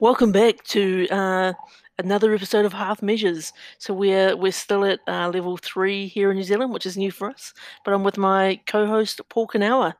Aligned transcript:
Welcome 0.00 0.32
back 0.32 0.64
to 0.64 1.06
uh, 1.10 1.52
another 1.98 2.34
episode 2.34 2.64
of 2.64 2.72
Half 2.72 3.02
Measures. 3.02 3.52
So 3.76 3.92
we're 3.92 4.34
we're 4.34 4.50
still 4.50 4.82
at 4.86 5.00
uh, 5.06 5.28
level 5.28 5.58
three 5.58 6.06
here 6.06 6.30
in 6.30 6.38
New 6.38 6.42
Zealand, 6.42 6.72
which 6.72 6.86
is 6.86 6.96
new 6.96 7.10
for 7.10 7.28
us. 7.28 7.52
But 7.84 7.92
I'm 7.92 8.02
with 8.02 8.16
my 8.16 8.58
co-host 8.66 9.20
Paul 9.28 9.46
Kanawa. 9.46 9.92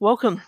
Welcome. 0.00 0.42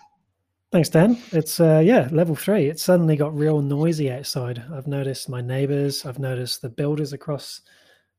Thanks, 0.73 0.89
Dan. 0.89 1.19
It's 1.31 1.61
uh, 1.61 1.81
yeah, 1.85 2.09
level 2.11 2.35
three. 2.35 2.67
It 2.67 2.81
suddenly 2.81 3.15
got 3.15 3.33
real 3.33 3.63
noisy 3.63 4.11
outside. 4.11 4.61
I've 4.75 4.89
noticed 4.89 5.29
my 5.29 5.41
neighbours. 5.41 6.05
I've 6.05 6.19
noticed 6.19 6.61
the 6.61 6.69
builders 6.69 7.13
across 7.13 7.61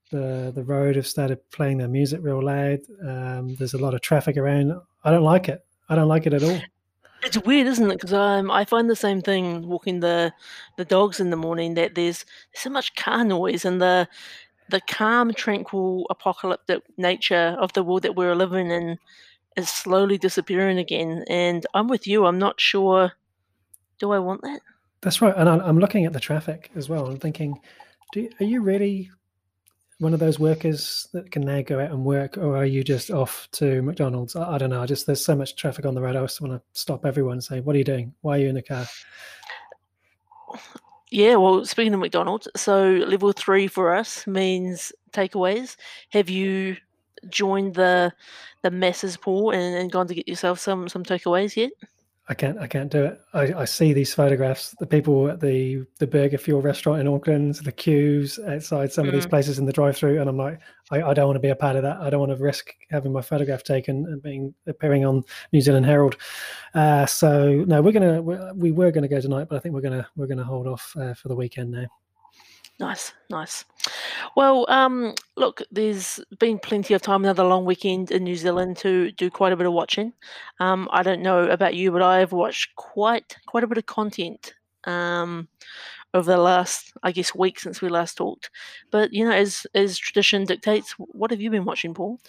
the 0.10 0.54
the 0.56 0.64
road 0.64 0.96
have 0.96 1.06
started 1.06 1.40
playing 1.52 1.80
their 1.80 1.90
music 1.90 2.22
real 2.24 2.42
loud. 2.42 2.80
Um, 3.06 3.56
there's 3.56 3.74
a 3.74 3.78
lot 3.78 3.94
of 3.94 4.00
traffic 4.00 4.38
around. 4.38 4.72
I 5.04 5.12
don't 5.12 5.24
like 5.24 5.50
it. 5.50 5.66
I 5.90 5.96
don't 5.96 6.08
like 6.08 6.28
it 6.28 6.34
at 6.34 6.44
all. 6.44 6.62
It's 7.34 7.46
weird, 7.46 7.68
isn't 7.68 7.90
it? 7.90 7.94
Because 7.94 8.12
um, 8.12 8.52
I 8.52 8.66
find 8.66 8.90
the 8.90 8.96
same 8.96 9.22
thing 9.22 9.66
walking 9.66 10.02
the 10.02 10.34
the 10.76 10.84
dogs 10.84 11.22
in 11.22 11.30
the 11.30 11.38
morning. 11.38 11.76
That 11.76 11.96
there's 11.96 12.26
so 12.54 12.70
much 12.70 12.94
car 12.96 13.24
noise 13.24 13.64
and 13.64 13.82
the 13.82 14.10
the 14.70 14.82
calm, 14.82 15.34
tranquil, 15.34 16.08
apocalyptic 16.10 16.82
nature 16.98 17.56
of 17.58 17.72
the 17.72 17.84
world 17.84 18.02
that 18.02 18.18
we're 18.18 18.36
living 18.36 18.70
in 18.70 18.98
is 19.56 19.70
slowly 19.70 20.18
disappearing 20.18 20.78
again. 20.78 21.24
And 21.30 21.66
I'm 21.74 21.88
with 21.88 22.06
you. 22.06 22.26
I'm 22.26 22.40
not 22.40 22.60
sure. 22.60 23.14
Do 24.00 24.12
I 24.12 24.20
want 24.20 24.42
that? 24.42 24.60
That's 25.02 25.22
right. 25.22 25.34
And 25.38 25.48
I'm 25.48 25.80
looking 25.80 26.06
at 26.06 26.12
the 26.12 26.20
traffic 26.20 26.70
as 26.76 26.90
well. 26.90 27.06
I'm 27.06 27.18
thinking, 27.18 27.60
do 28.12 28.28
are 28.42 28.46
you 28.46 28.62
really 28.62 29.10
one 30.02 30.16
of 30.16 30.20
those 30.20 30.40
workers 30.40 31.08
that 31.14 31.30
can 31.30 31.44
now 31.44 31.62
go 31.62 31.80
out 31.80 31.92
and 31.92 32.04
work, 32.04 32.36
or 32.36 32.58
are 32.58 32.66
you 32.66 32.84
just 32.84 33.12
off 33.12 33.48
to 33.52 33.84
McDonald's? 33.84 34.36
I, 34.36 34.56
I 34.56 34.58
don't 34.58 34.72
know. 34.72 34.82
I 34.82 34.88
just 34.88 35.06
there's 35.06 35.24
so 35.24 35.36
much 35.36 35.56
traffic 35.56 35.86
on 35.86 35.94
the 35.94 36.02
road. 36.02 36.16
I 36.16 36.22
just 36.22 36.42
want 36.42 36.54
to 36.54 36.62
stop 36.74 37.06
everyone 37.06 37.34
and 37.34 37.44
say, 37.44 37.60
"What 37.60 37.76
are 37.76 37.78
you 37.78 37.86
doing? 37.86 38.12
Why 38.22 38.38
are 38.38 38.42
you 38.42 38.50
in 38.50 38.56
the 38.56 38.64
car?" 38.64 38.86
Yeah, 41.12 41.36
well, 41.36 41.66
speaking 41.66 41.94
of 41.94 42.00
McDonald's, 42.00 42.48
so 42.56 42.94
level 43.08 43.32
three 43.32 43.68
for 43.68 43.94
us 43.94 44.26
means 44.26 44.92
takeaways. 45.12 45.76
Have 46.10 46.30
you 46.30 46.78
joined 47.30 47.76
the 47.76 48.12
the 48.64 48.72
masses 48.72 49.18
pool 49.18 49.52
and, 49.52 49.76
and 49.76 49.92
gone 49.92 50.08
to 50.08 50.16
get 50.16 50.28
yourself 50.28 50.60
some 50.60 50.90
some 50.90 51.04
takeaways 51.04 51.56
yet? 51.56 51.74
I 52.32 52.34
can't. 52.34 52.58
I 52.60 52.66
can't 52.66 52.90
do 52.90 53.04
it. 53.04 53.20
I, 53.34 53.54
I 53.54 53.66
see 53.66 53.92
these 53.92 54.14
photographs. 54.14 54.74
The 54.80 54.88
people 54.88 55.30
at 55.30 55.42
the 55.42 55.86
the 56.00 56.08
Burger 56.08 56.38
Fuel 56.38 56.62
restaurant 56.62 57.02
in 57.02 57.08
Auckland, 57.10 57.56
the 57.56 57.74
queues 57.74 58.40
outside 58.48 58.94
some 58.94 59.06
of 59.06 59.14
these 59.14 59.26
Mm. 59.26 59.32
places 59.32 59.60
in 59.60 59.66
the 59.66 59.74
drive-through, 59.74 60.18
and 60.22 60.30
I'm 60.30 60.38
like, 60.38 60.58
I, 60.92 61.02
I 61.02 61.14
don't 61.14 61.26
want 61.28 61.36
to 61.36 61.42
be 61.42 61.50
a 61.50 61.56
part 61.58 61.76
of 61.76 61.84
that. 61.84 61.98
I 61.98 62.10
don't 62.10 62.22
want 62.22 62.32
to 62.32 62.42
risk 62.42 62.74
having 62.90 63.12
my 63.12 63.22
photograph 63.22 63.64
taken 63.64 64.06
and 64.06 64.24
being 64.24 64.54
appearing 64.66 65.04
on 65.06 65.24
New 65.52 65.60
Zealand 65.60 65.86
Herald. 65.86 66.16
Uh, 66.74 67.06
so 67.06 67.66
no, 67.68 67.82
we're 67.82 67.92
gonna 67.92 68.22
we, 68.22 68.38
we 68.56 68.72
were 68.72 68.92
gonna 68.92 69.10
go 69.10 69.20
tonight, 69.20 69.48
but 69.50 69.58
I 69.58 69.60
think 69.60 69.76
we're 69.76 69.82
gonna 69.82 70.08
we're 70.16 70.28
gonna 70.28 70.46
hold 70.46 70.68
off 70.68 70.96
uh, 70.98 71.14
for 71.14 71.28
the 71.28 71.36
weekend 71.36 71.72
now. 71.72 71.88
Nice, 72.82 73.14
nice. 73.30 73.64
Well, 74.36 74.66
um, 74.70 75.14
look, 75.38 75.62
there's 75.72 76.20
been 76.40 76.58
plenty 76.58 76.96
of 76.96 77.04
time, 77.04 77.24
another 77.24 77.44
long 77.44 77.64
weekend 77.64 78.12
in 78.12 78.24
New 78.24 78.36
Zealand 78.36 78.78
to 78.78 79.12
do 79.12 79.30
quite 79.30 79.54
a 79.54 79.56
bit 79.56 79.68
of 79.68 79.74
watching. 79.74 80.14
Um, 80.60 80.90
I 80.92 81.04
don't 81.04 81.22
know 81.22 81.44
about 81.44 81.76
you, 81.76 81.92
but 81.92 82.02
I've 82.02 82.32
watched 82.32 82.76
quite 82.76 83.38
quite 83.48 83.64
a 83.64 83.68
bit 83.68 83.78
of 83.78 83.86
content 83.86 84.56
um, 84.86 85.48
over 86.14 86.32
the 86.32 86.38
last, 86.42 86.94
I 87.04 87.12
guess, 87.12 87.36
week 87.36 87.60
since 87.60 87.82
we 87.82 87.90
last 87.90 88.18
talked. 88.18 88.52
But 88.92 89.14
you 89.14 89.26
know, 89.26 89.34
as 89.34 89.68
as 89.76 89.98
tradition 89.98 90.46
dictates, 90.46 90.94
what 90.98 91.32
have 91.32 91.42
you 91.42 91.52
been 91.52 91.66
watching, 91.66 91.94
Paul? 91.94 92.20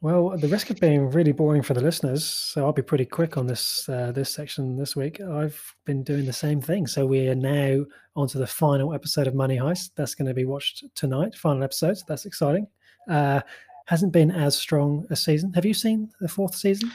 Well, 0.00 0.32
at 0.32 0.40
the 0.40 0.48
risk 0.48 0.70
of 0.70 0.78
being 0.78 1.10
really 1.10 1.32
boring 1.32 1.62
for 1.62 1.74
the 1.74 1.80
listeners, 1.80 2.24
so 2.24 2.64
I'll 2.64 2.72
be 2.72 2.82
pretty 2.82 3.04
quick 3.04 3.36
on 3.36 3.48
this 3.48 3.88
uh, 3.88 4.12
this 4.12 4.32
section 4.32 4.76
this 4.76 4.94
week. 4.94 5.20
I've 5.20 5.60
been 5.86 6.04
doing 6.04 6.24
the 6.24 6.32
same 6.32 6.60
thing. 6.60 6.86
So 6.86 7.04
we 7.04 7.28
are 7.28 7.34
now 7.34 7.84
onto 8.14 8.38
the 8.38 8.46
final 8.46 8.94
episode 8.94 9.26
of 9.26 9.34
Money 9.34 9.56
Heist. 9.56 9.90
That's 9.96 10.14
going 10.14 10.28
to 10.28 10.34
be 10.34 10.44
watched 10.44 10.84
tonight. 10.94 11.34
Final 11.34 11.64
episode. 11.64 11.98
So 11.98 12.04
that's 12.06 12.26
exciting. 12.26 12.68
Uh, 13.10 13.40
hasn't 13.86 14.12
been 14.12 14.30
as 14.30 14.56
strong 14.56 15.04
a 15.10 15.16
season. 15.16 15.52
Have 15.54 15.64
you 15.64 15.74
seen 15.74 16.10
the 16.20 16.28
fourth 16.28 16.54
season? 16.54 16.92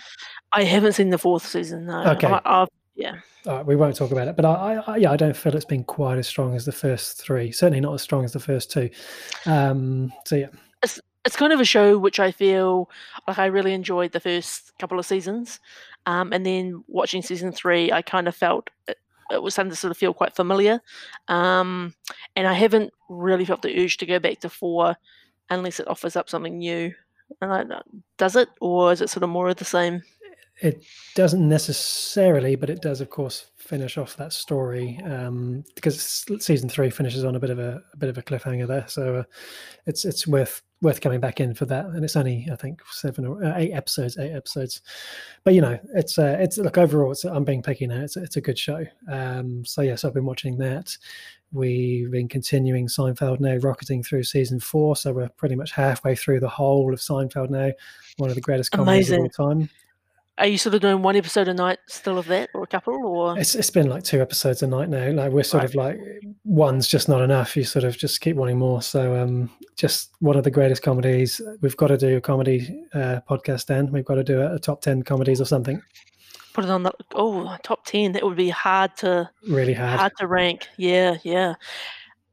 I 0.53 0.63
haven't 0.63 0.93
seen 0.93 1.09
the 1.09 1.17
fourth 1.17 1.45
season. 1.45 1.87
No. 1.87 2.05
Okay. 2.05 2.27
I, 2.27 2.65
yeah. 2.95 3.15
All 3.47 3.57
right, 3.57 3.65
we 3.65 3.75
won't 3.75 3.95
talk 3.95 4.11
about 4.11 4.27
it. 4.29 4.35
But 4.37 4.45
I, 4.45 4.53
I, 4.53 4.93
I, 4.93 4.97
yeah, 4.97 5.11
I 5.11 5.17
don't 5.17 5.35
feel 5.35 5.55
it's 5.55 5.65
been 5.65 5.83
quite 5.83 6.19
as 6.19 6.27
strong 6.27 6.55
as 6.55 6.63
the 6.63 6.71
first 6.71 7.21
three. 7.21 7.51
Certainly 7.51 7.81
not 7.81 7.95
as 7.95 8.01
strong 8.01 8.23
as 8.23 8.31
the 8.31 8.39
first 8.39 8.71
two. 8.71 8.89
Um, 9.45 10.13
so 10.25 10.35
yeah, 10.35 10.47
it's 10.81 11.01
kind 11.35 11.53
of 11.53 11.59
a 11.59 11.65
show 11.65 11.97
which 11.97 12.19
I 12.19 12.31
feel 12.31 12.89
like 13.27 13.39
I 13.39 13.45
really 13.45 13.73
enjoyed 13.73 14.11
the 14.11 14.19
first 14.19 14.73
couple 14.79 14.99
of 14.99 15.05
seasons, 15.05 15.59
um, 16.05 16.33
and 16.33 16.45
then 16.45 16.83
watching 16.87 17.21
season 17.21 17.51
three, 17.51 17.91
I 17.91 18.01
kind 18.01 18.27
of 18.27 18.35
felt 18.35 18.69
it, 18.87 18.97
it 19.31 19.41
was 19.41 19.53
starting 19.53 19.71
to 19.71 19.75
sort 19.77 19.91
of 19.91 19.97
feel 19.97 20.13
quite 20.13 20.35
familiar, 20.35 20.81
um, 21.29 21.93
and 22.35 22.47
I 22.47 22.53
haven't 22.53 22.91
really 23.09 23.45
felt 23.45 23.61
the 23.61 23.83
urge 23.83 23.97
to 23.97 24.05
go 24.05 24.19
back 24.19 24.39
to 24.41 24.49
four 24.49 24.97
unless 25.49 25.79
it 25.79 25.87
offers 25.87 26.15
up 26.15 26.29
something 26.29 26.57
new. 26.57 26.93
And 27.41 27.71
I, 27.71 27.81
does 28.17 28.35
it, 28.35 28.49
or 28.59 28.91
is 28.91 29.01
it 29.01 29.09
sort 29.09 29.23
of 29.23 29.29
more 29.29 29.49
of 29.49 29.55
the 29.57 29.65
same? 29.65 30.03
It 30.61 30.85
doesn't 31.15 31.47
necessarily, 31.47 32.55
but 32.55 32.69
it 32.69 32.81
does, 32.81 33.01
of 33.01 33.09
course, 33.09 33.47
finish 33.57 33.97
off 33.97 34.15
that 34.17 34.31
story 34.33 34.99
um, 35.03 35.63
because 35.73 36.25
season 36.39 36.69
three 36.69 36.89
finishes 36.89 37.25
on 37.25 37.35
a 37.35 37.39
bit 37.39 37.49
of 37.49 37.59
a, 37.59 37.81
a 37.91 37.97
bit 37.97 38.09
of 38.09 38.17
a 38.17 38.21
cliffhanger 38.21 38.67
there. 38.67 38.85
So 38.87 39.15
uh, 39.15 39.23
it's 39.87 40.05
it's 40.05 40.27
worth 40.27 40.61
worth 40.83 41.01
coming 41.01 41.21
back 41.21 41.39
in 41.39 41.53
for 41.55 41.65
that. 41.65 41.85
And 41.85 42.03
it's 42.03 42.15
only 42.15 42.47
I 42.51 42.55
think 42.55 42.81
seven 42.91 43.25
or 43.25 43.43
uh, 43.43 43.53
eight 43.55 43.71
episodes, 43.71 44.17
eight 44.19 44.33
episodes. 44.33 44.81
But 45.43 45.55
you 45.55 45.61
know, 45.61 45.79
it's 45.95 46.19
uh, 46.19 46.37
it's 46.39 46.57
look 46.57 46.77
overall, 46.77 47.11
it's 47.11 47.23
I'm 47.23 47.45
being 47.45 47.63
picky 47.63 47.87
now. 47.87 48.01
It's 48.01 48.17
it's 48.17 48.35
a 48.35 48.41
good 48.41 48.59
show. 48.59 48.85
Um, 49.09 49.65
so 49.65 49.81
yes, 49.81 50.03
I've 50.03 50.13
been 50.13 50.25
watching 50.25 50.57
that. 50.57 50.95
We've 51.51 52.11
been 52.11 52.27
continuing 52.27 52.87
Seinfeld 52.87 53.39
now, 53.39 53.55
rocketing 53.57 54.03
through 54.03 54.23
season 54.23 54.59
four. 54.59 54.95
So 54.95 55.13
we're 55.13 55.29
pretty 55.29 55.55
much 55.55 55.71
halfway 55.71 56.15
through 56.15 56.41
the 56.41 56.49
whole 56.49 56.93
of 56.93 56.99
Seinfeld 56.99 57.49
now. 57.49 57.71
One 58.17 58.29
of 58.29 58.35
the 58.35 58.41
greatest 58.41 58.71
comedies 58.71 59.11
of 59.11 59.19
all 59.19 59.29
time. 59.29 59.69
Are 60.39 60.47
you 60.47 60.57
sort 60.57 60.73
of 60.73 60.81
doing 60.81 61.03
one 61.03 61.15
episode 61.15 61.47
a 61.47 61.53
night 61.53 61.77
still 61.87 62.17
of 62.17 62.25
that, 62.25 62.49
or 62.55 62.63
a 62.63 62.67
couple, 62.67 62.95
or 63.05 63.37
It's 63.39 63.53
it's 63.53 63.69
been 63.69 63.87
like 63.87 64.03
two 64.03 64.19
episodes 64.19 64.63
a 64.63 64.67
night 64.67 64.89
now. 64.89 65.11
Like 65.11 65.31
we're 65.31 65.43
sort 65.43 65.61
Right. 65.61 65.69
of 65.69 65.75
like 65.75 65.99
one's 66.43 66.87
just 66.87 67.07
not 67.07 67.21
enough. 67.21 67.55
You 67.55 67.63
sort 67.63 67.85
of 67.85 67.95
just 67.97 68.19
keep 68.19 68.35
wanting 68.35 68.57
more. 68.57 68.81
So 68.81 69.15
um, 69.15 69.51
just 69.75 70.09
one 70.21 70.35
of 70.35 70.43
the 70.43 70.49
greatest 70.49 70.81
comedies. 70.81 71.39
We've 71.61 71.77
got 71.77 71.87
to 71.87 71.97
do 71.97 72.17
a 72.17 72.21
comedy 72.21 72.83
uh, 72.95 73.19
podcast, 73.29 73.67
then 73.67 73.91
We've 73.91 74.05
got 74.05 74.15
to 74.15 74.23
do 74.23 74.41
a, 74.41 74.55
a 74.55 74.59
top 74.59 74.81
ten 74.81 75.03
comedies 75.03 75.39
or 75.39 75.45
something. 75.45 75.79
put 76.53 76.63
it 76.65 76.71
on 76.71 76.81
the 76.81 76.93
oh 77.13 77.55
top 77.61 77.85
ten? 77.85 78.13
That 78.13 78.23
would 78.23 78.35
be 78.37 78.49
hard 78.49 78.97
to 78.97 79.29
Really 79.47 79.73
hard. 79.73 79.99
hard 79.99 80.11
to 80.17 80.25
rank. 80.27 80.67
Yeah, 80.77 81.17
yeah. 81.23 81.53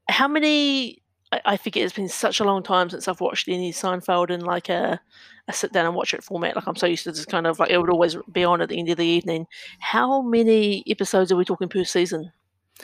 How 0.08 0.26
many? 0.26 0.99
I, 1.32 1.56
forget. 1.56 1.84
It's 1.84 1.94
been 1.94 2.08
such 2.08 2.40
a 2.40 2.44
long 2.44 2.62
time 2.62 2.90
since 2.90 3.06
I've 3.06 3.20
watched 3.20 3.48
any 3.48 3.72
Seinfeld 3.72 4.30
in 4.30 4.40
like 4.40 4.68
a, 4.68 5.00
a 5.46 5.52
sit 5.52 5.72
down 5.72 5.86
and 5.86 5.94
watch 5.94 6.12
it 6.12 6.24
format. 6.24 6.56
Like 6.56 6.66
I'm 6.66 6.76
so 6.76 6.86
used 6.86 7.04
to 7.04 7.12
just 7.12 7.28
kind 7.28 7.46
of 7.46 7.58
like 7.58 7.70
it 7.70 7.78
would 7.78 7.90
always 7.90 8.16
be 8.32 8.44
on 8.44 8.60
at 8.60 8.68
the 8.68 8.78
end 8.78 8.88
of 8.88 8.96
the 8.96 9.06
evening. 9.06 9.46
How 9.78 10.22
many 10.22 10.82
episodes 10.88 11.30
are 11.30 11.36
we 11.36 11.44
talking 11.44 11.68
per 11.68 11.84
season, 11.84 12.32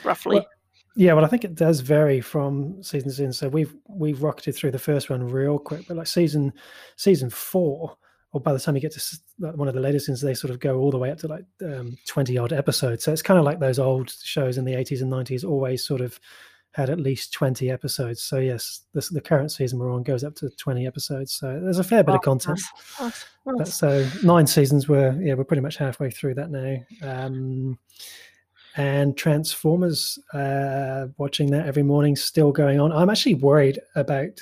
roughly? 0.03 0.37
Well, 0.37 0.47
Yeah, 0.95 1.13
well, 1.13 1.25
I 1.25 1.27
think 1.27 1.43
it 1.43 1.55
does 1.55 1.81
vary 1.81 2.21
from 2.21 2.81
season 2.81 3.09
to 3.09 3.15
season. 3.15 3.33
So 3.33 3.49
we've 3.49 3.75
we've 3.87 4.23
rocketed 4.23 4.55
through 4.55 4.71
the 4.71 4.79
first 4.79 5.09
one 5.09 5.27
real 5.27 5.59
quick, 5.59 5.87
but 5.87 5.97
like 5.97 6.07
season 6.07 6.53
season 6.95 7.29
four, 7.29 7.97
or 8.31 8.41
by 8.41 8.53
the 8.53 8.59
time 8.59 8.75
you 8.75 8.81
get 8.81 8.93
to 8.93 9.17
one 9.39 9.67
of 9.67 9.75
the 9.75 9.81
later 9.81 9.99
seasons, 9.99 10.21
they 10.21 10.33
sort 10.33 10.51
of 10.51 10.59
go 10.59 10.79
all 10.79 10.89
the 10.89 10.97
way 10.97 11.11
up 11.11 11.17
to 11.19 11.27
like 11.27 11.45
um, 11.63 11.97
twenty 12.07 12.37
odd 12.37 12.53
episodes. 12.53 13.03
So 13.03 13.11
it's 13.11 13.21
kind 13.21 13.37
of 13.39 13.45
like 13.45 13.59
those 13.59 13.77
old 13.77 14.09
shows 14.09 14.57
in 14.57 14.65
the 14.65 14.73
eighties 14.73 15.01
and 15.01 15.11
nineties, 15.11 15.43
always 15.43 15.85
sort 15.85 16.01
of 16.01 16.19
had 16.77 16.91
at 16.91 16.99
least 16.99 17.33
twenty 17.33 17.71
episodes. 17.71 18.21
So 18.21 18.37
yes, 18.37 18.81
this, 18.93 19.09
the 19.09 19.19
current 19.19 19.51
season 19.51 19.79
we're 19.79 19.91
on 19.91 20.03
goes 20.03 20.23
up 20.23 20.35
to 20.35 20.49
twenty 20.51 20.85
episodes. 20.85 21.33
So 21.33 21.59
there's 21.61 21.79
a 21.79 21.83
fair 21.83 22.03
bit 22.03 22.11
Oh, 22.11 22.15
of 22.17 22.21
content. 22.21 22.61
nice, 23.01 23.25
But 23.43 23.67
so 23.67 24.07
nine 24.23 24.45
seasons. 24.45 24.87
We're 24.87 25.19
yeah, 25.19 25.33
we're 25.33 25.43
pretty 25.43 25.63
much 25.63 25.77
halfway 25.77 26.11
through 26.11 26.35
that 26.35 26.51
now. 26.51 26.77
Um, 27.01 27.79
and 28.75 29.17
Transformers, 29.17 30.19
uh, 30.35 31.07
watching 31.17 31.49
that 31.49 31.65
every 31.65 31.81
morning, 31.81 32.15
still 32.15 32.51
going 32.51 32.79
on. 32.79 32.91
I'm 32.91 33.09
actually 33.09 33.33
worried 33.33 33.79
about 33.95 34.39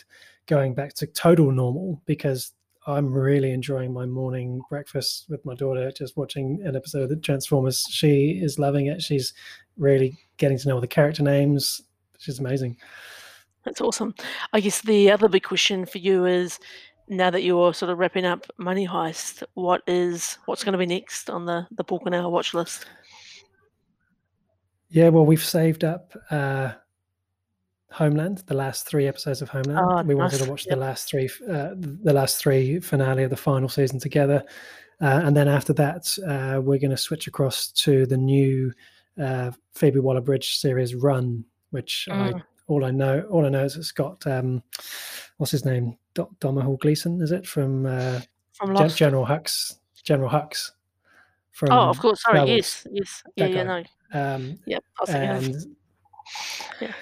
going 0.48 0.74
back 0.74 0.94
to 0.96 1.08
total 1.08 1.52
normal 1.52 2.02
because 2.06 2.52
I'm 2.86 3.14
really 3.14 3.52
enjoying 3.52 3.94
my 3.94 4.06
morning 4.06 4.62
breakfast 4.70 5.28
with 5.30 5.44
my 5.46 5.56
daughter, 5.56 5.90
just 5.90 6.18
watching 6.18 6.62
an 6.66 6.76
episode 6.76 7.04
of 7.04 7.10
the 7.10 7.16
Transformers. 7.16 7.86
She 7.90 8.40
is 8.44 8.60
loving 8.60 8.88
it. 8.88 9.02
She's 9.02 9.34
really 9.78 10.20
getting 10.36 10.58
to 10.60 10.68
know 10.68 10.76
all 10.76 10.82
the 10.82 10.88
character 10.88 11.24
names. 11.24 11.82
She's 12.20 12.40
amazing. 12.40 12.78
That's 13.64 13.82
awesome. 13.82 14.14
I 14.54 14.60
guess 14.60 14.82
the 14.82 15.12
other 15.12 15.28
big 15.28 15.44
question 15.44 15.86
for 15.86 15.98
you 15.98 16.26
is 16.26 16.60
now 17.08 17.30
that 17.30 17.44
you're 17.44 17.74
sort 17.74 17.92
of 17.92 17.98
wrapping 17.98 18.26
up 18.26 18.46
Money 18.58 18.88
Heist, 18.88 19.44
what 19.54 19.82
is 19.88 20.38
what's 20.46 20.64
going 20.64 20.74
to 20.74 20.80
be 20.80 20.86
next 20.86 21.30
on 21.30 21.46
the 21.46 21.68
the 21.72 21.84
Pork 21.84 22.04
and 22.06 22.16
Hour 22.16 22.30
watch 22.30 22.54
list? 22.54 22.86
Yeah, 24.90 25.10
well, 25.10 25.26
we've 25.26 25.44
saved 25.44 25.84
up 25.84 26.14
uh, 26.32 26.74
Homeland, 27.92 28.44
the 28.48 28.54
last 28.54 28.88
three 28.88 29.08
episodes 29.08 29.42
of 29.42 29.50
Homeland. 29.50 29.80
Ah, 29.80 30.04
we 30.04 30.16
wanted 30.16 30.40
to 30.40 30.50
watch 30.50 30.66
Yep. 30.66 30.76
the 30.76 30.80
last 30.80 31.10
three, 31.10 31.30
uh, 31.50 31.72
the 31.76 32.14
last 32.14 32.38
three 32.38 32.80
finale 32.80 33.24
of 33.24 33.30
the 33.30 33.36
final 33.36 33.68
season 33.68 34.00
together, 34.00 34.44
uh, 35.02 35.22
and 35.24 35.36
then 35.36 35.48
after 35.48 35.74
that, 35.74 36.18
uh, 36.28 36.62
we're 36.62 36.80
going 36.80 36.92
to 36.92 36.98
switch 36.98 37.28
across 37.28 37.72
to 37.72 38.06
the 38.06 38.18
new 38.18 38.72
uh, 39.20 39.52
Phoebe 39.74 40.00
Waller-Bridge 40.00 40.58
series 40.58 40.94
Run, 40.96 41.46
which 41.76 42.08
I 42.10 42.32
Mm. 42.32 42.44
all 42.68 42.84
I 42.86 42.92
know 42.92 43.22
all 43.30 43.46
I 43.46 43.50
know 43.50 43.64
is 43.66 43.76
it's 43.76 43.92
got 43.92 44.26
um, 44.26 44.64
what's 45.38 45.52
his 45.52 45.66
name 45.66 45.98
Do- 46.16 46.34
Domhnall 46.40 46.78
Gleeson 46.78 47.22
is 47.22 47.32
it 47.32 47.46
from 47.46 47.86
uh, 47.86 48.22
From 48.54 48.74
Lost. 48.74 48.98
General 48.98 49.26
Hux 49.26 49.78
General 50.04 50.30
Hux 50.30 50.72
from 51.52 51.70
oh, 51.72 51.90
of 51.90 52.00
course. 52.00 52.22
Sorry. 52.24 52.44
Yes. 52.56 52.88
Yes. 52.92 53.24
Yeah. 53.36 53.46
Yeah. 53.48 53.64
No. 53.64 53.84
Um, 54.20 54.60
Yep. 54.66 54.84
I 55.00 55.02
was 55.02 55.10
thinking 55.10 55.56
and 55.56 55.76
Yeah. 56.82 56.94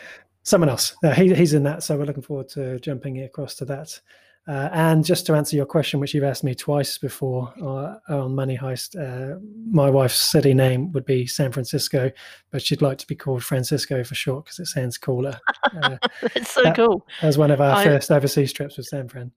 someone 0.44 0.70
else. 0.70 0.96
Uh, 1.04 1.12
he, 1.12 1.34
he's 1.34 1.54
in 1.54 1.64
that, 1.64 1.82
so 1.84 1.98
we're 1.98 2.06
looking 2.06 2.24
forward 2.24 2.50
to 2.50 2.80
jumping 2.80 3.22
across 3.24 3.56
to 3.56 3.66
that. 3.66 4.00
Uh, 4.46 4.68
and 4.74 5.06
just 5.06 5.26
to 5.26 5.34
answer 5.36 5.56
your 5.56 5.66
question, 5.66 6.02
which 6.02 6.14
you've 6.14 6.24
asked 6.26 6.44
me 6.44 6.54
twice 6.54 6.98
before 6.98 7.54
uh, 7.62 7.96
on 8.14 8.36
Money 8.36 8.58
Heist, 8.58 8.94
uh, 9.00 9.40
my 9.72 9.90
wife's 9.90 10.20
city 10.20 10.54
name 10.54 10.92
would 10.92 11.06
be 11.06 11.26
San 11.26 11.52
Francisco, 11.54 12.12
but 12.52 12.62
she'd 12.62 12.82
like 12.82 12.98
to 12.98 13.08
be 13.08 13.16
called 13.16 13.42
Francisco 13.44 14.04
for 14.04 14.16
short 14.16 14.44
because 14.44 14.60
it 14.60 14.66
sounds 14.68 14.98
cooler. 14.98 15.40
Uh, 15.82 15.98
That's 16.22 16.52
so 16.52 16.62
that- 16.62 16.76
cool. 16.76 17.08
that 17.22 17.26
was 17.28 17.38
one 17.38 17.50
of 17.50 17.60
our 17.60 17.78
I- 17.78 17.84
first 17.86 18.12
overseas 18.12 18.54
trips 18.54 18.78
with 18.78 18.86
San 18.86 19.08
Fran. 19.08 19.32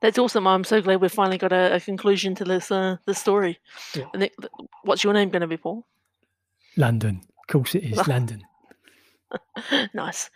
That's 0.00 0.18
awesome. 0.18 0.46
I'm 0.46 0.64
so 0.64 0.80
glad 0.82 1.00
we've 1.00 1.10
finally 1.10 1.38
got 1.38 1.52
a, 1.52 1.74
a 1.76 1.80
conclusion 1.80 2.34
to 2.36 2.44
this 2.44 2.70
uh, 2.70 2.96
this 3.06 3.18
story. 3.18 3.58
Yeah. 3.96 4.04
And 4.14 4.24
it- 4.24 4.34
what's 4.84 5.02
your 5.02 5.12
name 5.12 5.30
going 5.30 5.40
to 5.40 5.46
be, 5.48 5.56
Paul? 5.56 5.86
London. 6.76 7.22
Of 7.40 7.46
course 7.52 7.74
it 7.74 7.84
is 7.84 8.06
London. 8.06 8.42
nice. 9.94 10.30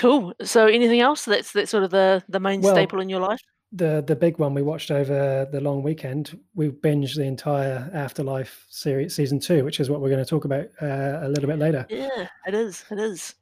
Cool. 0.00 0.32
So, 0.42 0.66
anything 0.66 1.00
else 1.00 1.24
that's 1.26 1.52
that's 1.52 1.70
sort 1.70 1.84
of 1.84 1.90
the 1.90 2.22
the 2.28 2.40
main 2.40 2.62
Well, 2.62 2.74
staple 2.74 3.00
in 3.00 3.08
your 3.10 3.20
life? 3.20 3.40
the 3.72 4.02
the 4.04 4.16
big 4.16 4.38
one 4.38 4.52
we 4.54 4.62
watched 4.62 4.90
over 4.90 5.46
the 5.52 5.60
long 5.60 5.80
weekend 5.82 6.36
we 6.56 6.70
binged 6.70 7.14
the 7.14 7.22
entire 7.22 7.88
afterlife 7.94 8.66
series 8.68 9.14
season 9.14 9.38
two 9.38 9.64
which 9.64 9.78
is 9.78 9.88
what 9.88 10.00
we're 10.00 10.08
going 10.08 10.24
to 10.24 10.28
talk 10.28 10.44
about 10.44 10.64
uh, 10.82 11.20
a 11.24 11.28
little 11.28 11.46
bit 11.48 11.58
later 11.60 11.86
Yeah, 11.88 12.26
it 12.48 12.54
is. 12.54 12.84
It 12.90 12.98
is. 12.98 13.34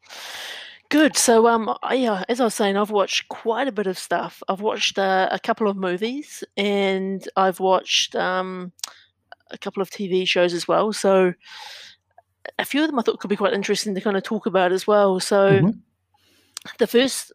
Good. 0.90 1.16
So, 1.16 1.46
um, 1.46 1.74
I- 1.82 1.94
yeah, 1.94 2.24
as 2.28 2.40
I 2.40 2.44
was 2.44 2.54
saying, 2.54 2.76
I've 2.76 2.90
watched 2.90 3.28
quite 3.28 3.68
a 3.68 3.72
bit 3.72 3.86
of 3.86 3.98
stuff. 3.98 4.42
I've 4.48 4.60
watched 4.62 4.98
uh, 4.98 5.28
a 5.30 5.38
couple 5.38 5.68
of 5.68 5.76
movies, 5.76 6.42
and 6.56 7.26
I've 7.36 7.60
watched 7.60 8.14
um, 8.16 8.72
a 9.50 9.58
couple 9.58 9.80
of 9.82 9.90
TV 9.90 10.26
shows 10.26 10.52
as 10.54 10.66
well. 10.66 10.92
So, 10.92 11.32
a 12.58 12.64
few 12.64 12.82
of 12.82 12.88
them 12.88 12.98
I 12.98 13.02
thought 13.02 13.18
could 13.20 13.28
be 13.30 13.36
quite 13.36 13.52
interesting 13.54 13.94
to 13.94 14.00
kind 14.00 14.16
of 14.16 14.22
talk 14.24 14.46
about 14.46 14.72
as 14.72 14.86
well. 14.86 15.20
So, 15.20 15.60
Mhm. 15.62 15.78
The 16.78 16.86
first 16.86 17.32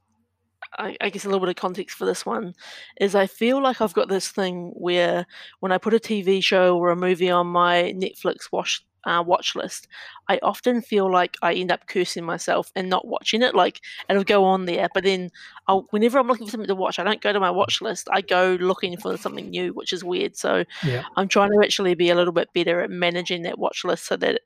I, 0.77 0.95
I 1.01 1.09
guess 1.09 1.25
a 1.25 1.27
little 1.27 1.39
bit 1.39 1.49
of 1.49 1.55
context 1.55 1.97
for 1.97 2.05
this 2.05 2.25
one 2.25 2.53
is 2.99 3.15
I 3.15 3.27
feel 3.27 3.61
like 3.61 3.81
I've 3.81 3.93
got 3.93 4.09
this 4.09 4.29
thing 4.29 4.71
where 4.75 5.25
when 5.59 5.71
I 5.71 5.77
put 5.77 5.93
a 5.93 5.99
TV 5.99 6.43
show 6.43 6.77
or 6.77 6.89
a 6.89 6.95
movie 6.95 7.29
on 7.29 7.47
my 7.47 7.93
Netflix 7.95 8.51
watch 8.51 8.85
uh, 9.05 9.21
watch 9.25 9.53
list, 9.53 9.89
I 10.29 10.39
often 10.41 10.81
feel 10.81 11.11
like 11.11 11.35
I 11.41 11.53
end 11.53 11.71
up 11.71 11.87
cursing 11.87 12.23
myself 12.23 12.71
and 12.75 12.89
not 12.89 13.05
watching 13.05 13.41
it. 13.41 13.53
Like 13.53 13.81
it'll 14.09 14.23
go 14.23 14.45
on 14.45 14.65
there, 14.65 14.87
but 14.93 15.03
then 15.03 15.29
I'll 15.67 15.87
whenever 15.89 16.17
I'm 16.17 16.27
looking 16.27 16.47
for 16.47 16.51
something 16.51 16.67
to 16.67 16.75
watch, 16.75 16.99
I 16.99 17.03
don't 17.03 17.21
go 17.21 17.33
to 17.33 17.39
my 17.39 17.51
watch 17.51 17.81
list. 17.81 18.07
I 18.11 18.21
go 18.21 18.57
looking 18.59 18.97
for 18.97 19.17
something 19.17 19.49
new, 19.49 19.73
which 19.73 19.91
is 19.91 20.03
weird. 20.03 20.37
So 20.37 20.63
yeah 20.83 21.03
I'm 21.17 21.27
trying 21.27 21.51
to 21.51 21.59
actually 21.63 21.95
be 21.95 22.09
a 22.09 22.15
little 22.15 22.33
bit 22.33 22.53
better 22.53 22.79
at 22.79 22.89
managing 22.89 23.43
that 23.43 23.59
watch 23.59 23.83
list 23.83 24.05
so 24.05 24.15
that 24.17 24.41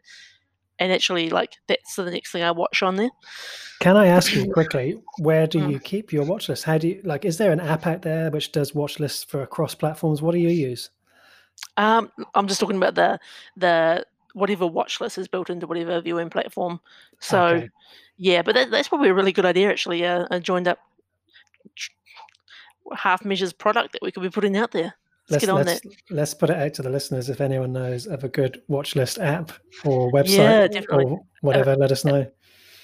and 0.80 0.92
actually 0.92 1.30
like 1.30 1.54
that's 1.68 1.96
the 1.96 2.10
next 2.12 2.32
thing 2.32 2.44
I 2.44 2.52
watch 2.52 2.84
on 2.84 2.96
there. 2.96 3.10
can 3.80 3.96
i 3.98 4.08
ask 4.08 4.34
you 4.34 4.52
quickly 4.52 4.98
where 5.20 5.46
do 5.48 5.60
Mm. 5.60 5.72
you 5.72 5.80
keep 5.80 6.12
your 6.14 6.26
watch 6.26 6.50
list 6.50 6.64
how 6.64 6.78
do 6.78 6.88
you 6.88 7.02
like 7.04 7.26
is 7.26 7.38
there 7.38 7.52
an 7.52 7.60
app 7.60 7.86
out 7.88 8.02
there 8.02 8.30
which 8.32 8.52
does 8.52 8.74
watch 8.76 9.00
lists 9.00 9.24
for 9.24 9.42
across 9.42 9.76
platforms 9.76 10.22
what 10.22 10.32
do 10.34 10.40
you 10.40 10.50
use 10.50 10.90
Um, 11.78 12.12
I'm 12.36 12.48
just 12.48 12.60
talking 12.60 12.78
about 12.78 12.96
the 12.96 13.20
the 13.56 14.06
whatever 14.34 14.68
watch 14.68 15.00
list 15.02 15.18
is 15.18 15.28
built 15.28 15.50
into 15.50 15.66
whatever 15.68 16.00
viewing 16.02 16.30
platform. 16.30 16.80
So 17.20 17.46
Okay. 17.48 17.70
yeah, 18.18 18.42
but 18.44 18.54
that, 18.56 18.70
that's 18.72 18.88
probably 18.88 19.10
a 19.10 19.14
really 19.14 19.32
good 19.32 19.46
idea 19.46 19.70
actually. 19.72 20.06
Uh, 20.06 20.26
a 20.30 20.40
joined 20.40 20.68
up 20.68 20.78
half 22.96 23.26
measures 23.26 23.54
product 23.54 23.94
that 23.94 24.02
we 24.02 24.12
could 24.12 24.24
be 24.24 24.30
putting 24.30 24.56
out 24.58 24.72
there. 24.72 24.94
Let's 25.30 25.44
Let's, 25.44 25.46
get 25.46 25.52
on 25.52 25.66
let's, 25.66 25.82
that. 25.82 25.94
let's 26.10 26.34
put 26.34 26.50
it 26.50 26.56
out 26.56 26.74
to 26.76 26.82
the 26.82 26.90
listeners 26.90 27.30
if 27.30 27.42
anyone 27.42 27.74
knows 27.74 28.08
of 28.08 28.24
a 28.24 28.30
good 28.30 28.62
watch 28.68 28.96
list 28.96 29.20
app 29.20 29.52
or 29.84 30.12
website 30.12 30.74
Yeah, 30.74 30.82
or 30.90 31.20
whatever 31.42 31.76
let 31.76 31.92
us 31.92 32.06
know 32.06 32.26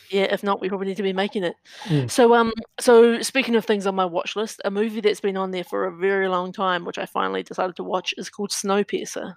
Yeah, 0.09 0.23
if 0.23 0.43
not, 0.43 0.59
we 0.59 0.67
probably 0.67 0.87
need 0.87 0.97
to 0.97 1.03
be 1.03 1.13
making 1.13 1.43
it. 1.43 1.55
Mm. 1.85 2.11
So 2.11 2.35
um, 2.35 2.51
so 2.79 3.21
speaking 3.21 3.55
of 3.55 3.65
things 3.65 3.87
on 3.87 3.95
my 3.95 4.05
watch 4.05 4.35
list, 4.35 4.61
a 4.65 4.71
movie 4.71 5.01
that's 5.01 5.21
been 5.21 5.37
on 5.37 5.51
there 5.51 5.63
for 5.63 5.85
a 5.85 5.95
very 5.95 6.27
long 6.27 6.51
time, 6.51 6.85
which 6.85 6.97
I 6.97 7.05
finally 7.05 7.43
decided 7.43 7.75
to 7.77 7.83
watch, 7.83 8.13
is 8.17 8.29
called 8.29 8.51
Snowpiercer. 8.51 9.35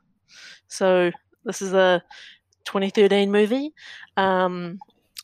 So 0.69 1.11
this 1.45 1.63
is 1.63 1.73
a 1.73 2.03
2013 2.65 3.31
movie, 3.31 3.73
um, 4.17 4.79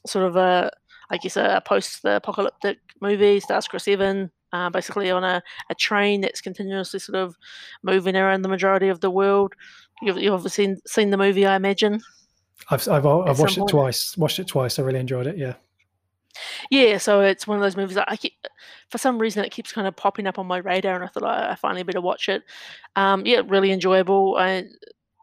sort 0.07 0.27
of 0.27 0.37
a, 0.37 0.71
I 1.11 1.17
guess 1.17 1.37
a 1.37 1.61
post-apocalyptic 1.67 2.79
movie. 3.01 3.41
Stars 3.41 3.67
Chris 3.67 3.89
Evans, 3.89 4.31
uh, 4.53 4.71
basically 4.71 5.11
on 5.11 5.25
a, 5.25 5.43
a 5.71 5.75
train 5.75 6.21
that's 6.21 6.41
continuously 6.41 7.01
sort 7.01 7.17
of 7.17 7.37
moving 7.83 8.17
around 8.17 8.43
the 8.43 8.49
majority 8.49 8.89
of 8.89 9.01
the 9.01 9.11
world. 9.11 9.55
You've, 10.03 10.19
you've 10.19 10.35
obviously 10.35 10.65
seen, 10.65 10.81
seen 10.87 11.11
the 11.11 11.17
movie, 11.17 11.47
I 11.47 11.57
imagine. 11.57 12.01
i've 12.71 12.87
i've, 12.89 13.05
I've 13.07 13.39
watched 13.41 13.59
it 13.59 13.67
twice 13.69 14.17
watched 14.17 14.39
it 14.39 14.47
twice 14.47 14.79
i 14.79 14.83
really 14.83 15.01
enjoyed 15.01 15.27
it 15.27 15.37
yeah 15.37 15.55
Yeah, 16.71 16.99
so 16.99 17.21
it's 17.21 17.47
one 17.47 17.59
of 17.59 17.63
those 17.63 17.77
movies 17.77 17.97
that 17.97 18.11
I 18.11 18.17
keep, 18.17 18.35
for 18.89 18.99
some 18.99 19.19
reason, 19.19 19.45
it 19.45 19.51
keeps 19.51 19.73
kind 19.73 19.87
of 19.87 19.97
popping 19.97 20.27
up 20.27 20.39
on 20.39 20.47
my 20.47 20.59
radar, 20.59 20.95
and 20.95 21.05
I 21.05 21.09
thought 21.09 21.25
I, 21.25 21.53
I 21.53 21.55
finally 21.57 21.83
better 21.83 22.01
watch 22.01 22.29
it. 22.29 22.43
Um, 22.97 23.27
yeah, 23.27 23.43
really 23.47 23.71
enjoyable. 23.71 24.37
I 24.39 24.65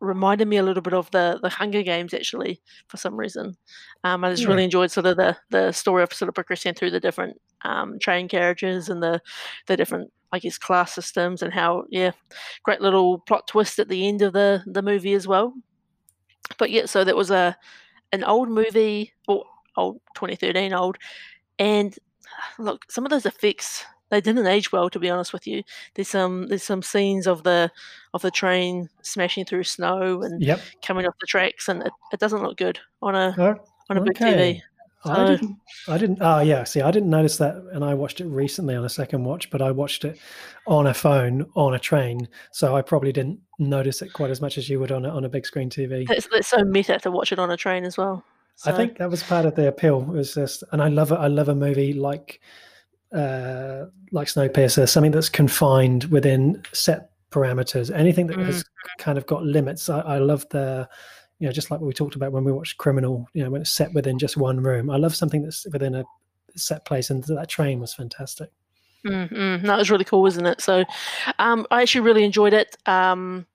reminded 0.01 0.47
me 0.47 0.57
a 0.57 0.63
little 0.63 0.81
bit 0.81 0.93
of 0.93 1.09
the 1.11 1.39
the 1.41 1.49
Hunger 1.49 1.83
Games 1.83 2.13
actually, 2.13 2.61
for 2.87 2.97
some 2.97 3.15
reason. 3.17 3.55
Um, 4.03 4.23
I 4.23 4.31
just 4.31 4.43
Yeah. 4.43 4.49
really 4.49 4.63
enjoyed 4.65 4.91
sort 4.91 5.05
of 5.07 5.17
the 5.17 5.37
the 5.49 5.71
story 5.71 6.03
of 6.03 6.13
sort 6.13 6.29
of 6.29 6.35
progressing 6.35 6.73
through 6.73 6.91
the 6.91 6.99
different 6.99 7.37
um, 7.63 7.99
train 7.99 8.27
carriages 8.27 8.89
and 8.89 9.01
the 9.03 9.21
the 9.67 9.77
different, 9.77 10.11
I 10.31 10.39
guess, 10.39 10.57
class 10.57 10.93
systems 10.93 11.41
and 11.41 11.53
how 11.53 11.85
yeah, 11.89 12.11
great 12.63 12.81
little 12.81 13.19
plot 13.19 13.47
twist 13.47 13.79
at 13.79 13.89
the 13.89 14.07
end 14.07 14.21
of 14.21 14.33
the 14.33 14.63
the 14.67 14.81
movie 14.81 15.13
as 15.13 15.27
well. 15.27 15.53
But 16.57 16.71
yeah, 16.71 16.85
so 16.85 17.03
that 17.03 17.15
was 17.15 17.31
a 17.31 17.57
an 18.11 18.23
old 18.23 18.49
movie, 18.49 19.13
or 19.27 19.45
old 19.77 20.01
2013 20.15 20.73
old, 20.73 20.97
and 21.59 21.95
look, 22.59 22.91
some 22.91 23.05
of 23.05 23.11
those 23.11 23.25
effects 23.25 23.85
they 24.09 24.21
didn't 24.21 24.47
age 24.47 24.71
well. 24.71 24.89
To 24.89 24.99
be 24.99 25.09
honest 25.09 25.33
with 25.33 25.47
you, 25.47 25.63
there's 25.95 26.07
some 26.07 26.47
there's 26.47 26.63
some 26.63 26.81
scenes 26.81 27.27
of 27.27 27.43
the 27.43 27.71
of 28.13 28.21
the 28.21 28.31
train 28.31 28.89
smashing 29.01 29.45
through 29.45 29.63
snow 29.63 30.21
and 30.21 30.41
yep 30.41 30.61
coming 30.81 31.05
off 31.05 31.15
the 31.19 31.27
tracks, 31.27 31.67
and 31.69 31.83
it, 31.83 31.93
it 32.11 32.19
doesn't 32.19 32.43
look 32.43 32.57
good 32.57 32.79
on 33.01 33.15
a 33.15 33.35
Oh, 33.37 33.55
on 33.89 33.97
a 33.97 34.01
big 34.01 34.21
okay. 34.21 34.33
TV. 34.33 34.61
I 35.05 35.25
didn't. 35.27 35.57
I 35.87 35.97
didn't. 35.97 36.17
Oh, 36.21 36.41
yeah. 36.41 36.65
See, 36.65 36.81
I 36.81 36.91
didn't 36.91 37.09
notice 37.09 37.37
that, 37.37 37.55
and 37.71 37.85
I 37.85 37.93
watched 37.93 38.19
it 38.19 38.25
recently 38.25 38.75
on 38.75 38.83
a 38.83 38.89
second 38.89 39.23
watch, 39.23 39.49
but 39.49 39.61
I 39.61 39.71
watched 39.71 40.03
it 40.03 40.19
on 40.67 40.87
a 40.87 40.93
phone 40.93 41.49
on 41.55 41.73
a 41.73 41.79
train, 41.79 42.27
so 42.51 42.75
I 42.75 42.81
probably 42.81 43.13
didn't 43.13 43.39
notice 43.59 44.01
it 44.01 44.11
quite 44.11 44.29
as 44.29 44.41
much 44.41 44.57
as 44.57 44.69
you 44.69 44.77
would 44.81 44.91
on 44.91 45.05
a, 45.05 45.09
on 45.09 45.23
a 45.23 45.29
big 45.29 45.45
screen 45.45 45.69
TV. 45.69 46.05
It's, 46.09 46.27
that's 46.27 46.49
so 46.49 46.65
meta 46.65 46.99
to 46.99 47.11
watch 47.11 47.31
it 47.31 47.39
on 47.39 47.49
a 47.49 47.55
train 47.55 47.85
as 47.85 47.97
well. 47.97 48.25
I 48.65 48.73
think 48.73 48.97
that 48.97 49.09
was 49.09 49.23
part 49.23 49.45
of 49.45 49.55
the 49.55 49.69
appeal. 49.69 50.01
It 50.01 50.09
was 50.09 50.33
just, 50.33 50.65
and 50.73 50.81
I 50.81 50.89
love 50.89 51.13
it. 51.13 51.15
I 51.15 51.27
love 51.27 51.47
a 51.47 51.55
movie 51.55 51.93
like, 51.93 52.41
uh, 53.13 53.85
like 54.11 54.27
Snowpiercer, 54.27 54.87
something 54.87 55.11
that's 55.11 55.29
confined 55.29 56.05
within 56.05 56.61
set 56.73 57.11
parameters. 57.31 57.93
Anything 57.93 58.27
that 58.27 58.39
has 58.39 58.63
kind 58.97 59.17
of 59.17 59.25
got 59.25 59.43
limits. 59.43 59.89
I, 59.89 59.99
I 59.99 60.17
love 60.17 60.47
the, 60.49 60.87
you 61.39 61.47
know, 61.47 61.53
just 61.53 61.71
like 61.71 61.79
what 61.79 61.87
we 61.87 61.93
talked 61.93 62.15
about 62.15 62.31
when 62.31 62.43
we 62.43 62.51
watched 62.51 62.77
Criminal. 62.77 63.27
You 63.33 63.43
know, 63.43 63.51
when 63.51 63.61
it's 63.61 63.71
set 63.71 63.93
within 63.93 64.19
just 64.19 64.37
one 64.37 64.61
room. 64.61 64.89
I 64.89 64.97
love 64.97 65.15
something 65.15 65.43
that's 65.43 65.65
within 65.71 65.95
a 65.95 66.03
set 66.55 66.85
place, 66.85 67.09
and 67.09 67.23
that 67.23 67.49
train 67.49 67.79
was 67.79 67.93
fantastic. 67.93 68.49
Mm, 69.05 69.31
mm, 69.31 69.61
that 69.63 69.77
was 69.77 69.89
really 69.89 70.03
cool, 70.03 70.21
wasn't 70.21 70.47
it? 70.47 70.59
So, 70.61 70.83
um, 71.39 71.65
I 71.71 71.81
actually 71.81 72.01
really 72.01 72.23
enjoyed 72.23 72.53
it. 72.53 72.75
Um, 72.85 73.45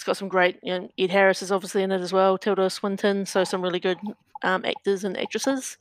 it's 0.00 0.04
got 0.06 0.16
some 0.16 0.28
great, 0.28 0.58
you 0.62 0.72
know, 0.72 0.88
Ed 0.96 1.10
Harris 1.10 1.42
is 1.42 1.52
obviously 1.52 1.82
in 1.82 1.92
it 1.92 2.00
as 2.00 2.10
well, 2.10 2.38
Tilda 2.38 2.70
Swinton, 2.70 3.26
so 3.26 3.44
some 3.44 3.60
really 3.60 3.78
good 3.78 3.98
um, 4.42 4.64
actors 4.64 5.04
and 5.04 5.14
actresses. 5.18 5.76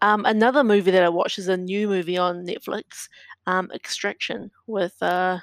Um, 0.00 0.24
another 0.24 0.64
movie 0.64 0.90
that 0.90 1.02
I 1.02 1.10
watched 1.10 1.38
is 1.38 1.48
a 1.48 1.56
new 1.58 1.86
movie 1.86 2.16
on 2.16 2.46
Netflix, 2.46 3.10
um, 3.46 3.70
Extraction, 3.74 4.50
with 4.66 4.94
uh, 5.02 5.40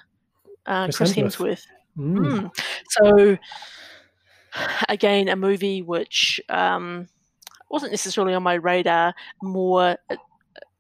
uh, 0.66 0.88
Chris 0.92 1.14
Hemsworth. 1.14 1.68
Mm. 1.96 2.18
Mm. 2.18 2.52
So, 2.90 3.38
again, 4.90 5.30
a 5.30 5.36
movie 5.36 5.84
which 5.84 6.42
um, 6.50 7.08
wasn't 7.70 7.92
necessarily 7.92 8.34
on 8.34 8.42
my 8.42 8.56
radar. 8.56 9.14
More, 9.44 9.98
uh, 10.10 10.16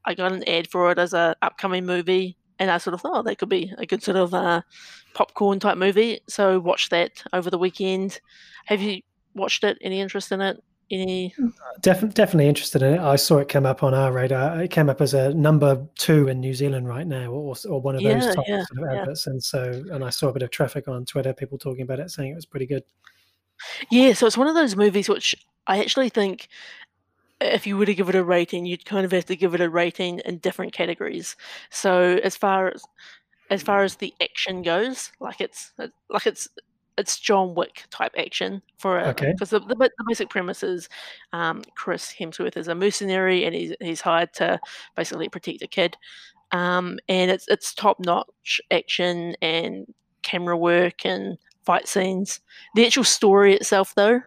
I 0.04 0.16
got 0.16 0.32
an 0.32 0.44
ad 0.50 0.68
for 0.68 0.90
it 0.90 0.98
as 0.98 1.14
a 1.14 1.36
upcoming 1.44 1.86
movie, 1.86 2.38
and 2.60 2.72
I 2.72 2.78
sort 2.78 2.94
of 2.94 3.02
thought 3.02 3.18
oh, 3.18 3.22
that 3.24 3.38
could 3.38 3.50
be 3.50 3.74
a 3.78 3.86
good 3.86 4.04
sort 4.04 4.18
of 4.18 4.34
uh, 4.34 4.62
popcorn 5.14 5.60
type 5.60 5.78
movie. 5.78 6.22
So, 6.28 6.60
watched 6.60 6.92
that 6.92 7.24
over 7.34 7.50
the 7.50 7.58
weekend. 7.58 8.20
Have 8.66 8.82
you 8.82 9.02
watched 9.34 9.64
it? 9.64 9.78
Any 9.82 10.00
interest 10.00 10.32
in 10.32 10.42
it? 10.42 10.64
Any? 10.92 11.34
Definitely, 11.82 12.14
definitely 12.14 12.48
interested 12.48 12.82
in 12.84 12.96
it. 12.96 13.00
I 13.00 13.16
saw 13.16 13.40
it 13.40 13.50
come 13.50 13.66
up 13.66 13.84
on 13.84 13.94
our 13.94 14.12
radar. 14.12 14.62
It 14.62 14.72
came 14.72 14.90
up 14.90 15.02
as 15.02 15.14
a 15.14 15.34
number 15.34 15.86
two 15.96 16.28
in 16.28 16.40
New 16.40 16.54
Zealand 16.54 16.88
right 16.88 17.08
now, 17.08 17.32
or, 17.32 17.56
or 17.68 17.82
one 17.82 17.96
of 17.96 18.04
those 18.04 18.26
Yeah, 18.26 18.34
top 18.34 18.46
yeah, 18.48 18.64
sort 18.66 18.84
of 18.84 18.94
yeah. 18.94 19.02
adverts. 19.02 19.28
And 19.28 19.44
so, 19.44 19.84
and 19.92 20.04
I 20.04 20.12
saw 20.12 20.28
a 20.28 20.34
bit 20.34 20.44
of 20.44 20.52
traffic 20.52 20.88
on 20.88 21.06
Twitter, 21.06 21.34
people 21.34 21.58
talking 21.58 21.82
about 21.82 22.00
it, 22.00 22.12
saying 22.12 22.32
it 22.32 22.36
was 22.36 22.46
pretty 22.46 22.68
good. 22.68 22.84
Yeah, 23.90 24.14
so 24.14 24.28
it's 24.28 24.38
one 24.38 24.48
of 24.48 24.56
those 24.56 24.76
movies 24.76 25.10
which 25.10 25.36
I 25.68 25.80
actually 25.80 26.10
think 26.10 26.48
if 27.42 27.68
you 27.68 27.78
were 27.78 27.86
to 27.86 27.96
give 27.96 28.10
it 28.10 28.16
a 28.16 28.24
rating, 28.24 28.66
you'd 28.66 28.86
kind 28.86 29.06
of 29.06 29.12
have 29.12 29.26
to 29.26 29.36
give 29.36 29.54
it 29.54 29.62
a 29.62 29.70
rating 29.70 30.20
in 30.26 30.38
different 30.40 30.74
categories. 30.74 31.36
So 31.70 32.20
as 32.24 32.36
far 32.36 32.70
as 32.70 32.84
as 33.50 33.62
far 33.62 33.84
as 33.84 33.96
the 33.98 34.14
action 34.22 34.64
goes, 34.64 35.12
like 35.20 35.42
it's 35.42 35.72
like 36.10 36.26
it's 36.26 36.48
it's 36.98 37.20
John 37.20 37.56
Wick 37.56 37.84
type 37.90 38.14
action 38.18 38.62
for 38.78 39.00
a 39.00 39.10
Okay. 39.10 39.32
because 39.34 39.50
the, 39.50 39.60
the, 39.60 39.76
the 39.76 39.90
basic 40.08 40.30
premise 40.30 40.64
is 40.64 40.88
um, 41.34 41.62
Chris 41.76 42.14
Hemsworth 42.18 42.58
is 42.58 42.68
a 42.70 42.76
mercenary 42.76 43.44
and 43.46 43.54
he's 43.54 43.74
he's 43.82 44.02
hired 44.02 44.34
to 44.36 44.60
basically 44.96 45.30
protect 45.30 45.62
a 45.62 45.68
kid, 45.68 45.98
um, 46.52 46.98
and 47.10 47.30
it's 47.32 47.48
it's 47.50 47.74
top 47.74 47.98
notch 48.00 48.62
action 48.72 49.36
and 49.42 49.94
camera 50.24 50.58
work 50.58 51.06
and 51.06 51.38
fight 51.66 51.88
scenes. 51.88 52.40
The 52.76 52.86
actual 52.86 53.04
story 53.04 53.54
itself, 53.56 53.94
though, 53.96 54.22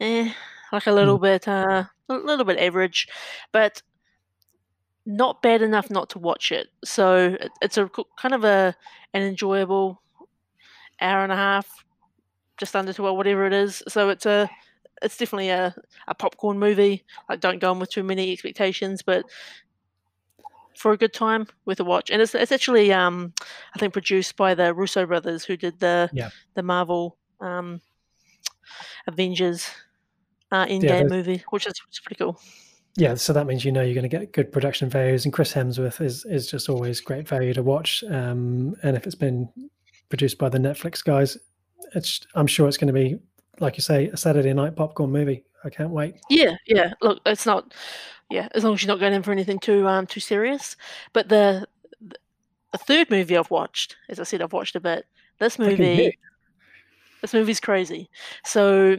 eh, 0.00 0.32
like 0.72 0.86
a 0.86 0.92
little 0.92 1.18
Mm. 1.18 1.22
bit 1.22 1.48
uh, 1.48 1.84
a 2.08 2.14
little 2.14 2.44
bit 2.44 2.58
average, 2.58 3.08
but 3.52 3.82
not 5.04 5.42
bad 5.42 5.62
enough 5.62 5.90
not 5.90 6.10
to 6.10 6.18
watch 6.18 6.52
it. 6.52 6.68
So 6.84 7.36
it, 7.40 7.50
it's 7.60 7.78
a 7.78 7.90
kind 8.18 8.34
of 8.34 8.44
a 8.44 8.74
an 9.14 9.22
enjoyable 9.22 10.02
hour 11.00 11.22
and 11.22 11.32
a 11.32 11.36
half, 11.36 11.84
just 12.56 12.74
under 12.76 12.92
two 12.92 13.06
or 13.06 13.16
whatever 13.16 13.46
it 13.46 13.52
is. 13.52 13.82
So 13.88 14.08
it's 14.08 14.26
a 14.26 14.48
it's 15.02 15.16
definitely 15.16 15.48
a, 15.50 15.74
a 16.06 16.14
popcorn 16.14 16.58
movie. 16.58 17.04
Like 17.28 17.40
don't 17.40 17.58
go 17.60 17.72
in 17.72 17.78
with 17.80 17.90
too 17.90 18.04
many 18.04 18.32
expectations, 18.32 19.02
but 19.02 19.24
for 20.76 20.92
a 20.92 20.96
good 20.96 21.12
time 21.12 21.46
with 21.64 21.80
a 21.80 21.84
watch. 21.84 22.10
And 22.10 22.22
it's 22.22 22.34
it's 22.34 22.52
actually 22.52 22.92
um 22.92 23.32
I 23.74 23.78
think 23.78 23.92
produced 23.92 24.36
by 24.36 24.54
the 24.54 24.72
Russo 24.74 25.06
brothers 25.06 25.44
who 25.44 25.56
did 25.56 25.80
the 25.80 26.10
Yeah. 26.12 26.30
the 26.54 26.62
Marvel 26.62 27.18
um 27.40 27.80
Avengers 29.06 29.68
uh 30.52 30.66
Endgame 30.66 31.02
those- 31.02 31.10
movie, 31.10 31.44
which 31.50 31.66
is, 31.66 31.72
which 31.86 31.96
is 31.96 32.00
pretty 32.00 32.18
cool. 32.18 32.40
Yeah, 32.94 33.14
so 33.14 33.32
that 33.32 33.46
means 33.46 33.64
you 33.64 33.72
know 33.72 33.80
you're 33.80 33.94
going 33.94 34.08
to 34.08 34.16
get 34.16 34.34
good 34.34 34.52
production 34.52 34.90
values, 34.90 35.24
and 35.24 35.32
Chris 35.32 35.52
Hemsworth 35.54 36.00
is 36.02 36.26
is 36.26 36.46
just 36.50 36.68
always 36.68 37.00
great 37.00 37.26
value 37.26 37.54
to 37.54 37.62
watch. 37.62 38.04
Um, 38.04 38.76
and 38.82 38.96
if 38.96 39.06
it's 39.06 39.14
been 39.14 39.48
produced 40.10 40.36
by 40.36 40.50
the 40.50 40.58
Netflix 40.58 41.02
guys, 41.02 41.38
it's 41.94 42.20
I'm 42.34 42.46
sure 42.46 42.68
it's 42.68 42.76
going 42.76 42.92
to 42.94 43.00
be 43.00 43.18
like 43.60 43.78
you 43.78 43.82
say 43.82 44.08
a 44.08 44.16
Saturday 44.16 44.52
night 44.52 44.76
popcorn 44.76 45.10
movie. 45.10 45.44
I 45.64 45.70
can't 45.70 45.90
wait. 45.90 46.16
Yeah, 46.28 46.54
yeah. 46.66 46.92
Look, 47.00 47.20
it's 47.24 47.46
not. 47.46 47.72
Yeah, 48.30 48.48
as 48.54 48.64
long 48.64 48.74
as 48.74 48.82
you're 48.82 48.88
not 48.88 49.00
going 49.00 49.12
in 49.12 49.22
for 49.22 49.32
anything 49.32 49.58
too 49.58 49.86
um 49.88 50.06
too 50.06 50.20
serious. 50.20 50.76
But 51.14 51.30
the 51.30 51.66
the, 52.00 52.78
third 52.78 53.10
movie 53.10 53.36
I've 53.36 53.50
watched, 53.50 53.96
as 54.08 54.20
I 54.20 54.24
said, 54.24 54.42
I've 54.42 54.52
watched 54.52 54.76
a 54.76 54.80
bit. 54.80 55.06
This 55.38 55.58
movie, 55.58 56.18
this 57.20 57.34
movie's 57.34 57.60
crazy. 57.60 58.10
So, 58.44 58.98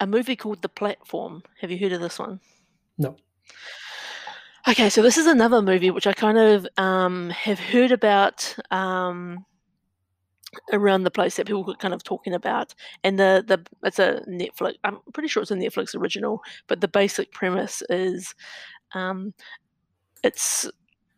a 0.00 0.06
movie 0.06 0.36
called 0.36 0.62
The 0.62 0.68
Platform. 0.68 1.42
Have 1.60 1.70
you 1.70 1.78
heard 1.78 1.92
of 1.92 2.00
this 2.00 2.18
one? 2.18 2.40
No. 2.98 3.16
Okay, 4.66 4.90
so 4.90 5.02
this 5.02 5.16
is 5.16 5.26
another 5.26 5.62
movie 5.62 5.90
which 5.90 6.06
I 6.06 6.12
kind 6.12 6.36
of 6.36 6.66
um, 6.76 7.30
have 7.30 7.58
heard 7.58 7.90
about 7.90 8.54
um, 8.70 9.46
around 10.72 11.04
the 11.04 11.10
place 11.10 11.36
that 11.36 11.46
people 11.46 11.64
were 11.64 11.74
kind 11.74 11.94
of 11.94 12.02
talking 12.02 12.34
about, 12.34 12.74
and 13.02 13.18
the 13.18 13.44
the 13.46 13.64
it's 13.82 13.98
a 13.98 14.22
Netflix. 14.28 14.74
I'm 14.84 14.98
pretty 15.14 15.28
sure 15.28 15.42
it's 15.42 15.50
a 15.50 15.56
Netflix 15.56 15.94
original, 15.94 16.42
but 16.66 16.80
the 16.80 16.88
basic 16.88 17.32
premise 17.32 17.82
is 17.88 18.34
um, 18.94 19.32
it's 20.22 20.68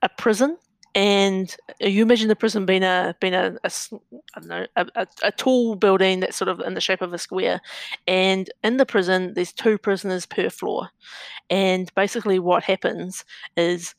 a 0.03 0.09
prison, 0.09 0.57
and 0.95 1.57
you 1.79 2.03
imagine 2.03 2.29
the 2.29 2.37
prison 2.37 2.67
being 2.67 2.83
a 2.83 3.15
being 3.21 3.35
a, 3.35 3.57
a 3.63 3.71
I 4.35 4.41
don't 4.41 4.49
know 4.49 4.67
a, 4.77 5.07
a 5.23 5.33
tall 5.33 5.77
building 5.77 6.21
that's 6.21 6.37
sort 6.37 6.49
of 6.49 6.61
in 6.61 6.75
the 6.75 6.81
shape 6.81 7.03
of 7.03 7.13
a 7.13 7.19
square, 7.19 7.61
and 8.07 8.51
in 8.65 8.77
the 8.77 8.87
prison 8.87 9.35
there's 9.35 9.53
two 9.53 9.79
prisoners 9.79 10.27
per 10.27 10.51
floor, 10.51 10.89
and 11.49 11.93
basically 11.95 12.39
what 12.39 12.65
happens 12.65 13.25
is 13.57 13.95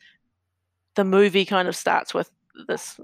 the 0.96 1.06
movie 1.06 1.46
kind 1.46 1.68
of 1.68 1.76
starts 1.76 2.14
with 2.14 2.30
this 2.68 3.00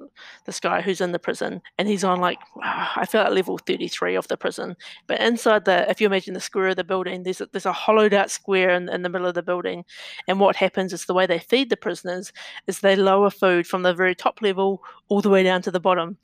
this 0.45 0.59
guy 0.59 0.81
who's 0.81 1.01
in 1.01 1.11
the 1.11 1.19
prison 1.19 1.61
and 1.77 1.87
he's 1.87 2.03
on 2.03 2.19
like 2.19 2.39
I 2.61 3.05
feel 3.05 3.21
like 3.21 3.31
level 3.31 3.57
33 3.57 4.15
of 4.15 4.27
the 4.27 4.37
prison 4.37 4.75
but 5.07 5.21
inside 5.21 5.65
the 5.65 5.89
if 5.89 6.01
you 6.01 6.07
imagine 6.07 6.33
the 6.33 6.39
square 6.39 6.67
of 6.69 6.75
the 6.75 6.83
building 6.83 7.23
there's 7.23 7.41
a, 7.41 7.47
there's 7.51 7.65
a 7.65 7.71
hollowed 7.73 8.13
out 8.13 8.29
square 8.29 8.71
in, 8.71 8.89
in 8.89 9.01
the 9.01 9.09
middle 9.09 9.27
of 9.27 9.35
the 9.35 9.43
building 9.43 9.85
and 10.27 10.39
what 10.39 10.55
happens 10.55 10.93
is 10.93 11.05
the 11.05 11.13
way 11.13 11.25
they 11.25 11.39
feed 11.39 11.69
the 11.69 11.77
prisoners 11.77 12.33
is 12.67 12.79
they 12.79 12.95
lower 12.95 13.29
food 13.29 13.65
from 13.65 13.83
the 13.83 13.93
very 13.93 14.15
top 14.15 14.41
level 14.41 14.83
all 15.07 15.21
the 15.21 15.29
way 15.29 15.43
down 15.43 15.61
to 15.61 15.71
the 15.71 15.79
bottom 15.79 16.17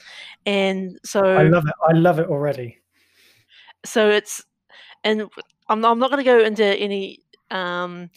and 0.46 1.00
so 1.04 1.24
I 1.24 1.44
love 1.44 1.66
it. 1.68 1.74
I 1.88 1.94
love 1.94 2.20
it 2.20 2.28
already. 2.28 2.80
so 3.86 4.10
it's 4.10 4.44
and 5.04 5.30
I'm, 5.70 5.84
I'm 5.84 6.00
not 6.00 6.10
going 6.10 6.24
to 6.24 6.30
go 6.30 6.40
into 6.40 6.66
any 6.66 7.20
um 7.52 8.10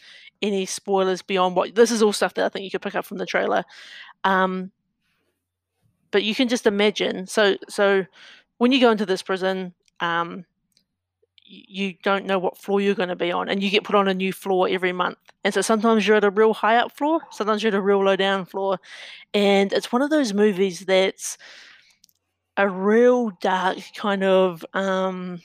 any 0.43 0.67
spoilers 0.67 1.23
beyond 1.23 1.57
what 1.57 1.75
this 1.75 1.91
is 1.91 2.03
all 2.03 2.13
stuff 2.13 2.35
that 2.35 2.45
I 2.45 2.49
think 2.49 2.65
you 2.65 2.71
could 2.71 2.83
pick 2.83 2.95
up 2.95 3.05
from 3.05 3.19
the 3.19 3.27
trailer 3.27 3.65
um 4.25 4.71
but 6.11 6.23
you 6.23 6.35
can 6.35 6.49
just 6.49 6.67
imagine. 6.67 7.27
So 7.27 7.57
so 7.69 8.05
when 8.59 8.73
you 8.73 8.81
go 8.81 8.91
into 8.91 9.07
this 9.07 9.23
prison 9.23 9.75
um 10.01 10.45
you 11.49 11.95
don't 12.03 12.27
know 12.27 12.41
what 12.41 12.59
floor 12.59 12.81
you're 12.81 12.95
going 12.95 13.09
to 13.09 13.15
be 13.15 13.31
on 13.31 13.49
and 13.49 13.63
you 13.63 13.71
get 13.71 13.85
put 13.85 13.95
on 13.95 14.09
a 14.09 14.15
new 14.15 14.33
floor 14.33 14.69
every 14.69 14.93
month. 14.93 15.19
And 15.45 15.55
so 15.55 15.61
sometimes 15.61 16.05
you're 16.05 16.17
at 16.17 16.25
a 16.25 16.31
real 16.31 16.53
high 16.53 16.77
up 16.77 16.97
floor 16.97 17.21
sometimes 17.31 17.63
you're 17.63 17.73
at 17.73 17.79
a 17.79 17.83
real 17.83 18.05
low 18.05 18.17
down 18.17 18.45
floor. 18.47 18.79
And 19.35 19.73
it's 19.73 19.93
one 19.93 20.03
of 20.03 20.11
those 20.11 20.33
movies 20.33 20.81
that's 20.81 21.39
a 22.57 22.69
real 22.69 23.31
dark 23.41 23.79
kind 23.95 24.25
of 24.25 24.65
um 24.75 25.41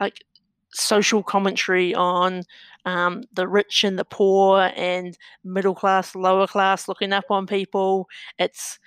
like 0.00 0.24
social 0.72 1.22
commentary 1.22 1.94
on 1.94 2.44
um, 2.86 3.24
the 3.34 3.46
rich 3.46 3.84
and 3.84 3.98
the 3.98 4.04
poor 4.04 4.70
and 4.76 5.16
middle 5.44 5.74
class, 5.74 6.14
lower 6.14 6.46
class, 6.46 6.88
looking 6.88 7.12
up 7.12 7.30
on 7.30 7.46
people. 7.46 8.08
It's 8.38 8.78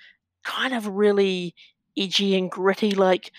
kind 0.44 0.74
of 0.74 0.86
really 0.86 1.54
edgy 1.98 2.36
and 2.36 2.50
gritty. 2.50 2.92
Like 2.92 3.32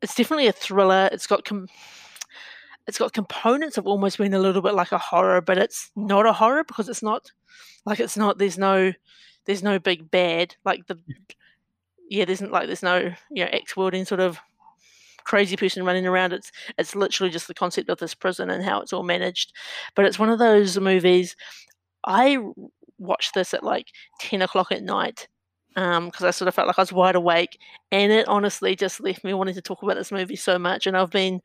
it's 0.00 0.14
definitely 0.14 0.46
a 0.46 0.52
thriller. 0.52 1.08
It's 1.12 1.26
got 1.26 1.44
com- 1.44 1.68
it's 2.86 2.98
got 2.98 3.12
components 3.12 3.78
of 3.78 3.86
almost 3.86 4.18
being 4.18 4.34
a 4.34 4.38
little 4.38 4.62
bit 4.62 4.74
like 4.74 4.92
a 4.92 4.98
horror, 4.98 5.40
but 5.40 5.58
it's 5.58 5.90
not 5.94 6.26
a 6.26 6.32
horror 6.32 6.64
because 6.64 6.88
it's 6.88 7.02
not 7.02 7.30
like 7.84 8.00
it's 8.00 8.16
not. 8.16 8.38
There's 8.38 8.58
no 8.58 8.92
there's 9.46 9.62
no 9.62 9.78
big 9.78 10.10
bad 10.10 10.56
like 10.64 10.86
the 10.86 10.98
yeah. 12.08 12.24
There's 12.24 12.42
n- 12.42 12.50
like 12.50 12.66
there's 12.66 12.82
no 12.82 13.12
you 13.30 13.44
know 13.44 13.50
X 13.52 13.76
wording 13.76 14.04
sort 14.04 14.20
of 14.20 14.38
crazy 15.24 15.56
person 15.56 15.84
running 15.84 16.06
around. 16.06 16.32
It's 16.32 16.50
it's 16.78 16.94
literally 16.96 17.30
just 17.30 17.48
the 17.48 17.54
concept 17.54 17.88
of 17.88 17.98
this 17.98 18.14
prison 18.14 18.50
and 18.50 18.64
how 18.64 18.80
it's 18.80 18.92
all 18.92 19.04
managed. 19.04 19.52
But 19.94 20.04
it's 20.04 20.18
one 20.18 20.30
of 20.30 20.38
those 20.38 20.78
movies. 20.78 21.36
I 22.04 22.38
watched 22.98 23.34
this 23.34 23.54
at 23.54 23.62
like 23.62 23.88
ten 24.18 24.42
o'clock 24.42 24.72
at 24.72 24.82
night 24.82 25.28
because 25.74 26.22
I 26.22 26.30
sort 26.30 26.48
of 26.48 26.54
felt 26.54 26.66
like 26.66 26.78
I 26.78 26.82
was 26.82 26.92
wide 26.92 27.14
awake, 27.14 27.58
and 27.90 28.12
it 28.12 28.28
honestly 28.28 28.76
just 28.76 29.00
left 29.00 29.24
me 29.24 29.34
wanting 29.34 29.54
to 29.54 29.62
talk 29.62 29.82
about 29.82 29.96
this 29.96 30.12
movie 30.12 30.36
so 30.36 30.58
much. 30.58 30.86
And 30.86 30.96
I've 30.96 31.10
been 31.10 31.40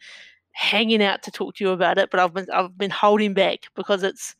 hanging 0.52 1.04
out 1.04 1.24
to 1.24 1.32
talk 1.32 1.56
to 1.56 1.64
you 1.64 1.72
about 1.72 1.98
it, 1.98 2.10
but 2.12 2.20
I've 2.20 2.34
been 2.34 2.48
I've 2.52 2.78
been 2.78 2.92
holding 2.92 3.34
back 3.34 3.68
because 3.76 4.04
it's 4.04 4.36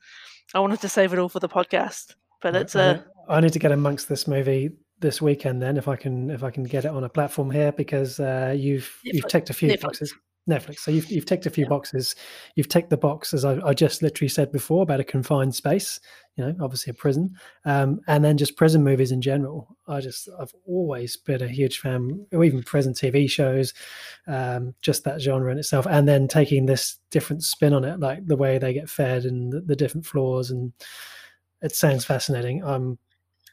I 0.54 0.60
wanted 0.60 0.82
to 0.82 0.90
save 0.90 1.14
it 1.14 1.20
all 1.20 1.30
for 1.30 1.40
the 1.40 1.50
podcast. 1.50 2.16
But 2.42 2.56
it's 2.56 2.76
I, 2.76 2.86
a 2.86 3.04
I 3.30 3.40
need 3.42 3.54
to 3.54 3.60
get 3.60 3.72
amongst 3.72 4.10
this 4.10 4.28
movie 4.28 4.72
this 5.00 5.22
weekend 5.22 5.62
then 5.62 5.78
if 5.78 5.88
I 5.88 5.96
can 5.96 6.32
if 6.32 6.44
I 6.44 6.50
can 6.50 6.64
get 6.64 6.84
it 6.86 6.90
on 6.90 7.04
a 7.04 7.10
platform 7.10 7.52
here 7.52 7.72
because 7.72 8.20
uh, 8.20 8.54
you've 8.58 8.92
you've 9.04 9.28
ticked 9.28 9.50
a 9.50 9.54
few 9.54 9.70
Netflix. 9.70 9.82
boxes. 9.82 10.16
Netflix. 10.48 10.80
So 10.80 10.92
you've 10.92 11.10
you've 11.12 11.26
ticked 11.26 11.46
a 11.46 11.50
few 11.50 11.66
Yeah. 11.66 11.70
boxes. 11.70 12.16
You've 12.56 12.70
ticked 12.70 12.90
the 12.90 12.98
box 12.98 13.34
as 13.34 13.44
I, 13.46 13.60
I 13.66 13.74
just 13.74 14.02
literally 14.02 14.30
said 14.30 14.52
before 14.52 14.84
about 14.84 15.00
a 15.00 15.04
confined 15.04 15.56
space. 15.56 16.00
You 16.36 16.46
know, 16.46 16.56
obviously 16.62 16.92
a 16.92 16.94
prison, 16.94 17.36
um, 17.66 18.00
and 18.08 18.24
then 18.24 18.38
just 18.38 18.56
prison 18.58 18.84
movies 18.84 19.12
in 19.12 19.22
general. 19.22 19.76
I 19.88 20.02
just 20.02 20.30
I've 20.40 20.54
always 20.68 21.18
been 21.18 21.42
a 21.42 21.48
huge 21.48 21.80
fan, 21.80 22.26
or 22.32 22.44
even 22.44 22.62
prison 22.62 22.94
TV 22.94 23.28
shows, 23.30 23.74
um, 24.28 24.76
just 24.82 25.04
that 25.04 25.20
genre 25.20 25.52
in 25.52 25.58
itself, 25.58 25.88
and 25.90 26.08
then 26.08 26.28
taking 26.28 26.68
this 26.68 26.98
different 27.10 27.44
spin 27.44 27.74
on 27.74 27.84
it, 27.84 28.00
like 28.00 28.26
the 28.28 28.36
way 28.36 28.60
they 28.60 28.74
get 28.74 28.88
fed 28.90 29.26
and 29.26 29.52
the, 29.52 29.62
the 29.62 29.76
different 29.76 30.06
floors, 30.06 30.52
and 30.52 30.74
it 31.64 31.76
sounds 31.76 32.06
fascinating. 32.06 32.64
I'm 32.64 33.00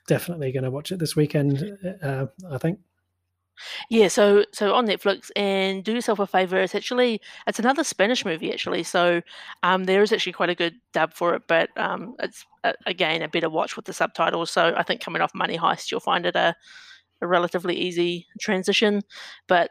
definitely 0.06 0.52
going 0.52 0.64
to 0.64 0.70
watch 0.70 0.92
it 0.92 0.98
this 0.98 1.16
weekend. 1.16 1.78
Uh, 2.02 2.26
I 2.50 2.58
think. 2.58 2.78
Yeah, 3.88 4.08
so 4.08 4.44
so 4.52 4.74
on 4.74 4.86
Netflix, 4.86 5.30
and 5.36 5.84
do 5.84 5.92
yourself 5.92 6.18
a 6.18 6.26
favor. 6.26 6.56
It's 6.56 6.74
actually 6.74 7.20
it's 7.46 7.58
another 7.58 7.84
Spanish 7.84 8.24
movie 8.24 8.52
actually. 8.52 8.82
So 8.82 9.22
um, 9.62 9.84
there 9.84 10.02
is 10.02 10.12
actually 10.12 10.32
quite 10.32 10.50
a 10.50 10.54
good 10.54 10.74
dub 10.92 11.14
for 11.14 11.34
it, 11.34 11.42
but 11.46 11.70
um, 11.76 12.14
it's 12.18 12.44
uh, 12.64 12.72
again 12.86 13.22
a 13.22 13.28
better 13.28 13.50
watch 13.50 13.76
with 13.76 13.84
the 13.84 13.92
subtitles. 13.92 14.50
So 14.50 14.74
I 14.76 14.82
think 14.82 15.00
coming 15.00 15.22
off 15.22 15.34
Money 15.34 15.56
Heist, 15.58 15.90
you'll 15.90 16.00
find 16.00 16.26
it 16.26 16.36
a, 16.36 16.54
a 17.20 17.26
relatively 17.26 17.76
easy 17.76 18.26
transition. 18.40 19.02
But 19.46 19.70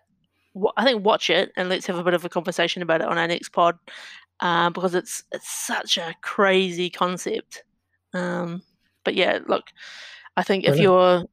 wa- 0.53 0.73
I 0.77 0.83
think 0.85 1.05
watch 1.05 1.29
it 1.29 1.51
and 1.57 1.69
let's 1.69 1.87
have 1.87 1.97
a 1.97 2.03
bit 2.03 2.13
of 2.13 2.25
a 2.25 2.29
conversation 2.29 2.81
about 2.81 3.01
it 3.01 3.07
on 3.07 3.17
our 3.17 3.27
next 3.27 3.49
pod 3.49 3.77
um, 4.39 4.73
because 4.73 4.95
it's 4.95 5.23
it's 5.31 5.49
such 5.49 5.97
a 5.97 6.15
crazy 6.21 6.89
concept. 6.89 7.63
Um, 8.13 8.61
but 9.03 9.15
yeah, 9.15 9.39
look, 9.47 9.65
I 10.37 10.43
think 10.43 10.63
if 10.63 10.75
Brilliant. 10.75 10.83
you're 10.83 11.25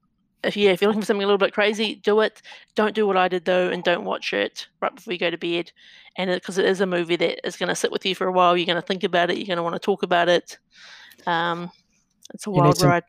if 0.45 0.57
yeah, 0.57 0.71
if 0.71 0.81
you're 0.81 0.89
looking 0.89 1.03
for 1.03 1.07
something 1.07 1.25
a 1.25 1.27
little 1.27 1.39
bit 1.39 1.53
crazy, 1.53 1.97
do 1.97 2.21
it. 2.21 2.43
Don't 2.75 2.95
do 2.95 3.07
what 3.07 3.17
I 3.17 3.29
did 3.29 3.45
though, 3.45 3.69
and 3.69 3.83
don't 3.85 4.05
watch 4.05 4.33
it 4.33 4.69
right 4.81 4.95
before 4.95 5.13
you 5.13 5.19
go 5.19 5.31
to 5.31 5.39
bed. 5.39 5.73
And 6.17 6.31
because 6.33 6.59
it, 6.59 6.65
it 6.65 6.69
is 6.69 6.81
a 6.81 6.87
movie 6.87 7.17
that 7.17 7.47
is 7.47 7.57
going 7.57 7.69
to 7.69 7.75
sit 7.75 7.93
with 7.93 8.05
you 8.05 8.15
for 8.15 8.27
a 8.27 8.33
while, 8.33 8.57
you're 8.57 8.67
going 8.67 8.81
to 8.81 8.87
think 8.87 9.05
about 9.05 9.31
it. 9.31 9.37
You're 9.37 9.47
going 9.47 9.59
to 9.59 9.63
want 9.63 9.75
to 9.75 9.81
talk 9.81 10.03
about 10.03 10.29
it. 10.29 10.59
Um, 11.27 11.71
it's 12.35 12.47
a 12.47 12.51
wild 12.51 12.79
some, 12.79 12.91
ride. 12.91 13.05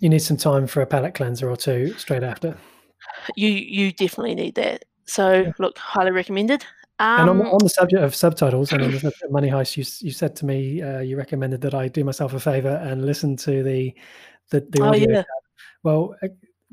You 0.00 0.08
need 0.08 0.20
some 0.20 0.36
time 0.36 0.66
for 0.66 0.80
a 0.80 0.86
palate 0.86 1.14
cleanser 1.14 1.50
or 1.50 1.56
two 1.56 1.94
straight 1.94 2.22
after. 2.22 2.56
You 3.36 3.48
you 3.48 3.92
definitely 3.92 4.34
need 4.34 4.54
that. 4.56 4.84
So 5.04 5.42
yeah. 5.42 5.52
look, 5.58 5.78
highly 5.78 6.10
recommended. 6.10 6.64
Um, 6.98 7.28
and 7.28 7.30
on, 7.30 7.46
on, 7.46 7.58
the 7.62 7.68
subject 7.68 8.02
of 8.02 8.14
subtitles 8.14 8.72
and 8.72 8.82
on 8.82 8.92
the 8.92 9.00
subject 9.00 9.24
of 9.24 9.30
Money 9.32 9.48
Heist, 9.48 9.76
you 9.76 9.84
you 10.06 10.12
said 10.12 10.36
to 10.36 10.46
me 10.46 10.80
uh, 10.80 11.00
you 11.00 11.16
recommended 11.16 11.60
that 11.62 11.74
I 11.74 11.88
do 11.88 12.04
myself 12.04 12.32
a 12.32 12.40
favor 12.40 12.80
and 12.82 13.04
listen 13.04 13.36
to 13.38 13.62
the 13.62 13.94
the, 14.50 14.60
the 14.60 14.82
oh. 14.82 14.92
Yeah. 14.94 15.24
Well, 15.82 16.14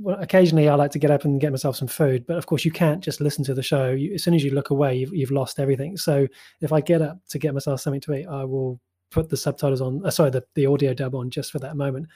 well, 0.01 0.17
occasionally 0.19 0.69
I 0.69 0.75
like 0.75 0.91
to 0.91 0.99
get 0.99 1.11
up 1.11 1.25
and 1.25 1.41
get 1.41 1.51
myself 1.51 1.75
some 1.75 1.87
food, 1.87 2.25
but 2.25 2.37
of 2.37 2.45
course 2.45 2.63
you 2.63 2.71
can't 2.71 3.03
just 3.03 3.19
listen 3.19 3.43
to 3.45 3.53
the 3.53 3.63
show. 3.63 3.91
You, 3.91 4.13
as 4.13 4.23
soon 4.23 4.33
as 4.33 4.43
you 4.43 4.51
look 4.51 4.69
away, 4.69 4.95
you've, 4.95 5.13
you've 5.13 5.31
lost 5.31 5.59
everything. 5.59 5.97
So 5.97 6.27
if 6.61 6.71
I 6.71 6.81
get 6.81 7.01
up 7.01 7.19
to 7.29 7.39
get 7.39 7.53
myself 7.53 7.81
something 7.81 8.01
to 8.01 8.13
eat, 8.13 8.27
I 8.27 8.45
will 8.45 8.79
put 9.11 9.29
the 9.29 9.37
subtitles 9.37 9.81
on. 9.81 10.05
Uh, 10.05 10.11
sorry, 10.11 10.29
the, 10.29 10.43
the 10.55 10.65
audio 10.65 10.93
dub 10.93 11.15
on 11.15 11.29
just 11.29 11.51
for 11.51 11.59
that 11.59 11.75
moment. 11.75 12.07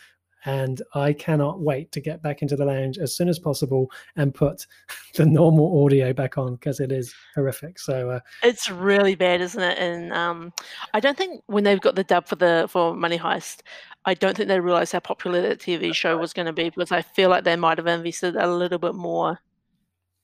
And 0.45 0.81
I 0.93 1.13
cannot 1.13 1.62
wait 1.62 1.91
to 1.93 2.01
get 2.01 2.21
back 2.21 2.41
into 2.41 2.55
the 2.55 2.65
lounge 2.65 2.97
as 2.97 3.15
soon 3.15 3.29
as 3.29 3.39
possible 3.39 3.89
and 4.15 4.33
put 4.33 4.67
the 5.15 5.25
normal 5.25 5.83
audio 5.83 6.13
back 6.13 6.38
on 6.38 6.55
because 6.55 6.79
it 6.79 6.91
is 6.91 7.13
horrific. 7.35 7.79
So 7.79 8.09
uh, 8.12 8.19
it's 8.41 8.69
really 8.69 9.15
bad, 9.15 9.41
isn't 9.41 9.62
it? 9.62 9.77
And 9.77 10.12
um, 10.13 10.53
I 10.93 11.00
don't 11.00 11.17
think 11.17 11.43
when 11.47 11.63
they've 11.63 11.81
got 11.81 11.95
the 11.95 12.03
dub 12.03 12.27
for 12.27 12.35
the 12.35 12.67
for 12.69 12.95
Money 12.95 13.17
Heist, 13.17 13.62
I 14.05 14.13
don't 14.13 14.35
think 14.35 14.50
they 14.50 14.59
realized 14.59 14.91
how 14.91 15.00
popular 15.00 15.41
that 15.41 15.59
TV 15.59 15.93
show 15.93 16.17
was 16.17 16.33
going 16.33 16.47
to 16.47 16.53
be 16.53 16.69
because 16.69 16.91
I 16.91 17.01
feel 17.01 17.29
like 17.29 17.43
they 17.43 17.55
might 17.55 17.77
have 17.77 17.88
invested 17.88 18.35
a 18.35 18.47
little 18.47 18.79
bit 18.79 18.95
more 18.95 19.39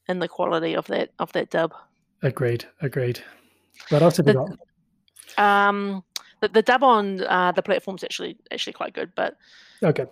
in 0.08 0.20
the 0.20 0.28
quality 0.28 0.76
of 0.76 0.88
that 0.88 1.12
of 1.20 1.32
that 1.34 1.50
dub. 1.50 1.74
Agreed. 2.22 2.66
Agreed. 2.82 3.22
Have 3.90 4.28
you 4.28 4.34
got? 5.38 5.68
Um, 5.68 6.04
the, 6.42 6.50
the 6.50 6.62
dub 6.62 6.84
on 6.84 7.22
uh, 7.24 7.52
the 7.52 7.62
platform's 7.62 8.04
actually 8.04 8.38
actually 8.52 8.74
quite 8.74 8.94
good, 8.94 9.12
but 9.16 9.36
okay. 9.84 10.06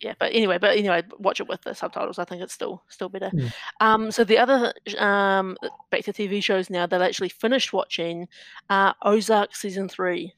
Yeah, 0.00 0.14
but 0.18 0.32
anyway, 0.32 0.58
but 0.58 0.76
anyway, 0.76 1.02
watch 1.18 1.40
it 1.40 1.48
with 1.48 1.62
the 1.62 1.74
subtitles. 1.74 2.20
I 2.20 2.24
think 2.24 2.40
it's 2.40 2.54
still 2.54 2.82
still 2.88 3.08
better. 3.08 3.30
Mm. 3.30 3.52
Um, 3.80 4.10
so 4.12 4.22
the 4.22 4.38
other 4.38 4.72
um, 4.96 5.56
back 5.90 6.04
to 6.04 6.12
TV 6.12 6.42
shows 6.42 6.70
now 6.70 6.86
that 6.86 7.02
I 7.02 7.06
actually 7.06 7.30
finished 7.30 7.72
watching 7.72 8.28
uh, 8.70 8.92
Ozark 9.02 9.56
season 9.56 9.88
three. 9.88 10.34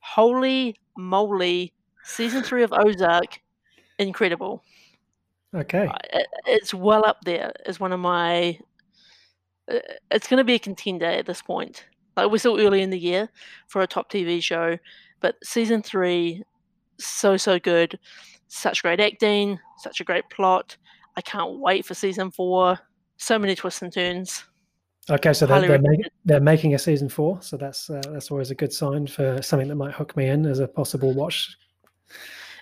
Holy 0.00 0.78
moly! 0.96 1.72
Season 2.04 2.42
three 2.42 2.62
of 2.62 2.72
Ozark, 2.72 3.40
incredible. 3.98 4.62
Okay, 5.54 5.90
it, 6.12 6.26
it's 6.46 6.74
well 6.74 7.06
up 7.06 7.24
there 7.24 7.52
as 7.64 7.80
one 7.80 7.92
of 7.92 8.00
my. 8.00 8.58
Uh, 9.72 9.78
it's 10.10 10.28
going 10.28 10.38
to 10.38 10.44
be 10.44 10.54
a 10.54 10.58
contender 10.58 11.06
at 11.06 11.24
this 11.24 11.40
point. 11.40 11.86
Like 12.14 12.30
we're 12.30 12.38
still 12.38 12.60
early 12.60 12.82
in 12.82 12.90
the 12.90 12.98
year 12.98 13.30
for 13.68 13.80
a 13.80 13.86
top 13.86 14.12
TV 14.12 14.42
show, 14.42 14.76
but 15.20 15.36
season 15.42 15.82
three, 15.82 16.42
so 17.04 17.36
so 17.36 17.58
good, 17.58 17.98
such 18.48 18.82
great 18.82 19.00
acting, 19.00 19.58
such 19.78 20.00
a 20.00 20.04
great 20.04 20.28
plot. 20.30 20.76
I 21.16 21.20
can't 21.22 21.58
wait 21.58 21.84
for 21.84 21.94
season 21.94 22.30
four. 22.30 22.78
So 23.16 23.38
many 23.38 23.54
twists 23.54 23.82
and 23.82 23.92
turns. 23.92 24.44
Okay, 25.08 25.32
so 25.32 25.46
they're, 25.46 25.60
they're, 25.66 25.78
make, 25.78 26.00
they're, 26.24 26.40
making 26.40 26.74
a 26.74 26.78
season 26.78 27.08
four, 27.08 27.40
so 27.42 27.56
that's 27.56 27.90
uh, 27.90 28.02
that's 28.10 28.30
always 28.30 28.50
a 28.50 28.54
good 28.54 28.72
sign 28.72 29.06
for 29.06 29.42
something 29.42 29.68
that 29.68 29.74
might 29.74 29.92
hook 29.92 30.16
me 30.16 30.28
in 30.28 30.46
as 30.46 30.60
a 30.60 30.68
possible 30.68 31.12
watch 31.12 31.56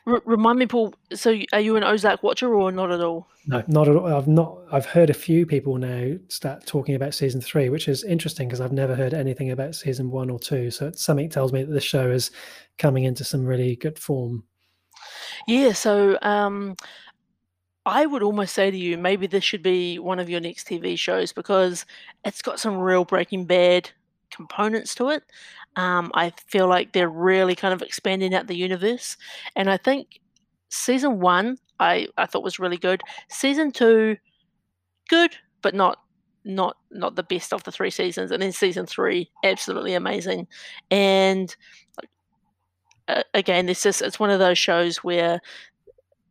R- 0.09 0.23
remind 0.25 0.59
me, 0.59 0.67
Paul. 0.67 0.95
So, 1.12 1.38
are 1.53 1.61
you 1.61 1.77
an 1.77 1.85
Ozark 1.85 2.23
watcher 2.23 2.55
or 2.55 2.73
not 2.73 2.91
at 2.91 3.00
all? 3.00 3.29
No, 3.47 3.62
not 3.69 3.88
at 3.88 3.97
all. 3.97 4.07
I've 4.07 4.27
not. 4.27 4.59
I've 4.73 4.87
heard 4.87 5.11
a 5.11 5.15
few 5.15 5.45
people 5.45 5.77
now 5.77 6.15
start 6.29 6.65
talking 6.65 6.95
about 6.95 7.15
season 7.15 7.41
three, 7.41 7.69
which 7.69 7.88
is 7.88 8.05
interesting 8.05 8.49
because 8.49 8.61
I've 8.61 8.73
never 8.73 8.94
heard 8.94 9.12
anything 9.12 9.51
about 9.51 9.75
season 9.75 10.11
one 10.11 10.31
or 10.31 10.38
two. 10.38 10.71
So, 10.71 10.90
something 10.92 11.29
tells 11.29 11.53
me 11.53 11.62
that 11.62 11.73
this 11.73 11.85
show 11.85 12.11
is 12.11 12.31
coming 12.79 13.05
into 13.05 13.23
some 13.23 13.44
really 13.44 13.77
good 13.77 13.99
form. 13.99 14.44
Yeah. 15.47 15.73
So, 15.73 16.18
um, 16.23 16.75
I 17.85 18.07
would 18.07 18.23
almost 18.23 18.55
say 18.55 18.71
to 18.71 18.77
you, 18.77 18.97
maybe 18.97 19.27
this 19.27 19.44
should 19.44 19.62
be 19.62 19.99
one 19.99 20.18
of 20.18 20.31
your 20.31 20.40
next 20.40 20.68
TV 20.68 20.99
shows 20.99 21.33
because 21.33 21.85
it's 22.25 22.42
got 22.42 22.61
some 22.61 22.79
real 22.79 23.05
Breaking 23.05 23.44
Bad 23.44 23.90
components 24.31 24.94
to 24.97 25.11
it. 25.11 25.23
Um, 25.79 26.11
I 26.14 26.33
feel 26.49 26.69
like 26.69 26.93
they're 26.93 27.09
really 27.09 27.55
kind 27.55 27.73
of 27.75 27.83
expanding 27.83 28.35
out 28.35 28.49
the 28.49 28.57
universe, 28.57 29.17
and 29.57 29.71
I 29.71 29.79
think 29.79 30.21
season 30.71 31.21
one 31.21 31.59
I 31.81 32.09
I 32.19 32.27
thought 32.27 32.43
was 32.45 32.59
really 32.59 32.79
good. 32.79 33.03
Season 33.31 33.73
two, 33.73 34.17
good, 35.09 35.37
but 35.62 35.75
not 35.75 35.99
not 36.45 36.77
not 36.91 37.17
the 37.17 37.23
best 37.23 37.53
of 37.53 37.64
the 37.64 37.73
three 37.73 37.91
seasons. 37.91 38.33
And 38.33 38.43
then 38.43 38.53
season 38.53 38.87
three, 38.87 39.31
absolutely 39.45 39.95
amazing. 39.95 40.49
And 40.91 41.55
uh, 43.09 43.23
again, 43.35 43.67
this 43.67 43.87
is 43.87 44.03
it's 44.03 44.21
one 44.21 44.31
of 44.31 44.38
those 44.38 44.59
shows 44.59 44.99
where 44.99 45.41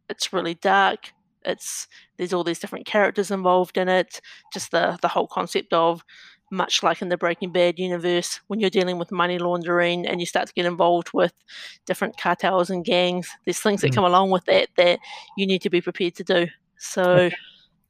it's 0.09 0.33
really 0.33 0.55
dark. 0.55 1.13
It's 1.45 1.87
there's 2.17 2.33
all 2.33 2.43
these 2.43 2.59
different 2.59 2.85
characters 2.85 3.31
involved 3.31 3.77
in 3.77 3.89
it. 3.89 4.21
Just 4.53 4.71
the 4.71 4.97
the 5.01 5.07
whole 5.07 5.27
concept 5.27 5.73
of 5.73 6.03
much 6.51 6.83
like 6.83 7.01
in 7.01 7.09
the 7.09 7.17
Breaking 7.17 7.51
Bad 7.51 7.79
universe, 7.79 8.39
when 8.47 8.59
you're 8.59 8.69
dealing 8.69 8.97
with 8.97 9.11
money 9.11 9.37
laundering 9.37 10.07
and 10.07 10.19
you 10.19 10.25
start 10.25 10.47
to 10.47 10.53
get 10.53 10.65
involved 10.65 11.09
with 11.13 11.33
different 11.85 12.17
cartels 12.17 12.69
and 12.69 12.85
gangs, 12.85 13.29
there's 13.45 13.59
things 13.59 13.81
that 13.81 13.91
mm. 13.91 13.95
come 13.95 14.05
along 14.05 14.31
with 14.31 14.45
that 14.45 14.69
that 14.77 14.99
you 15.37 15.45
need 15.45 15.61
to 15.61 15.69
be 15.69 15.81
prepared 15.81 16.15
to 16.15 16.23
do. 16.23 16.47
So. 16.77 17.29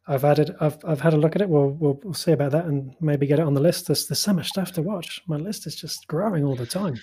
I've 0.09 0.23
added. 0.23 0.55
I've 0.61 0.77
I've 0.85 1.01
had 1.01 1.13
a 1.13 1.17
look 1.17 1.35
at 1.35 1.41
it. 1.41 1.49
We'll 1.49 1.71
we'll, 1.71 1.99
we'll 2.01 2.13
see 2.13 2.31
about 2.31 2.53
that 2.53 2.63
and 2.63 2.95
maybe 3.01 3.27
get 3.27 3.39
it 3.39 3.45
on 3.45 3.53
the 3.53 3.59
list. 3.59 3.87
There's 3.87 4.07
there's 4.07 4.19
so 4.19 4.31
much 4.31 4.47
stuff 4.47 4.71
to 4.73 4.81
watch. 4.81 5.21
My 5.27 5.35
list 5.35 5.67
is 5.67 5.75
just 5.75 6.07
growing 6.07 6.45
all 6.45 6.55
the 6.55 6.65
time. 6.65 6.97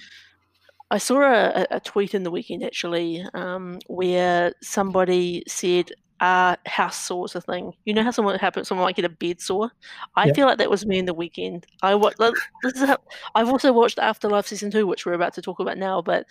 I 0.91 0.99
saw 0.99 1.21
a, 1.21 1.67
a 1.71 1.81
tweet 1.81 2.15
in 2.15 2.23
the 2.23 2.31
weekend 2.31 2.63
actually 2.63 3.25
um, 3.35 3.79
where 3.89 4.55
somebody 4.63 5.43
said 5.47 5.91
uh, 6.21 6.57
house 6.67 6.97
sores 6.97 7.35
a 7.35 7.41
thing. 7.41 7.73
You 7.85 7.95
know 7.95 8.03
how 8.03 8.11
someone 8.11 8.39
happens, 8.39 8.69
someone 8.69 8.87
might 8.87 8.97
get 8.97 9.05
a 9.05 9.09
bed 9.09 9.41
sore. 9.41 9.71
I 10.17 10.27
yep. 10.27 10.37
feel 10.37 10.47
like 10.47 10.59
that 10.59 10.71
was 10.71 10.87
me 10.87 10.99
in 10.99 11.07
the 11.07 11.15
weekend. 11.15 11.67
I 11.83 11.95
watched. 11.95 12.19
This 12.63 12.75
is 12.75 12.85
how, 12.85 12.99
I've 13.35 13.49
also 13.49 13.73
watched 13.73 13.99
Afterlife 13.99 14.47
season 14.47 14.71
two, 14.71 14.87
which 14.87 15.07
we're 15.07 15.13
about 15.13 15.35
to 15.35 15.43
talk 15.43 15.61
about 15.61 15.79
now. 15.79 16.03
But 16.03 16.27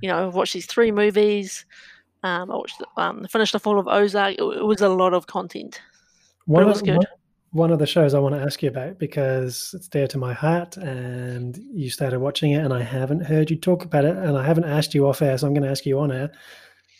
you 0.00 0.08
know, 0.08 0.26
I've 0.26 0.34
watched 0.34 0.54
these 0.54 0.66
three 0.66 0.92
movies. 0.92 1.64
Um, 2.22 2.50
I 2.50 2.54
watched, 2.54 2.82
um, 2.96 3.26
finished 3.28 3.52
the 3.52 3.58
Fall 3.58 3.80
of 3.80 3.88
Ozark. 3.88 4.34
It, 4.34 4.42
it 4.42 4.64
was 4.64 4.80
a 4.80 4.88
lot 4.88 5.12
of 5.12 5.26
content. 5.26 5.80
One 6.46 6.66
was 6.66 6.82
good. 6.82 6.96
One, 6.96 7.06
one 7.50 7.70
of 7.70 7.78
the 7.78 7.86
shows 7.86 8.14
I 8.14 8.18
want 8.18 8.34
to 8.34 8.40
ask 8.40 8.62
you 8.62 8.68
about 8.68 8.98
because 8.98 9.74
it's 9.74 9.88
dear 9.88 10.06
to 10.08 10.18
my 10.18 10.32
heart, 10.32 10.76
and 10.76 11.56
you 11.72 11.90
started 11.90 12.20
watching 12.20 12.52
it, 12.52 12.64
and 12.64 12.72
I 12.72 12.82
haven't 12.82 13.24
heard 13.26 13.50
you 13.50 13.56
talk 13.56 13.84
about 13.84 14.04
it, 14.04 14.16
and 14.16 14.36
I 14.36 14.44
haven't 14.44 14.64
asked 14.64 14.94
you 14.94 15.06
off 15.06 15.22
air, 15.22 15.36
so 15.36 15.46
I'm 15.46 15.52
going 15.52 15.64
to 15.64 15.70
ask 15.70 15.84
you 15.84 15.98
on 15.98 16.12
air. 16.12 16.30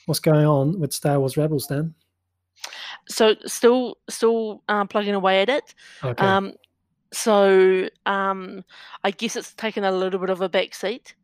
What's 0.06 0.20
going 0.20 0.44
on 0.44 0.80
with 0.80 0.92
Star 0.92 1.20
Wars 1.20 1.36
Rebels, 1.36 1.66
then? 1.68 1.94
So 3.08 3.34
still 3.46 3.98
still 4.08 4.62
um, 4.68 4.88
plugging 4.88 5.14
away 5.14 5.42
at 5.42 5.48
it. 5.48 5.74
Okay. 6.02 6.24
Um, 6.24 6.54
so 7.12 7.88
um, 8.06 8.64
I 9.04 9.10
guess 9.10 9.36
it's 9.36 9.54
taken 9.54 9.84
a 9.84 9.92
little 9.92 10.18
bit 10.18 10.30
of 10.30 10.40
a 10.40 10.48
backseat, 10.48 11.14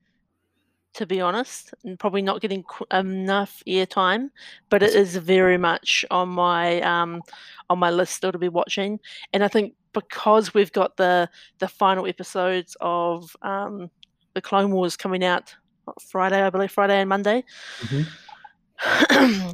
to 0.95 1.07
be 1.07 1.21
honest, 1.21 1.73
and 1.85 1.99
probably 1.99 2.23
not 2.23 2.41
getting 2.41 2.65
enough 2.93 3.63
airtime. 3.67 4.31
But 4.69 4.83
it 4.83 4.95
is 4.95 5.17
very 5.17 5.57
much 5.57 6.05
on 6.11 6.29
my 6.29 6.81
um, 6.83 7.23
on 7.71 7.79
my 7.79 7.91
list 7.91 8.15
still 8.15 8.33
to 8.33 8.39
be 8.39 8.49
watching. 8.49 9.01
And 9.33 9.43
I 9.43 9.49
think 9.49 9.75
because 9.93 10.53
we've 10.53 10.73
got 10.73 10.97
the 10.97 11.31
the 11.59 11.69
final 11.69 12.07
episodes 12.07 12.77
of 12.81 13.35
um, 13.43 13.91
the 14.35 14.43
Clone 14.43 14.73
Wars 14.73 14.97
coming 14.97 15.25
out 15.25 15.55
Friday, 16.03 16.43
I 16.43 16.51
believe 16.51 16.71
Friday 16.71 17.01
and 17.01 17.09
Monday. 17.09 17.45
Mm-hmm 17.81 18.03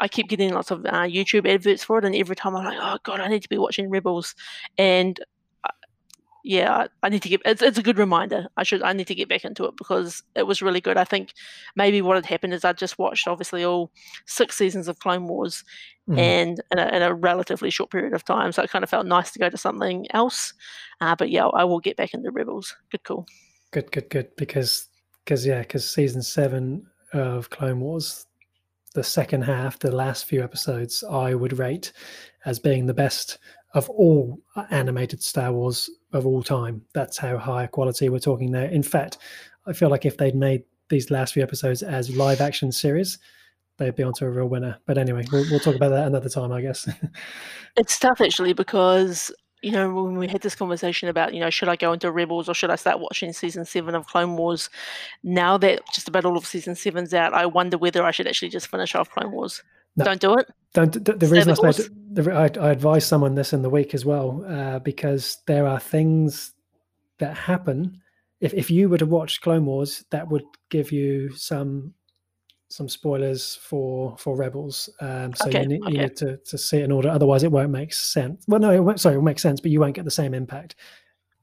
I 0.00 0.08
keep 0.08 0.28
getting 0.28 0.52
lots 0.52 0.70
of 0.70 0.84
uh, 0.86 1.02
YouTube 1.02 1.48
adverts 1.48 1.84
for 1.84 1.98
it, 1.98 2.04
and 2.04 2.14
every 2.14 2.36
time 2.36 2.56
I'm 2.56 2.64
like, 2.64 2.78
oh 2.80 2.98
god, 3.02 3.20
I 3.20 3.28
need 3.28 3.42
to 3.42 3.48
be 3.48 3.58
watching 3.58 3.90
Rebels, 3.90 4.34
and 4.78 5.18
uh, 5.64 5.70
yeah, 6.42 6.86
I 7.02 7.08
need 7.10 7.22
to 7.22 7.28
get. 7.28 7.42
It's, 7.44 7.62
it's 7.62 7.78
a 7.78 7.82
good 7.82 7.98
reminder. 7.98 8.48
I 8.56 8.62
should. 8.62 8.82
I 8.82 8.92
need 8.92 9.06
to 9.08 9.14
get 9.14 9.28
back 9.28 9.44
into 9.44 9.64
it 9.64 9.76
because 9.76 10.22
it 10.34 10.46
was 10.46 10.62
really 10.62 10.80
good. 10.80 10.96
I 10.96 11.04
think 11.04 11.32
maybe 11.76 12.02
what 12.02 12.16
had 12.16 12.26
happened 12.26 12.54
is 12.54 12.64
I 12.64 12.72
just 12.72 12.98
watched 12.98 13.28
obviously 13.28 13.64
all 13.64 13.90
six 14.26 14.56
seasons 14.56 14.88
of 14.88 14.98
Clone 14.98 15.28
Wars, 15.28 15.62
mm. 16.08 16.18
and 16.18 16.60
in 16.70 16.78
a, 16.78 16.88
in 16.88 17.02
a, 17.02 17.14
relatively 17.14 17.70
short 17.70 17.90
period 17.90 18.14
of 18.14 18.24
time, 18.24 18.52
so 18.52 18.62
it 18.62 18.70
kind 18.70 18.82
of 18.82 18.90
felt 18.90 19.06
nice 19.06 19.30
to 19.32 19.38
go 19.38 19.50
to 19.50 19.58
something 19.58 20.06
else. 20.12 20.54
Uh, 21.00 21.14
but 21.14 21.30
yeah, 21.30 21.46
I 21.46 21.64
will 21.64 21.80
get 21.80 21.96
back 21.96 22.14
into 22.14 22.30
Rebels. 22.30 22.74
Good, 22.90 23.04
cool. 23.04 23.26
Good, 23.72 23.92
good, 23.92 24.08
good. 24.08 24.36
Because 24.36 24.88
because 25.24 25.46
yeah, 25.46 25.60
because 25.60 25.88
season 25.88 26.22
seven 26.22 26.86
of 27.12 27.50
Clone 27.50 27.80
Wars 27.80 28.26
the 28.94 29.04
second 29.04 29.42
half, 29.42 29.78
the 29.78 29.94
last 29.94 30.24
few 30.24 30.42
episodes, 30.42 31.04
I 31.08 31.34
would 31.34 31.58
rate 31.58 31.92
as 32.44 32.58
being 32.58 32.86
the 32.86 32.94
best 32.94 33.38
of 33.74 33.90
all 33.90 34.40
uh, 34.54 34.64
animated 34.70 35.22
Star 35.22 35.52
Wars 35.52 35.90
of 36.12 36.26
all 36.26 36.42
time. 36.42 36.82
That's 36.94 37.18
how 37.18 37.36
high 37.36 37.66
quality 37.66 38.08
we're 38.08 38.20
talking 38.20 38.52
there. 38.52 38.68
In 38.68 38.84
fact, 38.84 39.18
I 39.66 39.72
feel 39.72 39.90
like 39.90 40.06
if 40.06 40.16
they'd 40.16 40.36
made 40.36 40.62
these 40.88 41.10
last 41.10 41.34
few 41.34 41.42
episodes 41.42 41.82
as 41.82 42.14
live 42.16 42.40
action 42.40 42.70
series, 42.70 43.18
they'd 43.78 43.96
be 43.96 44.04
onto 44.04 44.24
a 44.24 44.30
real 44.30 44.46
winner. 44.46 44.78
But 44.86 44.96
anyway, 44.96 45.24
we'll, 45.32 45.44
we'll 45.50 45.60
talk 45.60 45.74
about 45.74 45.90
that 45.90 46.06
another 46.06 46.28
time, 46.28 46.52
I 46.52 46.60
guess. 46.60 46.88
it's 47.76 47.98
tough 47.98 48.20
actually 48.20 48.52
because 48.52 49.32
you 49.64 49.70
know 49.70 49.92
when 49.92 50.18
we 50.18 50.28
had 50.28 50.42
this 50.42 50.54
conversation 50.54 51.08
about 51.08 51.32
you 51.32 51.40
know 51.40 51.48
should 51.48 51.68
I 51.68 51.76
go 51.76 51.92
into 51.92 52.10
Rebels 52.10 52.48
or 52.48 52.54
should 52.54 52.70
I 52.70 52.76
start 52.76 53.00
watching 53.00 53.32
season 53.32 53.64
seven 53.64 53.94
of 53.94 54.06
Clone 54.06 54.36
Wars? 54.36 54.68
Now 55.22 55.56
that 55.58 55.80
just 55.92 56.06
about 56.06 56.26
all 56.26 56.36
of 56.36 56.46
season 56.46 56.74
seven's 56.74 57.14
out, 57.14 57.32
I 57.32 57.46
wonder 57.46 57.78
whether 57.78 58.04
I 58.04 58.10
should 58.10 58.26
actually 58.26 58.50
just 58.50 58.68
finish 58.68 58.94
off 58.94 59.10
Clone 59.10 59.32
Wars. 59.32 59.62
No, 59.96 60.04
don't 60.04 60.20
do 60.20 60.34
it. 60.34 60.48
Don't. 60.74 60.92
The, 60.92 61.14
the 61.14 61.26
reason 61.28 61.52
I, 61.52 61.70
say, 61.70 61.88
the, 62.12 62.32
I, 62.32 62.66
I 62.66 62.70
advise 62.70 63.06
someone 63.06 63.34
this 63.34 63.52
in 63.52 63.62
the 63.62 63.70
week 63.70 63.94
as 63.94 64.04
well 64.04 64.44
uh, 64.46 64.80
because 64.80 65.38
there 65.46 65.66
are 65.66 65.80
things 65.80 66.52
that 67.18 67.36
happen. 67.36 68.00
If 68.40 68.52
if 68.52 68.70
you 68.70 68.88
were 68.90 68.98
to 68.98 69.06
watch 69.06 69.40
Clone 69.40 69.64
Wars, 69.64 70.04
that 70.10 70.28
would 70.28 70.44
give 70.68 70.92
you 70.92 71.32
some 71.32 71.94
some 72.74 72.88
spoilers 72.88 73.54
for 73.54 74.16
for 74.18 74.36
Rebels. 74.36 74.90
Um, 75.00 75.32
so 75.32 75.46
okay, 75.46 75.62
you, 75.62 75.68
need, 75.68 75.82
okay. 75.82 75.92
you 75.92 75.98
need 75.98 76.16
to, 76.16 76.36
to 76.38 76.58
see 76.58 76.78
it 76.78 76.84
in 76.84 76.90
order. 76.90 77.08
Otherwise, 77.08 77.44
it 77.44 77.52
won't 77.52 77.70
make 77.70 77.92
sense. 77.92 78.44
Well, 78.48 78.58
no, 78.58 78.72
it 78.72 78.80
won't, 78.80 78.98
sorry, 78.98 79.14
it 79.14 79.18
will 79.18 79.24
make 79.24 79.38
sense, 79.38 79.60
but 79.60 79.70
you 79.70 79.78
won't 79.78 79.94
get 79.94 80.04
the 80.04 80.10
same 80.10 80.34
impact. 80.34 80.74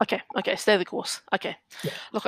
Okay, 0.04 0.22
okay, 0.38 0.58
stay 0.58 0.76
the 0.76 0.84
course. 0.84 1.22
Okay, 1.34 1.56
yeah. 1.84 1.92
look, 2.12 2.26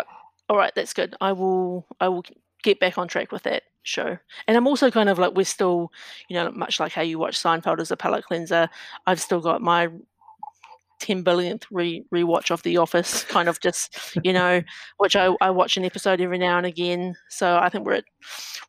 all 0.48 0.56
right, 0.56 0.72
that's 0.74 0.94
good. 0.94 1.16
I 1.20 1.34
will 1.34 1.86
I 2.00 2.08
will 2.08 2.24
get 2.64 2.80
back 2.80 2.98
on 2.98 3.10
track 3.10 3.34
with 3.34 3.44
that 3.44 3.64
show. 3.82 4.18
And 4.48 4.56
I'm 4.56 4.68
also 4.68 4.90
kind 4.90 5.10
of 5.10 5.20
like 5.20 5.36
we're 5.36 5.44
still, 5.44 5.92
you 6.30 6.36
know, 6.36 6.50
much 6.52 6.80
like 6.80 6.94
how 6.94 7.02
you 7.02 7.20
watch 7.20 7.38
Seinfeld 7.38 7.82
as 7.82 7.92
a 7.92 7.98
palate 7.98 8.24
cleanser. 8.24 8.70
I've 9.06 9.20
still 9.20 9.42
got 9.42 9.62
my 9.62 9.90
10 11.04 11.22
billionth 11.22 11.66
re 11.70 12.04
rewatch 12.14 12.50
of 12.50 12.64
The 12.64 12.78
Office, 12.78 13.24
kind 13.26 13.50
of 13.50 13.60
just, 13.60 14.18
you 14.24 14.32
know, 14.32 14.62
which 14.98 15.18
I, 15.18 15.36
I 15.42 15.50
watch 15.50 15.76
an 15.76 15.84
episode 15.84 16.22
every 16.22 16.38
now 16.38 16.58
and 16.58 16.66
again. 16.66 17.16
So 17.30 17.58
I 17.58 17.68
think 17.68 17.86
we're 17.86 17.96
at 17.96 18.06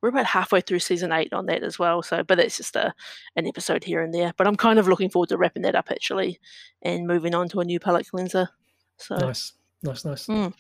we're 0.03 0.09
about 0.09 0.27
halfway 0.27 0.61
through 0.61 0.81
season 0.81 1.13
eight 1.13 1.33
on 1.33 1.47
that 1.47 1.63
as 1.63 1.79
well. 1.79 2.03
So, 2.03 2.25
but 2.25 2.41
it's 2.41 2.57
just 2.57 2.75
a 2.75 2.93
an 3.37 3.47
episode 3.47 3.85
here 3.85 4.03
and 4.03 4.13
there. 4.13 4.33
But 4.37 4.49
I'm 4.49 4.57
kind 4.57 4.81
of 4.81 4.89
looking 4.89 5.11
forward 5.11 5.29
to 5.29 5.39
wrapping 5.39 5.63
that 5.63 5.77
up 5.77 5.91
actually, 5.91 6.41
and 6.83 7.07
moving 7.07 7.35
on 7.35 7.49
to 7.51 7.61
a 7.61 7.65
new 7.65 7.79
palate 7.79 8.09
cleanser. 8.09 8.49
So 8.97 9.15
nice, 9.15 9.53
nice, 9.85 10.05
nice. 10.05 10.27
Mm. 10.27 10.53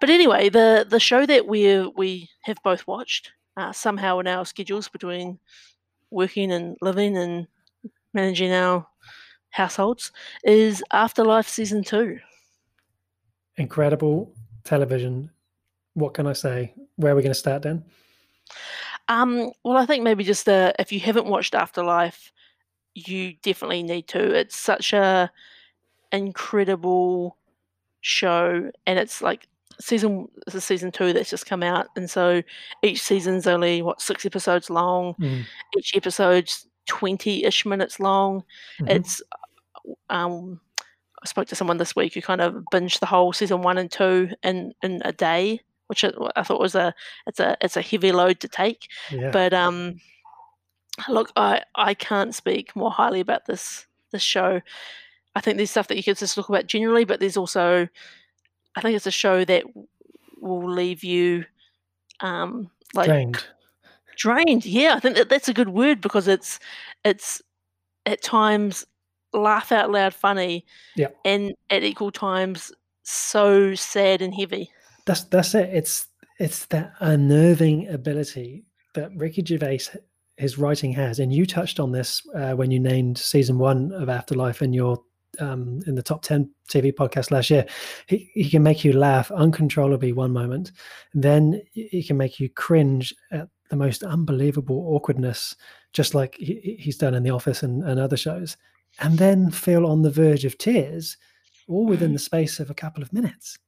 But 0.00 0.10
anyway, 0.10 0.48
the 0.48 0.86
the 0.88 1.00
show 1.00 1.26
that 1.26 1.48
we 1.48 1.86
we 1.96 2.30
have 2.42 2.58
both 2.62 2.86
watched 2.86 3.32
uh, 3.56 3.72
somehow 3.72 4.20
in 4.20 4.28
our 4.28 4.46
schedules 4.46 4.88
between 4.88 5.40
working 6.12 6.52
and 6.52 6.76
living 6.80 7.16
and 7.16 7.48
managing 8.14 8.52
our 8.52 8.86
households 9.50 10.12
is 10.44 10.82
Afterlife 10.92 11.48
season 11.48 11.82
two. 11.84 12.18
Incredible 13.56 14.32
television. 14.64 15.30
What 15.94 16.14
can 16.14 16.26
I 16.26 16.32
say? 16.32 16.72
Where 16.96 17.12
are 17.12 17.16
we 17.16 17.22
going 17.22 17.32
to 17.32 17.38
start 17.38 17.62
then? 17.62 17.84
Um, 19.08 19.50
well, 19.64 19.76
I 19.76 19.86
think 19.86 20.04
maybe 20.04 20.24
just 20.24 20.48
uh, 20.48 20.72
if 20.78 20.92
you 20.92 21.00
haven't 21.00 21.26
watched 21.26 21.54
Afterlife, 21.54 22.32
you 22.94 23.34
definitely 23.42 23.82
need 23.82 24.06
to. 24.08 24.34
It's 24.34 24.56
such 24.56 24.92
a 24.92 25.30
incredible 26.12 27.36
show, 28.00 28.70
and 28.86 28.98
it's 28.98 29.20
like 29.20 29.48
season 29.80 30.28
this 30.46 30.54
is 30.54 30.64
season 30.64 30.92
two 30.92 31.12
that's 31.12 31.30
just 31.30 31.46
come 31.46 31.62
out, 31.62 31.88
and 31.96 32.08
so 32.08 32.42
each 32.82 33.02
season's 33.02 33.46
only 33.46 33.82
what 33.82 34.00
six 34.00 34.24
episodes 34.24 34.70
long. 34.70 35.14
Mm. 35.14 35.44
Each 35.76 35.96
episode's 35.96 36.66
twenty-ish 36.86 37.66
minutes 37.66 38.00
long. 38.00 38.44
Mm-hmm. 38.80 38.96
It's 38.96 39.22
um, 40.08 40.60
I 41.22 41.26
spoke 41.26 41.48
to 41.48 41.54
someone 41.54 41.76
this 41.76 41.94
week 41.94 42.14
who 42.14 42.22
kind 42.22 42.40
of 42.40 42.64
binged 42.72 43.00
the 43.00 43.06
whole 43.06 43.32
season 43.32 43.62
one 43.62 43.78
and 43.78 43.90
two 43.90 44.30
in 44.42 44.72
in 44.82 45.02
a 45.04 45.12
day, 45.12 45.60
which 45.86 46.04
I 46.04 46.42
thought 46.42 46.60
was 46.60 46.74
a 46.74 46.94
it's 47.26 47.40
a 47.40 47.56
it's 47.60 47.76
a 47.76 47.82
heavy 47.82 48.12
load 48.12 48.40
to 48.40 48.48
take. 48.48 48.88
Yeah. 49.10 49.30
But 49.30 49.52
um, 49.52 50.00
look, 51.08 51.30
I 51.36 51.62
I 51.74 51.94
can't 51.94 52.34
speak 52.34 52.74
more 52.74 52.90
highly 52.90 53.20
about 53.20 53.46
this 53.46 53.86
this 54.12 54.22
show. 54.22 54.60
I 55.34 55.40
think 55.40 55.56
there's 55.56 55.70
stuff 55.70 55.88
that 55.88 55.96
you 55.96 56.02
could 56.02 56.16
just 56.18 56.34
talk 56.34 56.48
about 56.48 56.66
generally, 56.66 57.04
but 57.04 57.20
there's 57.20 57.36
also 57.36 57.88
I 58.74 58.80
think 58.80 58.96
it's 58.96 59.06
a 59.06 59.10
show 59.10 59.44
that 59.44 59.64
will 60.40 60.70
leave 60.70 61.04
you 61.04 61.44
um 62.20 62.70
like 62.94 63.08
drained. 63.08 63.44
Drained, 64.16 64.66
yeah. 64.66 64.94
I 64.94 65.00
think 65.00 65.16
that 65.16 65.28
that's 65.28 65.48
a 65.48 65.54
good 65.54 65.68
word 65.68 66.00
because 66.00 66.28
it's 66.28 66.58
it's 67.04 67.42
at 68.06 68.22
times 68.22 68.86
laugh 69.32 69.72
out 69.72 69.90
loud 69.90 70.14
funny 70.14 70.64
yeah. 70.96 71.08
and 71.24 71.52
at 71.70 71.82
equal 71.82 72.10
times 72.10 72.72
so 73.02 73.74
sad 73.74 74.22
and 74.22 74.34
heavy. 74.34 74.70
That's 75.06 75.24
that's 75.24 75.54
it. 75.54 75.70
It's 75.72 76.08
it's 76.38 76.66
that 76.66 76.92
unnerving 77.00 77.88
ability 77.88 78.64
that 78.94 79.10
ricky 79.14 79.44
gervais 79.44 79.80
his 80.40 80.58
writing 80.58 80.92
has. 80.92 81.18
And 81.18 81.32
you 81.32 81.44
touched 81.46 81.78
on 81.78 81.92
this 81.92 82.22
uh, 82.34 82.52
when 82.52 82.70
you 82.70 82.80
named 82.80 83.18
season 83.18 83.58
one 83.58 83.92
of 83.92 84.08
afterlife 84.08 84.62
in 84.62 84.72
your 84.72 84.98
um, 85.38 85.80
in 85.86 85.94
the 85.94 86.02
top 86.02 86.22
10 86.22 86.50
tv 86.68 86.92
podcast 86.92 87.30
last 87.30 87.50
year. 87.50 87.64
He, 88.06 88.30
he 88.34 88.50
can 88.50 88.62
make 88.64 88.84
you 88.84 88.92
laugh 88.92 89.30
uncontrollably 89.30 90.12
one 90.12 90.32
moment 90.32 90.72
then 91.14 91.62
he 91.72 92.02
can 92.02 92.16
make 92.16 92.40
you 92.40 92.48
cringe 92.48 93.14
at 93.30 93.48
the 93.68 93.76
most 93.76 94.02
unbelievable 94.02 94.84
awkwardness 94.88 95.54
just 95.92 96.14
like 96.14 96.34
he, 96.34 96.76
he's 96.80 96.96
done 96.96 97.14
in 97.14 97.22
the 97.22 97.30
office 97.30 97.62
and, 97.62 97.84
and 97.84 98.00
other 98.00 98.16
shows 98.16 98.56
and 99.00 99.18
then 99.18 99.50
feel 99.50 99.86
on 99.86 100.02
the 100.02 100.10
verge 100.10 100.44
of 100.44 100.58
tears, 100.58 101.16
all 101.68 101.86
within 101.86 102.12
the 102.12 102.18
space 102.18 102.60
of 102.60 102.70
a 102.70 102.74
couple 102.74 103.02
of 103.02 103.12
minutes. 103.12 103.58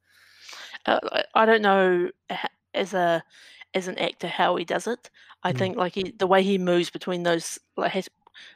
Uh, 0.86 1.22
I 1.34 1.46
don't 1.46 1.62
know 1.62 2.10
as 2.74 2.94
a 2.94 3.22
as 3.74 3.88
an 3.88 3.98
actor 3.98 4.28
how 4.28 4.56
he 4.56 4.64
does 4.64 4.86
it. 4.86 5.10
I 5.42 5.52
mm. 5.52 5.58
think 5.58 5.76
like 5.76 5.94
he, 5.94 6.12
the 6.18 6.26
way 6.26 6.42
he 6.42 6.58
moves 6.58 6.90
between 6.90 7.22
those 7.22 7.58
like 7.76 7.92
has 7.92 8.08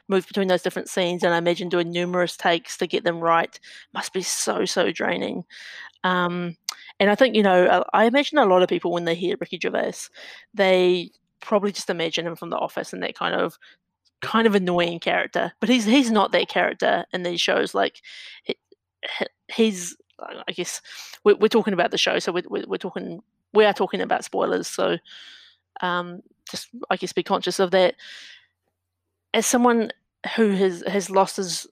moved 0.07 0.27
between 0.27 0.47
those 0.47 0.61
different 0.61 0.89
scenes, 0.89 1.23
and 1.23 1.33
I 1.33 1.37
imagine 1.37 1.69
doing 1.69 1.91
numerous 1.91 2.37
takes 2.37 2.77
to 2.77 2.87
get 2.87 3.03
them 3.03 3.19
right 3.19 3.59
must 3.93 4.13
be 4.13 4.21
so 4.21 4.65
so 4.65 4.91
draining. 4.91 5.45
Um, 6.03 6.57
and 6.99 7.09
I 7.09 7.15
think 7.15 7.35
you 7.35 7.43
know 7.43 7.83
I 7.93 8.05
imagine 8.05 8.37
a 8.37 8.45
lot 8.45 8.61
of 8.61 8.69
people 8.69 8.91
when 8.91 9.05
they 9.05 9.15
hear 9.15 9.37
Ricky 9.39 9.59
Gervais, 9.61 10.09
they 10.53 11.11
probably 11.39 11.71
just 11.71 11.89
imagine 11.89 12.27
him 12.27 12.35
from 12.35 12.49
The 12.49 12.57
Office 12.57 12.93
and 12.93 13.01
that 13.03 13.15
kind 13.15 13.35
of 13.35 13.57
kind 14.21 14.47
of 14.47 14.55
annoying 14.55 14.99
character, 14.99 15.53
but 15.59 15.69
he's 15.69 15.85
he's 15.85 16.11
not 16.11 16.31
that 16.31 16.49
character 16.49 17.05
in 17.13 17.23
these 17.23 17.41
shows. 17.41 17.73
Like 17.73 18.01
he's, 19.51 19.95
I 20.19 20.51
guess 20.51 20.81
we're, 21.23 21.35
we're 21.35 21.47
talking 21.47 21.73
about 21.73 21.91
the 21.91 21.97
show, 21.97 22.19
so 22.19 22.31
we're, 22.31 22.43
we're 22.49 22.77
talking 22.77 23.21
we 23.53 23.65
are 23.65 23.73
talking 23.73 24.01
about 24.01 24.23
spoilers. 24.23 24.67
So 24.67 24.97
um, 25.81 26.21
just 26.49 26.69
I 26.89 26.97
guess 26.97 27.13
be 27.13 27.23
conscious 27.23 27.59
of 27.59 27.71
that. 27.71 27.95
As 29.33 29.45
someone 29.45 29.91
who 30.35 30.51
has 30.51 30.83
has 30.87 31.09
lost 31.09 31.37
his 31.37 31.67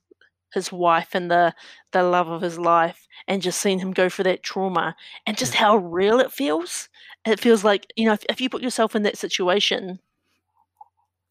his 0.53 0.71
wife 0.71 1.09
and 1.13 1.29
the 1.29 1.53
the 1.91 2.01
love 2.01 2.29
of 2.29 2.41
his 2.41 2.57
life 2.57 3.07
and 3.27 3.41
just 3.41 3.59
seen 3.59 3.79
him 3.79 3.91
go 3.91 4.09
through 4.09 4.23
that 4.23 4.41
trauma 4.41 4.95
and 5.27 5.37
just 5.37 5.53
how 5.53 5.75
real 5.77 6.19
it 6.19 6.31
feels 6.31 6.89
it 7.25 7.39
feels 7.39 7.63
like 7.63 7.91
you 7.95 8.05
know 8.05 8.13
if, 8.13 8.25
if 8.29 8.39
you 8.39 8.49
put 8.49 8.61
yourself 8.61 8.95
in 8.95 9.03
that 9.03 9.17
situation 9.17 9.99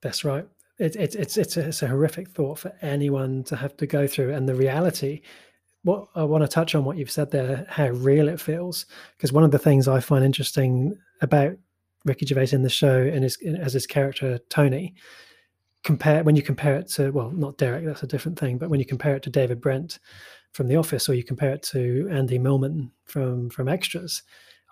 that's 0.03 0.25
right 0.25 0.47
it's 0.79 0.97
it's 0.97 1.15
it's 1.15 1.37
it's 1.37 1.57
a, 1.57 1.69
it's 1.69 1.83
a 1.83 1.89
horrific 1.89 2.31
thought 2.31 2.59
for 2.59 2.73
anyone 2.83 3.45
to 3.45 3.57
have 3.57 3.77
to 3.79 3.87
go 3.87 4.07
through, 4.07 4.33
and 4.33 4.49
the 4.49 4.55
reality. 4.55 5.23
What 5.83 6.09
I 6.15 6.23
want 6.25 6.43
to 6.43 6.49
touch 6.49 6.75
on 6.75 6.87
what 6.87 6.97
you've 6.97 7.11
said 7.11 7.31
there, 7.31 7.67
how 7.69 7.89
real 7.89 8.29
it 8.29 8.41
feels, 8.41 8.87
because 9.17 9.35
one 9.35 9.45
of 9.45 9.51
the 9.51 9.59
things 9.59 9.87
I 9.87 10.01
find 10.01 10.25
interesting 10.25 10.97
about 11.21 11.57
Ricky 12.07 12.25
Gervais 12.25 12.55
in 12.55 12.63
the 12.63 12.71
show 12.71 13.03
and 13.03 13.23
his 13.23 13.37
as 13.61 13.75
his 13.75 13.87
character 13.87 14.39
Tony, 14.49 14.95
compare 15.83 16.25
when 16.25 16.37
you 16.37 16.43
compare 16.43 16.77
it 16.77 16.89
to 16.93 17.11
well, 17.11 17.31
not 17.31 17.59
Derek, 17.59 17.85
that's 17.85 18.03
a 18.03 18.09
different 18.09 18.39
thing, 18.39 18.59
but 18.59 18.71
when 18.71 18.81
you 18.81 18.87
compare 18.87 19.15
it 19.15 19.23
to 19.25 19.31
David 19.31 19.61
Brent 19.61 19.99
from 20.53 20.69
The 20.69 20.77
Office, 20.77 21.09
or 21.09 21.15
you 21.15 21.23
compare 21.23 21.53
it 21.53 21.63
to 21.65 22.09
Andy 22.11 22.39
Millman 22.39 22.91
from 23.05 23.51
from 23.51 23.69
Extras, 23.69 24.23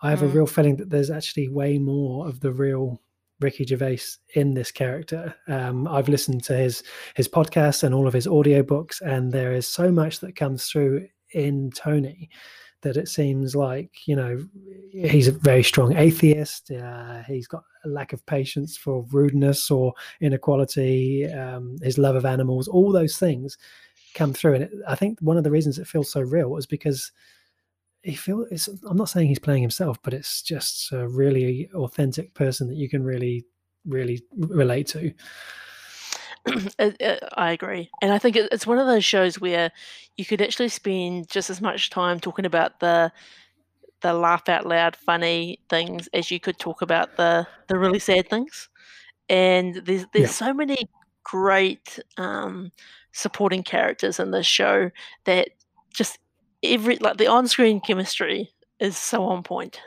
I 0.02 0.10
have 0.10 0.20
mm. 0.20 0.24
a 0.24 0.28
real 0.28 0.46
feeling 0.46 0.76
that 0.76 0.90
there's 0.90 1.10
actually 1.10 1.48
way 1.48 1.78
more 1.78 2.26
of 2.26 2.40
the 2.40 2.52
real 2.52 3.00
Ricky 3.42 3.64
Gervais 3.64 4.00
in 4.34 4.54
this 4.54 4.70
character. 4.70 5.34
Um, 5.48 5.86
I've 5.88 6.08
listened 6.08 6.44
to 6.44 6.56
his 6.56 6.82
his 7.14 7.28
podcasts 7.28 7.82
and 7.82 7.94
all 7.94 8.06
of 8.06 8.14
his 8.14 8.26
audiobooks, 8.26 9.00
and 9.00 9.32
there 9.32 9.52
is 9.52 9.66
so 9.66 9.90
much 9.90 10.20
that 10.20 10.36
comes 10.36 10.66
through 10.66 11.08
in 11.32 11.70
Tony 11.70 12.30
that 12.82 12.96
it 12.96 13.08
seems 13.08 13.54
like 13.54 13.90
you 14.06 14.16
know 14.16 14.44
he's 14.90 15.28
a 15.28 15.32
very 15.32 15.62
strong 15.62 15.96
atheist. 15.96 16.70
Uh, 16.70 17.22
he's 17.22 17.46
got 17.46 17.62
a 17.84 17.88
lack 17.88 18.12
of 18.12 18.24
patience 18.26 18.76
for 18.76 19.04
rudeness 19.12 19.70
or 19.70 19.92
inequality. 20.20 21.26
Um, 21.32 21.76
his 21.82 21.98
love 21.98 22.16
of 22.16 22.24
animals, 22.24 22.68
all 22.68 22.92
those 22.92 23.16
things 23.16 23.56
come 24.14 24.32
through, 24.32 24.54
and 24.54 24.64
it, 24.64 24.72
I 24.86 24.94
think 24.94 25.18
one 25.20 25.36
of 25.36 25.44
the 25.44 25.50
reasons 25.50 25.78
it 25.78 25.86
feels 25.86 26.10
so 26.10 26.20
real 26.20 26.56
is 26.56 26.66
because 26.66 27.12
he 28.02 28.14
feel 28.14 28.46
it's 28.50 28.68
i'm 28.88 28.96
not 28.96 29.08
saying 29.08 29.28
he's 29.28 29.38
playing 29.38 29.62
himself 29.62 29.98
but 30.02 30.12
it's 30.12 30.42
just 30.42 30.90
a 30.92 31.06
really 31.08 31.70
authentic 31.74 32.34
person 32.34 32.68
that 32.68 32.76
you 32.76 32.88
can 32.88 33.02
really 33.02 33.46
really 33.84 34.22
relate 34.36 34.86
to. 34.88 35.12
I 37.36 37.52
agree, 37.52 37.88
and 38.00 38.12
I 38.12 38.18
think 38.18 38.36
it's 38.36 38.66
one 38.66 38.78
of 38.78 38.86
those 38.86 39.04
shows 39.04 39.40
where 39.40 39.70
you 40.16 40.24
could 40.24 40.42
actually 40.42 40.68
spend 40.68 41.28
just 41.28 41.50
as 41.50 41.60
much 41.60 41.90
time 41.90 42.18
talking 42.20 42.46
about 42.46 42.80
the 42.80 43.12
the 44.00 44.12
laugh 44.12 44.48
out 44.48 44.66
loud 44.66 44.96
funny 44.96 45.60
things 45.68 46.08
as 46.12 46.30
you 46.30 46.40
could 46.40 46.58
talk 46.58 46.82
about 46.82 47.16
the 47.16 47.46
the 47.68 47.78
really 47.78 48.00
sad 48.00 48.28
things. 48.28 48.68
And 49.28 49.76
there's 49.84 50.06
there's 50.12 50.30
Yeah. 50.30 50.32
so 50.32 50.52
many 50.52 50.88
great 51.22 52.00
um, 52.16 52.72
supporting 53.12 53.62
characters 53.62 54.18
in 54.18 54.32
this 54.32 54.46
show 54.46 54.90
that 55.24 55.50
just 55.94 56.18
every 56.62 56.96
like 56.96 57.16
the 57.16 57.26
on-screen 57.26 57.80
chemistry 57.80 58.50
is 58.78 58.96
so 58.96 59.24
on 59.24 59.42
point. 59.42 59.80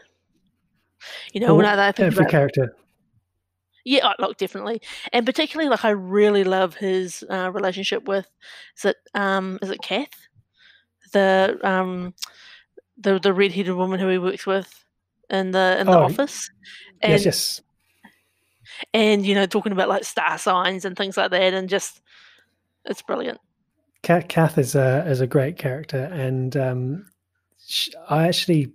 You 1.33 1.41
know, 1.41 1.55
when 1.55 1.65
All- 1.65 1.79
I, 1.79 1.89
I 1.89 1.91
think 1.91 2.07
every 2.07 2.25
character. 2.25 2.75
yeah, 3.83 4.07
I- 4.07 4.15
look, 4.19 4.38
definitely, 4.38 4.81
and 5.13 5.25
particularly 5.25 5.69
like 5.69 5.85
I 5.85 5.89
really 5.91 6.43
love 6.43 6.75
his 6.75 7.23
uh, 7.29 7.51
relationship 7.51 8.07
with 8.07 8.27
is 8.77 8.85
it 8.85 8.97
um 9.13 9.59
is 9.61 9.69
it 9.69 9.81
Kath, 9.81 10.27
the 11.13 11.59
um 11.63 12.13
the 12.97 13.19
the 13.19 13.33
red-headed 13.33 13.73
woman 13.75 13.99
who 13.99 14.07
he 14.09 14.17
works 14.17 14.45
with 14.45 14.83
in 15.29 15.51
the 15.51 15.77
in 15.79 15.88
the 15.88 15.93
Oh, 15.97 16.03
office, 16.03 16.49
and 17.01 17.11
yes, 17.11 17.25
yes. 17.25 17.61
and 18.93 19.25
you 19.25 19.35
know 19.35 19.45
talking 19.45 19.71
about 19.71 19.89
like 19.89 20.03
star 20.05 20.38
signs 20.38 20.85
and 20.85 20.95
things 20.97 21.17
like 21.17 21.31
that, 21.31 21.53
and 21.53 21.69
just 21.69 22.01
it's 22.85 23.01
brilliant. 23.01 23.39
Kath, 24.06 24.28
Kath 24.28 24.58
is 24.60 24.76
a 24.76 25.04
is 25.08 25.20
a 25.20 25.26
great 25.26 25.58
character, 25.58 26.04
and 26.13 26.56
um, 26.56 27.08
sh- 27.68 27.89
I 28.08 28.28
actually 28.28 28.72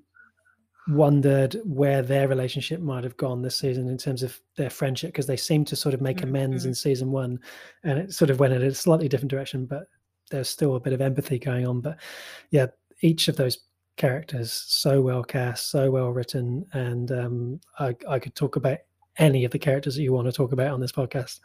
wondered 0.88 1.54
where 1.64 2.02
their 2.02 2.26
relationship 2.26 2.80
might 2.80 3.04
have 3.04 3.16
gone 3.16 3.40
this 3.40 3.54
season 3.54 3.86
in 3.86 3.96
terms 3.96 4.24
of 4.24 4.40
their 4.56 4.70
friendship 4.70 5.10
because 5.12 5.28
they 5.28 5.36
seem 5.36 5.64
to 5.66 5.76
sort 5.76 5.94
of 5.94 6.00
make 6.00 6.24
amends 6.24 6.64
Mhm. 6.64 6.68
in 6.70 6.74
season 6.74 7.12
one, 7.12 7.38
and 7.84 7.96
it 7.96 8.12
sort 8.12 8.28
of 8.30 8.40
went 8.40 8.54
in 8.54 8.62
a 8.62 8.74
slightly 8.74 9.06
different 9.08 9.30
direction, 9.30 9.66
but 9.66 9.84
there's 10.32 10.48
still 10.48 10.74
a 10.74 10.80
bit 10.80 10.92
of 10.92 11.00
empathy 11.00 11.38
going 11.38 11.64
on. 11.64 11.80
But 11.80 11.98
yeah, 12.50 12.66
each 13.00 13.28
of 13.28 13.36
those 13.36 13.58
characters 13.96 14.50
so 14.52 15.00
well 15.00 15.22
cast, 15.22 15.70
so 15.70 15.92
well 15.92 16.10
written, 16.10 16.66
and 16.72 17.12
um, 17.12 17.60
I, 17.78 17.94
I 18.08 18.18
could 18.18 18.34
talk 18.34 18.56
about 18.56 18.78
any 19.18 19.44
of 19.44 19.52
the 19.52 19.60
characters 19.60 19.94
that 19.94 20.02
you 20.02 20.12
want 20.12 20.26
to 20.26 20.32
talk 20.32 20.50
about 20.50 20.72
on 20.72 20.80
this 20.80 20.90
podcast. 20.90 21.38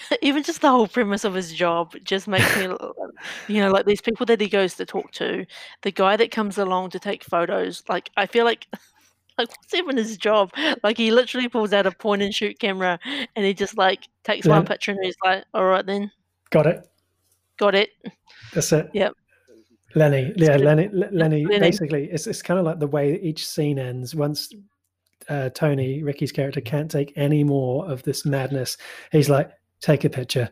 even 0.22 0.42
just 0.42 0.60
the 0.60 0.70
whole 0.70 0.86
premise 0.86 1.24
of 1.24 1.34
his 1.34 1.52
job 1.52 1.94
just 2.04 2.28
makes 2.28 2.56
me 2.56 2.64
you 3.48 3.60
know 3.60 3.70
like 3.70 3.86
these 3.86 4.00
people 4.00 4.26
that 4.26 4.40
he 4.40 4.48
goes 4.48 4.74
to 4.74 4.84
talk 4.84 5.10
to 5.12 5.44
the 5.82 5.90
guy 5.90 6.16
that 6.16 6.30
comes 6.30 6.58
along 6.58 6.90
to 6.90 6.98
take 6.98 7.24
photos 7.24 7.82
like 7.88 8.10
i 8.16 8.26
feel 8.26 8.44
like 8.44 8.66
like 9.38 9.48
what's 9.48 9.74
even 9.74 9.96
his 9.96 10.16
job 10.16 10.50
like 10.82 10.96
he 10.96 11.10
literally 11.10 11.48
pulls 11.48 11.72
out 11.72 11.86
a 11.86 11.90
point 11.90 12.22
and 12.22 12.34
shoot 12.34 12.58
camera 12.58 12.98
and 13.34 13.44
he 13.44 13.54
just 13.54 13.76
like 13.78 14.06
takes 14.24 14.46
one 14.46 14.64
picture 14.66 14.92
and 14.92 15.00
he's 15.02 15.16
like 15.24 15.44
all 15.54 15.64
right 15.64 15.86
then 15.86 16.10
Got 16.50 16.66
it. 16.66 16.86
got 17.58 17.74
it 17.74 17.90
That's 18.52 18.72
it. 18.72 18.90
Yep. 18.92 19.14
Lenny, 19.94 20.32
yeah. 20.36 20.56
Lenny, 20.56 20.88
Le- 20.92 21.08
Lenny. 21.12 21.44
Lenny. 21.46 21.60
Basically, 21.60 22.10
it's 22.10 22.26
it's 22.26 22.40
kind 22.42 22.58
of 22.58 22.64
like 22.64 22.78
the 22.78 22.86
way 22.86 23.18
each 23.20 23.46
scene 23.46 23.78
ends. 23.78 24.14
Once 24.14 24.50
uh, 25.28 25.50
Tony, 25.50 26.02
Ricky's 26.02 26.32
character, 26.32 26.60
can't 26.60 26.90
take 26.90 27.12
any 27.16 27.44
more 27.44 27.90
of 27.90 28.02
this 28.02 28.24
madness, 28.24 28.76
he's 29.10 29.28
like, 29.28 29.50
"Take 29.82 30.04
a 30.04 30.10
picture," 30.10 30.48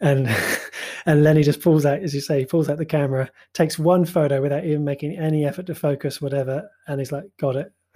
and 0.00 0.28
and 1.06 1.24
Lenny 1.24 1.42
just 1.42 1.62
pulls 1.62 1.86
out, 1.86 2.00
as 2.00 2.14
you 2.14 2.20
say, 2.20 2.40
he 2.40 2.44
pulls 2.44 2.68
out 2.68 2.76
the 2.76 2.84
camera, 2.84 3.30
takes 3.54 3.78
one 3.78 4.04
photo 4.04 4.42
without 4.42 4.64
even 4.64 4.84
making 4.84 5.18
any 5.18 5.46
effort 5.46 5.66
to 5.66 5.74
focus, 5.74 6.20
whatever, 6.20 6.68
and 6.86 7.00
he's 7.00 7.12
like, 7.12 7.24
"Got 7.40 7.56
it," 7.56 7.72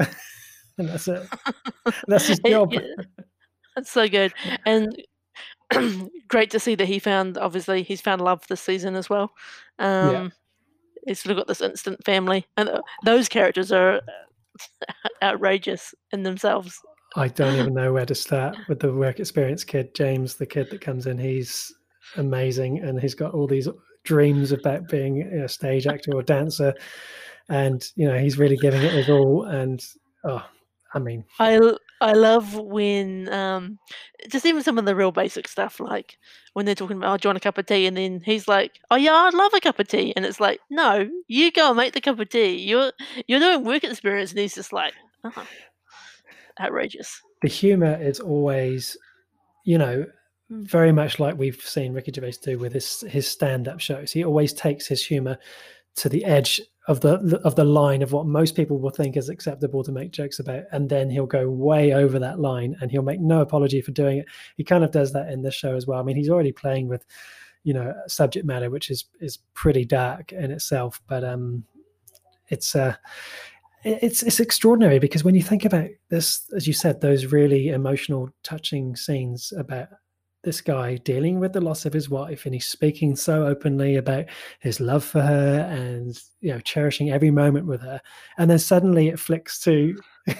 and 0.78 0.88
that's 0.88 1.08
it. 1.08 1.26
That's 2.08 2.26
his 2.26 2.40
job. 2.40 2.72
that's 3.76 3.90
so 3.90 4.08
good. 4.08 4.32
And 4.64 4.96
great 6.28 6.50
to 6.50 6.58
see 6.58 6.74
that 6.74 6.88
he 6.88 6.98
found 6.98 7.38
obviously 7.38 7.82
he's 7.84 8.00
found 8.00 8.20
love 8.20 8.44
this 8.48 8.60
season 8.60 8.96
as 8.96 9.08
well. 9.08 9.32
Um 9.78 10.32
he's 11.06 11.20
sort 11.20 11.30
of 11.30 11.36
got 11.36 11.46
this 11.46 11.60
instant 11.60 12.04
family. 12.04 12.46
And 12.56 12.68
uh, 12.68 12.82
those 13.04 13.28
characters 13.28 13.70
are 13.70 14.00
outrageous 15.22 15.94
in 16.12 16.24
themselves 16.24 16.80
I 17.16 17.28
don't 17.28 17.56
even 17.56 17.74
know 17.74 17.92
where 17.92 18.06
to 18.06 18.14
start 18.26 18.56
with 18.68 18.80
the 18.80 18.92
work 18.92 19.18
experience 19.18 19.64
kid, 19.64 19.94
James, 19.94 20.34
the 20.34 20.46
kid 20.46 20.70
that 20.70 20.80
comes 20.80 21.06
in. 21.06 21.18
He's 21.18 21.74
amazing 22.16 22.80
and 22.80 23.00
he's 23.00 23.14
got 23.14 23.34
all 23.34 23.46
these 23.46 23.68
dreams 24.04 24.52
about 24.52 24.88
being 24.88 25.22
a 25.22 25.48
stage 25.48 25.86
actor 25.86 26.12
or 26.14 26.22
dancer. 26.22 26.74
And, 27.48 27.84
you 27.96 28.06
know, 28.06 28.18
he's 28.18 28.38
really 28.38 28.56
giving 28.56 28.82
it 28.82 28.92
his 28.92 29.08
all. 29.08 29.44
And, 29.44 29.84
oh, 30.24 30.44
I 30.94 30.98
mean, 30.98 31.24
I 31.38 31.58
I 32.00 32.12
love 32.12 32.54
when 32.54 33.28
um 33.32 33.78
just 34.28 34.46
even 34.46 34.62
some 34.62 34.78
of 34.78 34.84
the 34.84 34.94
real 34.94 35.12
basic 35.12 35.48
stuff 35.48 35.80
like 35.80 36.18
when 36.52 36.64
they're 36.64 36.74
talking 36.74 36.96
about 36.96 37.14
oh, 37.14 37.16
do 37.16 37.26
you 37.26 37.28
want 37.30 37.38
a 37.38 37.40
cup 37.40 37.58
of 37.58 37.66
tea 37.66 37.86
and 37.86 37.96
then 37.96 38.20
he's 38.24 38.46
like 38.46 38.80
oh 38.90 38.96
yeah 38.96 39.12
I'd 39.12 39.34
love 39.34 39.52
a 39.54 39.60
cup 39.60 39.78
of 39.78 39.88
tea 39.88 40.12
and 40.14 40.24
it's 40.24 40.40
like 40.40 40.60
no 40.70 41.08
you 41.26 41.50
go 41.52 41.68
and 41.68 41.76
make 41.76 41.92
the 41.92 42.00
cup 42.00 42.18
of 42.18 42.28
tea 42.28 42.56
you're 42.56 42.92
you're 43.26 43.40
doing 43.40 43.64
work 43.64 43.84
experience 43.84 44.30
and 44.30 44.40
he's 44.40 44.54
just 44.54 44.72
like 44.72 44.94
oh, 45.24 45.46
outrageous 46.60 47.22
the 47.42 47.48
humor 47.48 47.96
is 48.00 48.20
always, 48.20 48.96
you 49.64 49.78
know, 49.78 50.06
very 50.50 50.92
much 50.92 51.18
like 51.18 51.36
we've 51.36 51.60
seen 51.60 51.92
Ricky 51.92 52.12
Gervais 52.12 52.34
do 52.42 52.58
with 52.58 52.72
his 52.72 53.00
his 53.02 53.26
stand 53.26 53.68
up 53.68 53.80
shows. 53.80 54.12
He 54.12 54.24
always 54.24 54.52
takes 54.52 54.86
his 54.86 55.04
humor 55.04 55.38
to 55.96 56.08
the 56.08 56.24
edge 56.24 56.60
of 56.88 57.00
the 57.00 57.40
of 57.44 57.56
the 57.56 57.64
line 57.64 58.02
of 58.02 58.12
what 58.12 58.26
most 58.26 58.54
people 58.54 58.78
will 58.78 58.90
think 58.90 59.16
is 59.16 59.28
acceptable 59.28 59.82
to 59.82 59.92
make 59.92 60.12
jokes 60.12 60.38
about, 60.38 60.64
and 60.72 60.88
then 60.88 61.10
he'll 61.10 61.26
go 61.26 61.50
way 61.50 61.92
over 61.92 62.18
that 62.18 62.38
line, 62.38 62.76
and 62.80 62.90
he'll 62.90 63.02
make 63.02 63.20
no 63.20 63.40
apology 63.40 63.80
for 63.80 63.92
doing 63.92 64.18
it. 64.18 64.26
He 64.56 64.64
kind 64.64 64.84
of 64.84 64.92
does 64.92 65.12
that 65.12 65.30
in 65.30 65.42
this 65.42 65.54
show 65.54 65.74
as 65.74 65.86
well. 65.86 65.98
I 65.98 66.02
mean, 66.02 66.16
he's 66.16 66.30
already 66.30 66.52
playing 66.52 66.88
with, 66.88 67.04
you 67.64 67.74
know, 67.74 67.92
subject 68.06 68.46
matter 68.46 68.70
which 68.70 68.90
is 68.90 69.06
is 69.20 69.38
pretty 69.54 69.84
dark 69.84 70.32
in 70.32 70.52
itself, 70.52 71.02
but 71.08 71.24
um, 71.24 71.64
it's 72.48 72.76
uh 72.76 72.94
it's 73.84 74.22
it's 74.22 74.40
extraordinary 74.40 74.98
because 74.98 75.24
when 75.24 75.34
you 75.34 75.42
think 75.42 75.64
about 75.64 75.88
this, 76.08 76.50
as 76.54 76.66
you 76.66 76.72
said, 76.72 77.00
those 77.00 77.26
really 77.26 77.68
emotional, 77.68 78.30
touching 78.42 78.96
scenes 78.96 79.52
about 79.56 79.88
this 80.46 80.60
guy 80.60 80.96
dealing 80.96 81.40
with 81.40 81.52
the 81.52 81.60
loss 81.60 81.84
of 81.84 81.92
his 81.92 82.08
wife, 82.08 82.46
and 82.46 82.54
he's 82.54 82.68
speaking 82.68 83.16
so 83.16 83.46
openly 83.46 83.96
about 83.96 84.24
his 84.60 84.80
love 84.80 85.04
for 85.04 85.20
her 85.20 85.68
and 85.70 86.18
you 86.40 86.52
know 86.52 86.60
cherishing 86.60 87.10
every 87.10 87.30
moment 87.30 87.66
with 87.66 87.82
her, 87.82 88.00
and 88.38 88.50
then 88.50 88.58
suddenly 88.58 89.08
it 89.08 89.18
flicks 89.18 89.60
to 89.60 89.96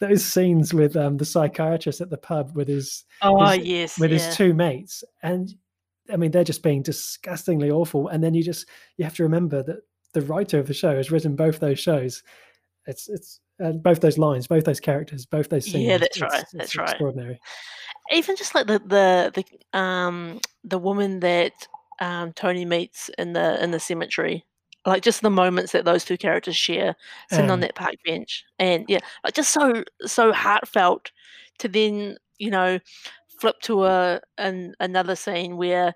those 0.00 0.24
scenes 0.24 0.74
with 0.74 0.96
um, 0.96 1.16
the 1.16 1.24
psychiatrist 1.24 2.00
at 2.00 2.10
the 2.10 2.18
pub 2.18 2.54
with 2.54 2.68
his 2.68 3.04
oh 3.22 3.46
his- 3.46 3.64
yes 3.64 3.98
with 3.98 4.10
yeah. 4.10 4.18
his 4.18 4.36
two 4.36 4.52
mates, 4.52 5.02
and 5.22 5.54
I 6.12 6.16
mean 6.16 6.30
they're 6.30 6.44
just 6.44 6.62
being 6.62 6.82
disgustingly 6.82 7.70
awful, 7.70 8.08
and 8.08 8.22
then 8.22 8.34
you 8.34 8.42
just 8.42 8.66
you 8.96 9.04
have 9.04 9.14
to 9.14 9.22
remember 9.22 9.62
that 9.62 9.78
the 10.12 10.22
writer 10.22 10.58
of 10.58 10.66
the 10.66 10.74
show 10.74 10.96
has 10.96 11.10
written 11.10 11.36
both 11.36 11.58
those 11.60 11.78
shows. 11.78 12.22
It's 12.86 13.08
it's 13.08 13.40
uh, 13.62 13.72
both 13.72 14.00
those 14.00 14.18
lines, 14.18 14.46
both 14.46 14.64
those 14.64 14.80
characters, 14.80 15.24
both 15.26 15.48
those 15.48 15.64
scenes. 15.64 15.84
Yeah, 15.84 15.98
that's 15.98 16.16
It's- 16.16 16.32
right, 16.32 16.42
it's 16.42 16.52
that's 16.52 16.76
right. 16.76 16.88
Extraordinary. 16.90 17.40
even 18.10 18.36
just 18.36 18.54
like 18.54 18.66
the 18.66 18.78
the 18.80 19.32
the 19.34 19.78
um 19.78 20.40
the 20.64 20.78
woman 20.78 21.20
that 21.20 21.52
um 22.00 22.32
Tony 22.32 22.64
meets 22.64 23.08
in 23.18 23.32
the 23.34 23.62
in 23.62 23.70
the 23.70 23.78
cemetery, 23.80 24.44
like 24.86 25.02
just 25.02 25.22
the 25.22 25.30
moments 25.30 25.72
that 25.72 25.84
those 25.84 26.04
two 26.04 26.16
characters 26.18 26.56
share 26.56 26.96
sitting 27.30 27.50
on 27.50 27.60
that 27.60 27.74
park 27.76 27.94
bench, 28.04 28.44
and 28.58 28.84
yeah, 28.88 28.98
like 29.24 29.34
just 29.34 29.52
so 29.52 29.84
so 30.06 30.32
heartfelt 30.32 31.12
to 31.58 31.68
then 31.68 32.16
you 32.38 32.50
know 32.50 32.78
flip 33.40 33.60
to 33.62 33.84
a 33.84 34.20
an, 34.38 34.74
another 34.80 35.14
scene 35.14 35.56
where 35.56 35.94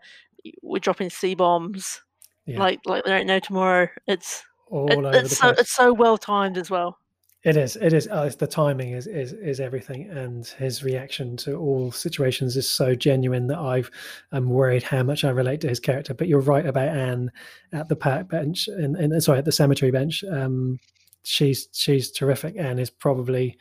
we're 0.62 0.78
dropping 0.78 1.10
c 1.10 1.34
bombs 1.34 2.02
Yeah, 2.46 2.60
like 2.60 2.78
like 2.86 3.04
there 3.04 3.16
ain't 3.18 3.26
no 3.26 3.40
tomorrow. 3.40 3.88
It's 4.06 4.44
all 4.66 4.90
it, 4.90 4.98
over 4.98 5.10
the 5.10 5.18
it's 5.24 5.36
so 5.36 5.48
place. 5.48 5.60
it's 5.60 5.72
so 5.72 5.92
well 5.92 6.18
timed 6.18 6.58
as 6.58 6.70
well. 6.70 6.98
It 7.46 7.56
is. 7.56 7.76
It 7.76 7.92
is. 7.92 8.08
Uh, 8.08 8.24
it's 8.26 8.34
the 8.34 8.46
timing 8.48 8.90
is, 8.90 9.06
is 9.06 9.32
is 9.32 9.60
everything, 9.60 10.08
and 10.10 10.44
his 10.44 10.82
reaction 10.82 11.36
to 11.38 11.54
all 11.56 11.92
situations 11.92 12.56
is 12.56 12.68
so 12.68 12.94
genuine 12.96 13.46
that 13.46 13.58
I've 13.58 13.88
I'm 14.32 14.50
worried 14.50 14.82
how 14.82 15.04
much 15.04 15.22
I 15.22 15.30
relate 15.30 15.60
to 15.60 15.68
his 15.68 15.78
character. 15.78 16.12
But 16.12 16.26
you're 16.26 16.40
right 16.40 16.66
about 16.66 16.88
Anne 16.88 17.30
at 17.72 17.88
the 17.88 17.94
park 17.94 18.28
bench, 18.28 18.66
and, 18.66 18.96
and 18.96 19.22
sorry, 19.22 19.38
at 19.38 19.44
the 19.44 19.52
cemetery 19.52 19.92
bench. 19.92 20.24
Um, 20.24 20.80
she's 21.22 21.68
she's 21.72 22.10
terrific. 22.10 22.56
Anne 22.58 22.80
is 22.80 22.90
probably, 22.90 23.56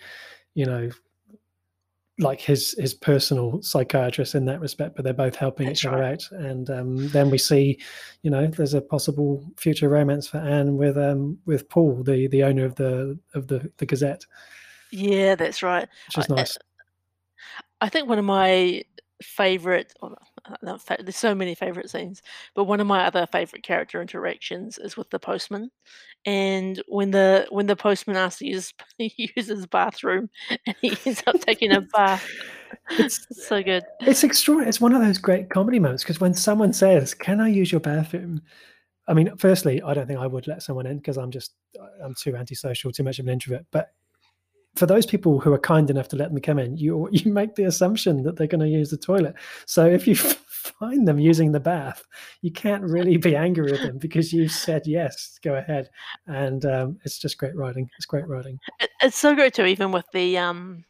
you 0.56 0.66
know, 0.66 0.90
like 2.20 2.40
his 2.40 2.74
his 2.80 2.94
personal 2.94 3.62
psychiatrist 3.62 4.36
in 4.36 4.46
that 4.46 4.62
respect. 4.62 4.96
But 4.96 5.04
they're 5.04 5.14
both 5.14 5.36
helping 5.36 5.68
That's 5.68 5.82
each 5.82 5.86
other 5.86 5.98
right. 6.00 6.14
out, 6.14 6.32
and 6.32 6.70
um, 6.70 7.08
then 7.10 7.30
we 7.30 7.38
see, 7.38 7.80
you 8.22 8.32
know, 8.32 8.48
there's 8.48 8.74
a 8.74 8.82
possible 8.82 9.44
future 9.58 9.90
romance 9.90 10.28
for 10.28 10.38
Anne 10.38 10.78
with 10.78 10.98
um 10.98 11.38
with 11.46 11.68
Paul, 11.70 12.04
the 12.04 12.28
the 12.28 12.44
owner 12.44 12.66
of 12.66 12.76
the 12.76 13.20
of 13.34 13.48
the 13.48 13.70
the 13.78 13.86
Gazette 13.86 14.26
Yeah, 14.92 15.36
that's 15.36 15.62
right. 15.62 15.88
which 16.08 16.26
is 16.26 16.32
I- 16.32 16.36
nice. 16.36 16.58
I 17.82 17.90
think 17.90 18.08
one 18.08 18.18
of 18.20 18.26
my 18.26 18.84
favorite, 19.22 19.94
Uh, 20.48 20.56
not 20.62 20.82
fa- 20.82 20.98
there's 21.02 21.16
so 21.18 21.34
many 21.36 21.56
favorite 21.56 21.90
scenes, 21.90 22.22
but 22.54 22.66
one 22.66 22.80
of 22.80 22.88
my 22.88 23.06
other 23.06 23.26
favorite 23.32 23.64
character 23.64 24.02
interactions 24.02 24.78
is 24.78 24.96
with 24.98 25.10
the 25.10 25.20
postman. 25.20 25.72
And 26.26 26.82
when 26.88 27.12
the 27.12 27.48
when 27.50 27.68
the 27.68 27.76
postman 27.76 28.16
asks 28.18 28.40
to 28.40 28.48
use 28.48 28.74
use 28.98 29.48
his 29.48 29.66
bathroom, 29.68 30.30
and 30.68 30.76
he 30.82 30.98
ends 31.06 31.24
up 31.28 31.40
taking 31.42 31.72
a 31.72 31.82
bath, 31.82 32.28
It's 32.92 33.26
it's 33.30 33.48
so 33.48 33.64
good. 33.64 33.84
it's 34.02 34.24
extraordinary. 34.24 34.70
It's 34.70 34.82
one 34.82 34.94
of 34.94 35.02
those 35.02 35.18
great 35.18 35.50
comedy 35.50 35.80
moments 35.80 36.04
because 36.04 36.20
when 36.20 36.34
someone 36.34 36.74
says, 36.74 37.14
"Can 37.14 37.40
I 37.40 37.48
use 37.48 37.72
your 37.72 37.82
bathroom?" 37.82 38.42
I 39.08 39.14
mean, 39.14 39.36
firstly, 39.38 39.82
I 39.84 39.94
don't 39.94 40.08
think 40.08 40.20
I 40.20 40.28
would 40.28 40.48
let 40.48 40.64
someone 40.64 40.88
in 40.88 40.98
because 40.98 41.18
I'm 41.18 41.32
just 41.32 41.54
uh, 41.80 42.04
I'm 42.04 42.16
too 42.16 42.36
antisocial, 42.36 42.92
too 42.92 43.04
much 43.04 43.20
of 43.20 43.26
an 43.28 43.34
introvert. 43.34 43.66
But 43.72 43.90
for 44.76 44.86
those 44.86 45.06
people 45.06 45.40
who 45.40 45.54
are 45.54 45.60
kind 45.60 45.90
enough 45.90 46.08
to 46.10 46.16
let 46.16 46.32
them 46.32 46.42
come 46.42 46.60
in, 46.60 46.78
you 46.78 47.08
you 47.12 47.32
make 47.32 47.56
the 47.56 47.66
assumption 47.66 48.24
that 48.24 48.36
they're 48.36 48.48
going 48.48 48.62
to 48.62 48.68
use 48.68 48.90
the 48.90 48.98
toilet. 48.98 49.36
So 49.66 49.86
if 49.86 50.08
you 50.08 50.16
find 50.48 51.08
them 51.08 51.20
using 51.20 51.52
the 51.52 51.60
bath, 51.60 52.04
you 52.42 52.52
can't 52.52 52.84
really 52.84 53.18
be 53.18 53.36
angry 53.36 53.72
with 53.72 53.82
them 53.82 53.98
because 53.98 54.34
you've 54.34 54.52
said 54.52 54.84
yes, 54.86 55.40
go 55.44 55.56
ahead, 55.56 55.90
and 56.28 56.66
um, 56.66 57.00
it's 57.04 57.18
just 57.18 57.38
great 57.38 57.56
writing. 57.56 57.90
It's 57.98 58.06
great 58.06 58.28
writing. 58.28 58.60
It's 59.02 59.18
so 59.18 59.36
great 59.36 59.54
too, 59.54 59.66
even 59.66 59.92
with 59.92 60.06
the 60.14 60.38
um, 60.38 60.84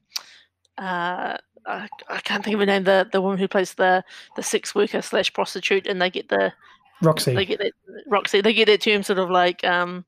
uh, 0.78 1.38
I, 1.68 1.88
I 2.10 2.20
can't 2.22 2.44
think 2.44 2.56
of 2.56 2.60
her 2.60 2.66
name. 2.66 2.84
The 2.84 3.08
the 3.12 3.22
woman 3.22 3.38
who 3.38 3.48
plays 3.48 3.74
the 3.74 4.04
the 4.36 4.44
sex 4.44 4.76
worker 4.76 5.02
slash 5.02 5.34
prostitute, 5.34 5.88
and 5.88 6.02
they 6.02 6.10
get 6.10 6.30
the 6.30 6.54
Roxy. 7.02 7.36
They 7.36 7.46
get 7.46 7.60
that 7.60 7.74
Roxy. 8.08 8.42
They 8.42 8.54
get 8.54 8.68
that 8.68 8.82
term 8.82 9.04
sort 9.04 9.20
of 9.20 9.30
like 9.30 9.64
um, 9.64 10.06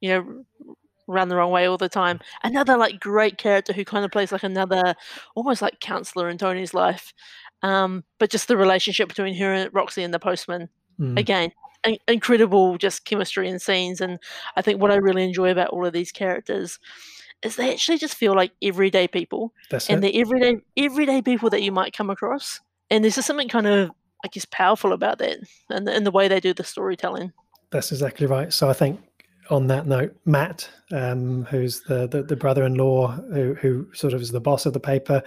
you 0.00 0.10
know, 0.10 0.76
run 1.08 1.28
the 1.28 1.36
wrong 1.36 1.50
way 1.50 1.66
all 1.66 1.78
the 1.78 1.88
time. 1.88 2.20
Another 2.44 2.76
like 2.76 3.00
great 3.00 3.38
character 3.38 3.72
who 3.72 3.84
kind 3.84 4.04
of 4.04 4.12
plays 4.12 4.30
like 4.30 4.44
another 4.44 4.94
almost 5.34 5.62
like 5.62 5.80
counselor 5.80 6.28
in 6.28 6.38
Tony's 6.38 6.74
life. 6.74 7.12
Um, 7.62 8.04
but 8.18 8.30
just 8.30 8.46
the 8.46 8.56
relationship 8.56 9.08
between 9.08 9.34
her 9.36 9.52
and 9.52 9.74
Roxy 9.74 10.04
and 10.04 10.14
the 10.14 10.20
postman. 10.20 10.68
Mm. 11.00 11.18
Again, 11.18 11.50
in- 11.84 11.98
incredible 12.06 12.78
just 12.78 13.04
chemistry 13.04 13.48
and 13.48 13.60
scenes. 13.60 14.00
And 14.00 14.18
I 14.54 14.62
think 14.62 14.80
what 14.80 14.92
I 14.92 14.96
really 14.96 15.24
enjoy 15.24 15.50
about 15.50 15.70
all 15.70 15.86
of 15.86 15.92
these 15.92 16.12
characters 16.12 16.78
is 17.42 17.56
they 17.56 17.72
actually 17.72 17.98
just 17.98 18.14
feel 18.14 18.34
like 18.34 18.52
everyday 18.62 19.08
people. 19.08 19.52
That's 19.70 19.88
and 19.88 20.04
it. 20.04 20.12
they're 20.12 20.20
everyday 20.20 20.60
everyday 20.76 21.22
people 21.22 21.50
that 21.50 21.62
you 21.62 21.72
might 21.72 21.96
come 21.96 22.10
across. 22.10 22.60
And 22.90 23.02
there's 23.02 23.16
just 23.16 23.26
something 23.26 23.48
kind 23.48 23.66
of 23.66 23.90
I 24.24 24.28
guess 24.28 24.46
powerful 24.50 24.92
about 24.92 25.18
that 25.18 25.38
and 25.70 25.86
the, 25.86 25.96
in 25.96 26.04
the 26.04 26.10
way 26.10 26.28
they 26.28 26.40
do 26.40 26.52
the 26.52 26.64
storytelling. 26.64 27.32
That's 27.70 27.92
exactly 27.92 28.26
right. 28.26 28.52
So 28.52 28.68
I 28.68 28.72
think 28.72 29.00
on 29.50 29.66
that 29.68 29.86
note, 29.86 30.14
Matt, 30.24 30.68
um, 30.92 31.44
who's 31.44 31.80
the, 31.82 32.06
the, 32.06 32.22
the 32.22 32.36
brother-in-law 32.36 33.08
who 33.32 33.54
who 33.54 33.88
sort 33.94 34.12
of 34.12 34.20
is 34.20 34.30
the 34.30 34.40
boss 34.40 34.66
of 34.66 34.72
the 34.72 34.80
paper, 34.80 35.22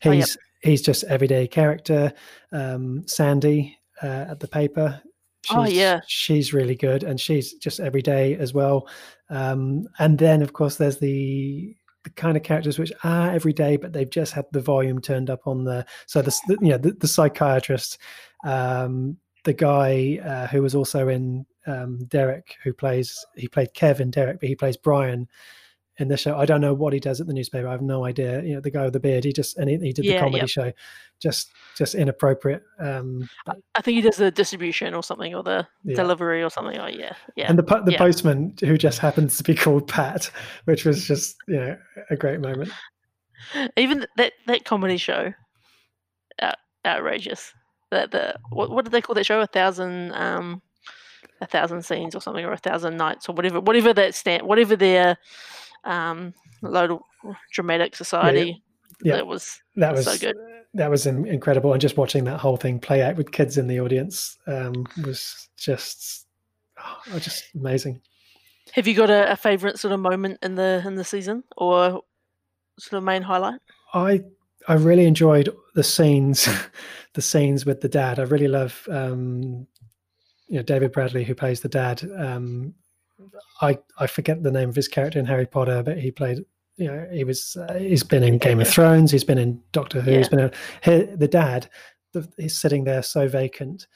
he's 0.00 0.10
oh, 0.10 0.12
yep. 0.12 0.28
he's 0.62 0.82
just 0.82 1.04
everyday 1.04 1.46
character. 1.46 2.12
Um, 2.52 3.06
Sandy 3.06 3.78
uh, 4.02 4.26
at 4.30 4.40
the 4.40 4.48
paper, 4.48 5.00
oh, 5.04 5.08
she's, 5.42 5.56
oh 5.56 5.66
yeah, 5.66 6.00
she's 6.06 6.52
really 6.52 6.74
good, 6.74 7.04
and 7.04 7.20
she's 7.20 7.54
just 7.54 7.80
everyday 7.80 8.34
as 8.36 8.52
well. 8.52 8.88
Um, 9.28 9.86
and 9.98 10.18
then 10.18 10.42
of 10.42 10.52
course 10.52 10.76
there's 10.76 10.98
the 10.98 11.74
the 12.04 12.10
kind 12.10 12.36
of 12.36 12.42
characters 12.42 12.78
which 12.78 12.92
are 13.04 13.30
everyday, 13.30 13.76
but 13.76 13.92
they've 13.92 14.10
just 14.10 14.32
had 14.32 14.46
the 14.52 14.60
volume 14.60 15.00
turned 15.00 15.30
up 15.30 15.46
on 15.46 15.64
the 15.64 15.84
so 16.06 16.22
the, 16.22 16.34
the 16.48 16.58
you 16.60 16.70
know 16.70 16.78
the, 16.78 16.92
the 16.92 17.08
psychiatrist, 17.08 17.98
um, 18.44 19.16
the 19.44 19.52
guy 19.52 20.18
uh, 20.24 20.46
who 20.46 20.62
was 20.62 20.74
also 20.74 21.08
in 21.08 21.46
um, 21.70 22.04
Derek, 22.06 22.56
who 22.62 22.72
plays 22.72 23.24
he 23.36 23.48
played 23.48 23.74
Kevin 23.74 24.10
Derek, 24.10 24.40
but 24.40 24.48
he 24.48 24.56
plays 24.56 24.76
Brian 24.76 25.28
in 26.00 26.08
the 26.08 26.16
show. 26.16 26.36
I 26.36 26.46
don't 26.46 26.62
know 26.62 26.74
what 26.74 26.92
he 26.92 26.98
does 26.98 27.20
at 27.20 27.26
the 27.26 27.34
newspaper. 27.34 27.68
I 27.68 27.72
have 27.72 27.82
no 27.82 28.04
idea. 28.06 28.42
You 28.42 28.54
know, 28.54 28.60
the 28.60 28.70
guy 28.70 28.84
with 28.84 28.94
the 28.94 29.00
beard. 29.00 29.24
He 29.24 29.32
just 29.32 29.58
and 29.58 29.68
he, 29.68 29.76
he 29.76 29.92
did 29.92 30.04
yeah, 30.04 30.14
the 30.14 30.20
comedy 30.20 30.46
show. 30.46 30.72
Just 31.20 31.52
just 31.76 31.94
inappropriate. 31.94 32.62
Um, 32.78 33.28
I 33.74 33.82
think 33.82 33.96
he 33.96 34.00
does 34.00 34.16
the 34.16 34.30
distribution 34.30 34.94
or 34.94 35.02
something, 35.02 35.34
or 35.34 35.42
the 35.42 35.66
yeah. 35.84 35.94
delivery 35.94 36.42
or 36.42 36.50
something. 36.50 36.78
Oh 36.78 36.86
yeah, 36.86 37.12
yeah. 37.36 37.46
And 37.48 37.58
the 37.58 37.82
the 37.84 37.96
postman 37.96 38.54
who 38.60 38.78
just 38.78 38.98
happens 38.98 39.36
to 39.36 39.44
be 39.44 39.54
called 39.54 39.86
Pat, 39.86 40.30
which 40.64 40.84
was 40.84 41.06
just 41.06 41.36
you 41.46 41.56
know 41.56 41.76
a 42.08 42.16
great 42.16 42.40
moment. 42.40 42.72
Even 43.76 44.06
that 44.16 44.32
that 44.46 44.64
comedy 44.64 44.96
show, 44.96 45.32
uh, 46.40 46.54
outrageous. 46.84 47.52
That 47.90 48.10
the 48.12 48.36
what 48.50 48.70
what 48.70 48.84
did 48.84 48.92
they 48.92 49.02
call 49.02 49.14
that 49.16 49.26
show? 49.26 49.40
A 49.40 49.46
thousand 49.46 50.12
um 50.14 50.62
a 51.40 51.46
thousand 51.46 51.82
scenes 51.82 52.14
or 52.14 52.20
something, 52.20 52.44
or 52.44 52.52
a 52.52 52.56
thousand 52.56 52.96
nights, 52.96 53.28
or 53.28 53.34
whatever, 53.34 53.60
whatever 53.60 53.92
that 53.94 54.14
stand, 54.14 54.42
whatever 54.42 54.76
their 54.76 55.16
um, 55.84 56.34
load 56.62 56.90
of 56.90 57.00
dramatic 57.52 57.96
society. 57.96 58.62
Yeah, 59.02 59.12
yeah. 59.12 59.16
that 59.16 59.26
was 59.26 59.60
that 59.76 59.94
was 59.94 60.04
so 60.04 60.18
good. 60.18 60.36
That 60.74 60.90
was 60.90 61.06
incredible, 61.06 61.72
and 61.72 61.80
just 61.80 61.96
watching 61.96 62.24
that 62.24 62.38
whole 62.38 62.56
thing 62.56 62.78
play 62.78 63.02
out 63.02 63.16
with 63.16 63.32
kids 63.32 63.58
in 63.58 63.66
the 63.66 63.80
audience 63.80 64.38
um, 64.46 64.86
was 65.04 65.48
just, 65.56 66.26
oh, 66.78 67.18
just 67.18 67.44
amazing. 67.54 68.00
Have 68.72 68.86
you 68.86 68.94
got 68.94 69.10
a, 69.10 69.32
a 69.32 69.36
favorite 69.36 69.80
sort 69.80 69.92
of 69.92 69.98
moment 69.98 70.38
in 70.42 70.54
the 70.54 70.82
in 70.86 70.94
the 70.94 71.04
season, 71.04 71.42
or 71.56 72.02
sort 72.78 72.98
of 72.98 73.04
main 73.04 73.22
highlight? 73.22 73.60
I 73.94 74.22
I 74.68 74.74
really 74.74 75.06
enjoyed 75.06 75.48
the 75.74 75.82
scenes, 75.82 76.48
the 77.14 77.22
scenes 77.22 77.66
with 77.66 77.80
the 77.80 77.88
dad. 77.88 78.18
I 78.18 78.24
really 78.24 78.48
love 78.48 78.86
um, 78.90 79.66
you 80.50 80.56
know 80.56 80.62
David 80.62 80.92
Bradley 80.92 81.24
who 81.24 81.34
plays 81.34 81.60
the 81.60 81.68
dad. 81.68 82.02
Um, 82.18 82.74
I 83.62 83.78
I 83.98 84.06
forget 84.06 84.42
the 84.42 84.50
name 84.50 84.68
of 84.68 84.74
his 84.74 84.88
character 84.88 85.18
in 85.18 85.26
Harry 85.26 85.46
Potter, 85.46 85.82
but 85.82 85.98
he 85.98 86.10
played. 86.10 86.40
You 86.76 86.86
know, 86.86 87.08
he 87.12 87.24
was 87.24 87.56
uh, 87.56 87.74
he's 87.74 88.02
been 88.02 88.24
in 88.24 88.38
Game 88.38 88.60
of 88.60 88.68
Thrones. 88.68 89.12
He's 89.12 89.24
been 89.24 89.38
in 89.38 89.62
Doctor 89.72 90.00
Who. 90.00 90.10
Yeah. 90.10 90.18
He's 90.18 90.28
been 90.28 90.40
in, 90.40 90.50
he, 90.82 91.02
the 91.14 91.28
dad. 91.28 91.70
The, 92.12 92.28
he's 92.36 92.58
sitting 92.58 92.84
there 92.84 93.02
so 93.02 93.28
vacant. 93.28 93.86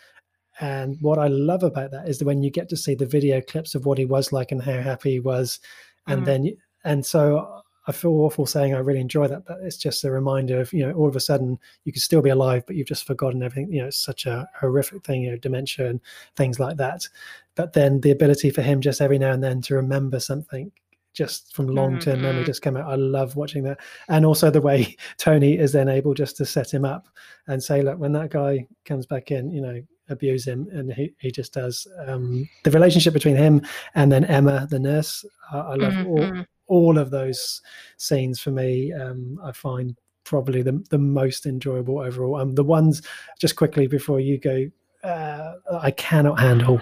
And 0.61 0.97
what 1.01 1.19
I 1.19 1.27
love 1.27 1.65
about 1.65 1.91
that 1.91 2.09
is 2.09 2.19
that 2.19 2.27
when 2.27 2.43
you 2.43 2.51
get 2.51 2.69
to 2.69 2.77
see 2.77 2.95
the 2.95 3.07
video 3.07 3.41
clips 3.41 3.75
of 3.75 3.87
what 3.87 3.99
he 3.99 4.05
was 4.05 4.33
like 4.33 4.53
and 4.53 4.63
how 4.63 4.81
happy 4.81 5.13
he 5.13 5.21
was, 5.21 5.59
and 6.07 6.23
mm. 6.23 6.25
then 6.25 6.57
and 6.85 7.05
so 7.05 7.63
I 7.87 7.93
feel 7.93 8.13
awful 8.13 8.47
saying 8.47 8.75
I 8.75 8.79
really 8.79 9.01
enjoy 9.01 9.29
that, 9.29 9.45
but 9.45 9.59
it's 9.63 9.77
just 9.77 10.05
a 10.05 10.11
reminder 10.11 10.61
of, 10.61 10.73
you 10.73 10.87
know, 10.87 10.93
all 10.95 11.09
of 11.09 11.17
a 11.17 11.21
sudden 11.21 11.59
you 11.85 11.93
could 11.93 12.03
still 12.03 12.23
be 12.23 12.31
alive, 12.31 12.65
but 12.67 12.77
you've 12.77 12.89
just 12.89 13.07
forgotten 13.07 13.43
everything. 13.43 13.73
You 13.73 13.83
know, 13.83 13.89
it's 13.89 13.99
such 13.99 14.27
a 14.27 14.49
horrific 14.59 15.05
thing, 15.05 15.23
you 15.23 15.31
know, 15.31 15.37
dementia 15.37 15.89
and 15.89 16.01
things 16.37 16.59
like 16.59 16.77
that. 16.79 17.07
But 17.55 17.75
then 17.75 18.01
the 18.01 18.11
ability 18.11 18.51
for 18.51 18.63
him 18.63 18.81
just 18.81 19.01
every 19.01 19.19
now 19.19 19.33
and 19.33 19.45
then 19.45 19.61
to 19.63 19.75
remember 19.75 20.19
something 20.19 20.73
just 21.13 21.55
from 21.55 21.69
long 21.69 21.99
term 22.01 22.17
mm-hmm. 22.17 22.23
memory 22.23 22.45
just 22.45 22.63
come 22.63 22.77
out. 22.77 22.91
I 22.91 22.97
love 22.97 23.37
watching 23.37 23.63
that. 23.65 23.81
And 24.09 24.27
also 24.27 24.51
the 24.51 24.61
way 24.61 24.97
Tony 25.19 25.59
is 25.59 25.73
then 25.73 25.89
able 25.89 26.15
just 26.15 26.37
to 26.39 26.47
set 26.47 26.73
him 26.73 26.85
up 26.85 27.09
and 27.47 27.63
say, 27.63 27.83
look, 27.83 27.99
when 27.99 28.13
that 28.13 28.31
guy 28.31 28.67
comes 28.85 29.07
back 29.07 29.31
in, 29.31 29.51
you 29.51 29.61
know, 29.61 29.83
abuse 30.09 30.47
him 30.47 30.69
and 30.73 30.93
he, 30.93 31.15
he 31.19 31.31
just 31.31 31.55
does 31.55 31.87
um, 32.07 32.49
the 32.65 32.71
relationship 32.71 33.15
between 33.15 33.37
him 33.37 33.63
and 33.95 34.13
then 34.13 34.23
emma 34.27 34.67
the 34.71 34.79
nurse 34.79 35.25
i, 35.51 35.59
I 35.59 35.75
love 35.77 35.93
mm-hmm. 35.95 36.07
all, 36.07 36.45
all 36.67 36.99
of 36.99 37.11
those 37.11 37.61
scenes 37.97 38.41
for 38.41 38.51
me, 38.51 38.93
um, 38.93 39.39
I 39.43 39.53
find 39.53 39.97
probably 40.25 40.63
the, 40.63 40.83
the 40.91 40.99
most 40.99 41.47
enjoyable 41.47 41.99
overall. 41.99 42.37
Um, 42.37 42.53
the 42.53 42.65
ones 42.65 43.03
just 43.39 43.57
quickly 43.57 43.87
before 43.87 44.21
you 44.21 44.39
go, 44.39 44.71
uh, 45.03 45.55
I 45.71 45.91
cannot 45.91 46.41
handle, 46.41 46.81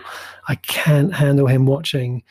I 0.48 0.54
can't 0.56 1.12
handle 1.12 1.48
him 1.48 1.66
watching 1.66 2.22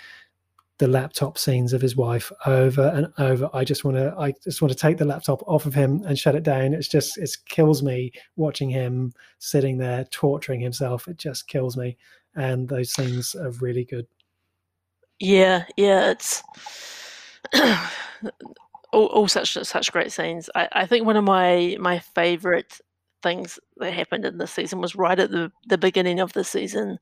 the 0.78 0.88
laptop 0.88 1.38
scenes 1.38 1.74
of 1.74 1.82
his 1.82 1.96
wife 1.96 2.32
over 2.48 2.88
and 2.96 3.08
over. 3.20 3.50
I 3.54 3.64
just 3.64 3.84
want 3.84 3.98
to, 3.98 4.16
I 4.18 4.34
just 4.44 4.64
want 4.64 4.72
to 4.72 4.78
take 4.78 4.98
the 4.98 5.06
laptop 5.06 5.44
off 5.48 5.68
of 5.68 5.76
him 5.76 6.02
and 6.08 6.18
shut 6.18 6.34
it 6.34 6.42
down. 6.44 6.74
It's 6.74 6.88
just, 6.88 7.20
it 7.20 7.30
kills 7.46 7.84
me 7.84 8.12
watching 8.36 8.70
him 8.70 9.14
sitting 9.38 9.78
there 9.78 10.06
torturing 10.06 10.60
himself. 10.60 11.08
It 11.08 11.18
just 11.18 11.48
kills 11.48 11.78
me. 11.78 11.98
And 12.36 12.68
those 12.68 12.94
scenes 12.94 13.36
are 13.36 13.52
really 13.60 13.86
good. 13.86 14.08
Yeah, 15.20 15.66
yeah, 15.78 16.10
it's 16.10 16.42
all, 18.94 19.06
all, 19.08 19.28
such 19.28 19.54
such 19.54 19.92
great 19.92 20.12
scenes. 20.12 20.50
I, 20.56 20.68
I 20.72 20.86
think 20.86 21.06
one 21.06 21.18
of 21.18 21.24
my 21.24 21.78
my 21.80 22.00
favorite 22.00 22.80
things 23.22 23.60
that 23.78 23.94
happened 23.94 24.26
in 24.26 24.38
this 24.38 24.52
season 24.52 24.80
was 24.80 24.96
right 24.96 25.20
at 25.20 25.32
the, 25.32 25.52
the 25.68 25.78
beginning 25.78 26.20
of 26.20 26.34
the 26.34 26.44
season 26.44 27.00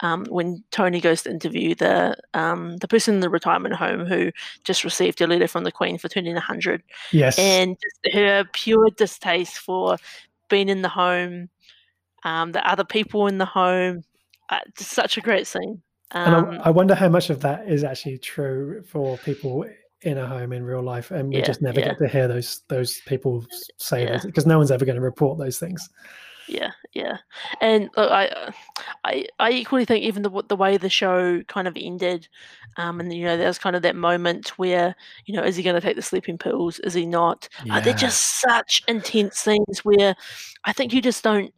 um, 0.00 0.24
when 0.26 0.62
Tony 0.70 1.00
goes 1.00 1.22
to 1.22 1.30
interview 1.30 1.74
the 1.74 2.16
um, 2.34 2.78
the 2.78 2.88
person 2.88 3.14
in 3.14 3.20
the 3.20 3.30
retirement 3.30 3.74
home 3.74 4.06
who 4.06 4.30
just 4.64 4.84
received 4.84 5.20
a 5.20 5.26
letter 5.26 5.48
from 5.48 5.64
the 5.64 5.72
Queen 5.72 5.98
for 5.98 6.08
turning 6.08 6.34
100. 6.34 6.82
Yes. 7.12 7.38
And 7.38 7.76
her 8.12 8.44
pure 8.52 8.88
distaste 8.96 9.58
for 9.58 9.96
being 10.48 10.68
in 10.68 10.82
the 10.82 10.88
home, 10.88 11.48
um, 12.24 12.52
the 12.52 12.66
other 12.68 12.84
people 12.84 13.26
in 13.26 13.38
the 13.38 13.46
home. 13.46 14.04
Uh, 14.48 14.58
just 14.76 14.90
such 14.90 15.16
a 15.16 15.20
great 15.20 15.46
scene. 15.46 15.80
And 16.10 16.34
I, 16.34 16.38
um, 16.38 16.60
I, 16.64 16.70
wonder 16.70 16.96
how 16.96 17.08
much 17.08 17.30
of 17.30 17.40
that 17.42 17.68
is 17.68 17.84
actually 17.84 18.18
true 18.18 18.82
for 18.82 19.16
people 19.18 19.64
in 20.02 20.18
a 20.18 20.26
home 20.26 20.52
in 20.52 20.64
real 20.64 20.82
life, 20.82 21.10
and 21.10 21.28
we 21.28 21.38
yeah, 21.38 21.44
just 21.44 21.62
never 21.62 21.80
yeah. 21.80 21.88
get 21.88 21.98
to 21.98 22.08
hear 22.08 22.28
those 22.28 22.62
those 22.68 23.00
people 23.06 23.44
say 23.76 24.04
yeah. 24.04 24.20
because 24.24 24.46
no 24.46 24.58
one's 24.58 24.70
ever 24.70 24.84
going 24.84 24.96
to 24.96 25.02
report 25.02 25.38
those 25.38 25.58
things. 25.58 25.88
Yeah, 26.48 26.70
yeah, 26.94 27.18
and 27.60 27.90
look, 27.96 28.10
I, 28.10 28.52
I, 29.04 29.26
I 29.38 29.50
equally 29.52 29.84
think 29.84 30.04
even 30.04 30.22
the 30.22 30.42
the 30.48 30.56
way 30.56 30.76
the 30.76 30.88
show 30.88 31.42
kind 31.44 31.68
of 31.68 31.76
ended, 31.76 32.26
um, 32.76 32.98
and 32.98 33.12
you 33.12 33.24
know, 33.24 33.36
there's 33.36 33.58
kind 33.58 33.76
of 33.76 33.82
that 33.82 33.94
moment 33.94 34.58
where 34.58 34.96
you 35.26 35.34
know, 35.34 35.44
is 35.44 35.54
he 35.54 35.62
going 35.62 35.76
to 35.76 35.80
take 35.80 35.96
the 35.96 36.02
sleeping 36.02 36.38
pills? 36.38 36.80
Is 36.80 36.94
he 36.94 37.06
not? 37.06 37.48
Uh, 37.70 37.80
they're 37.80 37.94
just 37.94 38.40
such 38.40 38.82
intense 38.88 39.38
scenes 39.38 39.84
where 39.84 40.16
I 40.64 40.72
think 40.72 40.92
you 40.92 41.00
just 41.00 41.22
don't 41.22 41.54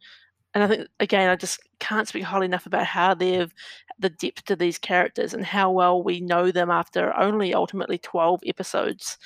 and 0.53 0.63
I 0.63 0.67
think 0.67 0.87
again, 0.99 1.29
I 1.29 1.35
just 1.35 1.59
can't 1.79 2.07
speak 2.07 2.23
highly 2.23 2.45
enough 2.45 2.65
about 2.65 2.85
how 2.85 3.13
they've 3.13 3.53
the 3.99 4.09
depth 4.09 4.45
to 4.45 4.55
these 4.55 4.77
characters 4.77 5.33
and 5.33 5.45
how 5.45 5.71
well 5.71 6.03
we 6.03 6.19
know 6.19 6.51
them 6.51 6.69
after 6.69 7.15
only 7.17 7.53
ultimately 7.53 7.97
twelve 7.97 8.41
episodes. 8.45 9.17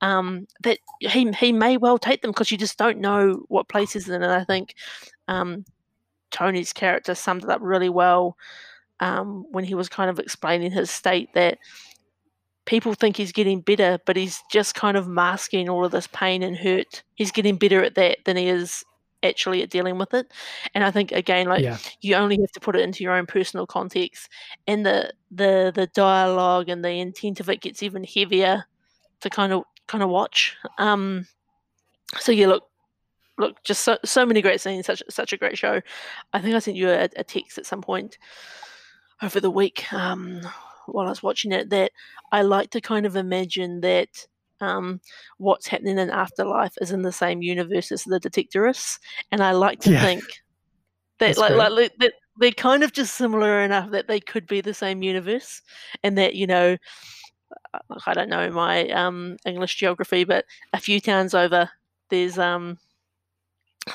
Um, 0.00 0.46
that 0.62 0.78
he 1.00 1.30
he 1.32 1.52
may 1.52 1.76
well 1.76 1.98
take 1.98 2.22
them 2.22 2.30
because 2.30 2.50
you 2.50 2.58
just 2.58 2.78
don't 2.78 2.98
know 2.98 3.44
what 3.48 3.68
place 3.68 3.92
he's 3.92 4.08
in, 4.08 4.22
and 4.22 4.32
I 4.32 4.44
think 4.44 4.74
um, 5.28 5.64
Tony's 6.30 6.72
character 6.72 7.14
summed 7.14 7.44
it 7.44 7.50
up 7.50 7.60
really 7.62 7.88
well 7.88 8.36
um, 9.00 9.44
when 9.50 9.64
he 9.64 9.74
was 9.74 9.88
kind 9.88 10.10
of 10.10 10.18
explaining 10.18 10.70
his 10.70 10.90
state 10.90 11.30
that 11.34 11.58
people 12.66 12.94
think 12.94 13.16
he's 13.16 13.32
getting 13.32 13.60
better, 13.60 13.98
but 14.06 14.16
he's 14.16 14.42
just 14.50 14.74
kind 14.74 14.96
of 14.96 15.08
masking 15.08 15.68
all 15.68 15.84
of 15.84 15.92
this 15.92 16.08
pain 16.08 16.42
and 16.42 16.56
hurt. 16.56 17.02
He's 17.14 17.30
getting 17.30 17.56
better 17.56 17.82
at 17.82 17.94
that 17.94 18.18
than 18.24 18.36
he 18.36 18.48
is 18.48 18.84
actually 19.22 19.62
at 19.62 19.70
dealing 19.70 19.98
with 19.98 20.14
it. 20.14 20.32
And 20.74 20.84
I 20.84 20.90
think 20.90 21.12
again, 21.12 21.46
like 21.46 21.62
Yeah. 21.62 21.78
you 22.00 22.14
only 22.14 22.38
have 22.40 22.52
to 22.52 22.60
put 22.60 22.76
it 22.76 22.82
into 22.82 23.02
your 23.02 23.14
own 23.14 23.26
personal 23.26 23.66
context, 23.66 24.28
and 24.66 24.84
the 24.84 25.12
the 25.30 25.72
the 25.74 25.86
dialogue 25.88 26.68
and 26.68 26.84
the 26.84 26.90
intent 26.90 27.40
of 27.40 27.48
it 27.48 27.60
gets 27.60 27.82
even 27.82 28.04
heavier 28.04 28.64
to 29.20 29.30
kind 29.30 29.52
of 29.52 29.64
kind 29.86 30.02
of 30.02 30.10
watch. 30.10 30.56
Um, 30.78 31.26
so 32.18 32.32
yeah, 32.32 32.46
look, 32.46 32.64
look, 33.38 33.62
just 33.64 33.82
so, 33.82 33.98
so 34.04 34.24
many 34.26 34.42
great 34.42 34.60
scenes, 34.60 34.86
such 34.86 35.02
such 35.08 35.32
a 35.32 35.36
great 35.36 35.58
show. 35.58 35.80
I 36.32 36.40
think 36.40 36.54
I 36.54 36.58
sent 36.58 36.76
you 36.76 36.90
a, 36.90 37.08
a 37.16 37.24
text 37.24 37.58
at 37.58 37.66
some 37.66 37.82
point 37.82 38.18
over 39.22 39.40
the 39.40 39.50
week 39.50 39.92
um, 39.92 40.40
while 40.86 41.06
I 41.06 41.10
was 41.10 41.22
watching 41.22 41.52
it 41.52 41.70
that 41.70 41.92
I 42.32 42.42
like 42.42 42.70
to 42.70 42.80
kind 42.80 43.06
of 43.06 43.16
imagine 43.16 43.80
that 43.80 44.26
um, 44.60 45.00
what's 45.38 45.66
happening 45.66 45.98
in 45.98 46.10
Afterlife 46.10 46.74
is 46.80 46.92
in 46.92 47.02
the 47.02 47.12
same 47.12 47.42
universe 47.42 47.92
as 47.92 48.04
the 48.04 48.20
Detectorists, 48.20 48.98
and 49.32 49.42
I 49.42 49.52
like 49.52 49.80
to 49.80 49.92
Yeah. 49.92 50.02
think 50.02 50.22
that 51.18 51.28
That's 51.28 51.38
like, 51.38 51.52
great. 51.54 51.72
like 51.72 51.92
that 51.98 52.12
they're 52.38 52.50
kind 52.52 52.82
of 52.82 52.92
just 52.92 53.14
similar 53.16 53.62
enough 53.62 53.90
that 53.90 54.08
they 54.08 54.20
could 54.20 54.46
be 54.46 54.60
the 54.60 54.74
same 54.74 55.02
universe, 55.02 55.62
and 56.02 56.16
that 56.18 56.34
you 56.34 56.46
know. 56.46 56.76
uh, 57.74 57.78
I 58.06 58.12
don't 58.12 58.28
know 58.28 58.50
my 58.50 58.88
um, 58.88 59.36
English 59.46 59.76
geography, 59.76 60.24
but 60.24 60.44
a 60.72 60.80
few 60.80 61.00
towns 61.00 61.32
over, 61.34 61.70
there's 62.10 62.38
um, 62.38 62.78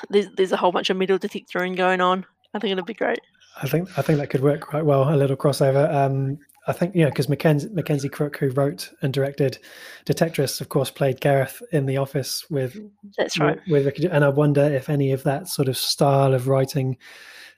there's 0.10 0.28
there's 0.38 0.52
a 0.52 0.58
whole 0.58 0.72
bunch 0.72 0.90
of 0.90 0.98
metal 0.98 1.18
detectoring 1.18 1.76
going 1.76 2.02
on. 2.02 2.26
I 2.54 2.60
think 2.60 2.72
it'll 2.72 2.86
be 2.86 2.94
great. 2.94 3.20
I 3.62 3.68
think 3.68 3.90
I 3.98 4.02
think 4.02 4.20
that 4.20 4.30
could 4.30 4.42
work 4.42 4.62
quite 4.62 4.86
well. 4.86 5.14
A 5.14 5.16
little 5.16 5.38
crossover. 5.38 5.94
Um, 5.94 6.40
I 6.68 6.74
think 6.74 6.94
yeah, 6.94 7.06
because 7.06 7.28
Mackenzie, 7.28 7.70
Mackenzie 7.72 8.10
Crook, 8.10 8.38
who 8.38 8.50
wrote 8.50 8.92
and 9.02 9.12
directed 9.12 9.58
Detectorists, 10.06 10.62
of 10.62 10.70
course, 10.70 10.92
played 10.92 11.20
Gareth 11.20 11.62
in 11.72 11.88
The 11.88 11.98
Office 11.98 12.46
with 12.52 12.78
That's 13.18 13.40
right. 13.40 13.60
with, 13.68 13.86
with 13.86 14.12
And 14.12 14.24
I 14.24 14.30
wonder 14.30 14.62
if 14.64 14.90
any 14.90 15.12
of 15.12 15.24
that 15.24 15.48
sort 15.48 15.68
of 15.68 15.78
style 15.78 16.34
of 16.34 16.48
writing 16.48 16.98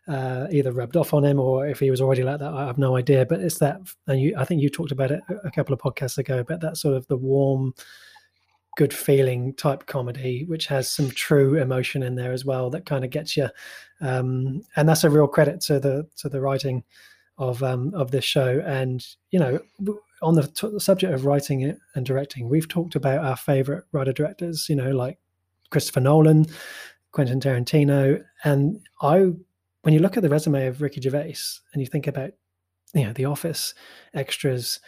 uh, 0.08 0.48
either 0.52 0.72
rubbed 0.72 0.98
off 0.98 1.14
on 1.14 1.24
him 1.24 1.40
or 1.40 1.68
if 1.68 1.80
he 1.80 1.90
was 1.92 2.02
already 2.02 2.24
like 2.24 2.40
that. 2.40 2.54
I 2.54 2.66
have 2.66 2.78
no 2.78 2.96
idea. 2.96 3.26
But 3.26 3.42
it's 3.42 3.60
that, 3.60 3.80
and 4.08 4.22
you, 4.22 4.36
I 4.38 4.46
think 4.46 4.62
you 4.62 4.70
talked 4.70 4.92
about 4.92 5.12
it 5.12 5.22
a- 5.30 5.48
a 5.48 5.52
couple 5.52 5.74
of 5.74 5.80
podcasts 5.82 6.18
ago. 6.18 6.44
But 6.48 6.62
that 6.62 6.78
sort 6.78 6.96
of 6.96 7.06
the 7.08 7.18
warm, 7.18 7.74
good 8.78 8.94
feeling 8.94 9.54
type 9.56 9.86
comedy, 9.86 10.46
which 10.46 10.68
has 10.68 10.90
some 10.90 11.10
true 11.12 11.56
emotion 11.56 12.04
in 12.04 12.16
there 12.16 12.32
as 12.32 12.46
well, 12.46 12.70
that 12.70 12.86
kind 12.86 13.04
of 13.04 13.12
gets 13.12 13.38
you. 13.38 13.50
Um, 14.02 14.62
and 14.76 14.88
that's 14.88 15.04
a 15.04 15.10
real 15.10 15.28
credit 15.28 15.62
to 15.62 15.80
the 15.80 16.08
to 16.18 16.30
the 16.30 16.42
writing 16.42 16.84
of 17.50 17.64
um, 17.64 17.94
of 17.94 18.12
this 18.12 18.26
show. 18.26 18.62
And 18.66 19.06
you 19.32 19.40
know, 19.40 19.60
on 20.22 20.36
the 20.36 20.48
t- 20.48 20.80
subject 20.80 21.14
of 21.14 21.26
writing 21.26 21.62
it 21.62 21.78
and 21.96 22.06
directing, 22.06 22.50
we've 22.50 22.68
talked 22.68 22.96
about 22.96 23.24
our 23.24 23.38
favorite 23.38 23.86
writer 23.92 24.14
directors. 24.14 24.68
You 24.70 24.76
know, 24.76 24.92
like 24.92 25.18
Christopher 25.70 26.02
Nolan, 26.02 26.46
Quentin 27.12 27.40
Tarantino, 27.40 28.24
and 28.44 28.80
I. 29.02 29.32
When 29.82 29.94
you 29.94 30.00
look 30.00 30.16
at 30.16 30.24
the 30.24 30.30
resume 30.30 30.68
of 30.68 30.82
Ricky 30.82 31.02
Gervais 31.02 31.36
and 31.74 31.82
you 31.82 31.86
think 31.88 32.08
about, 32.08 32.32
you 32.94 33.04
know, 33.04 33.12
The 33.12 33.26
Office, 33.26 33.74
Extras, 34.14 34.80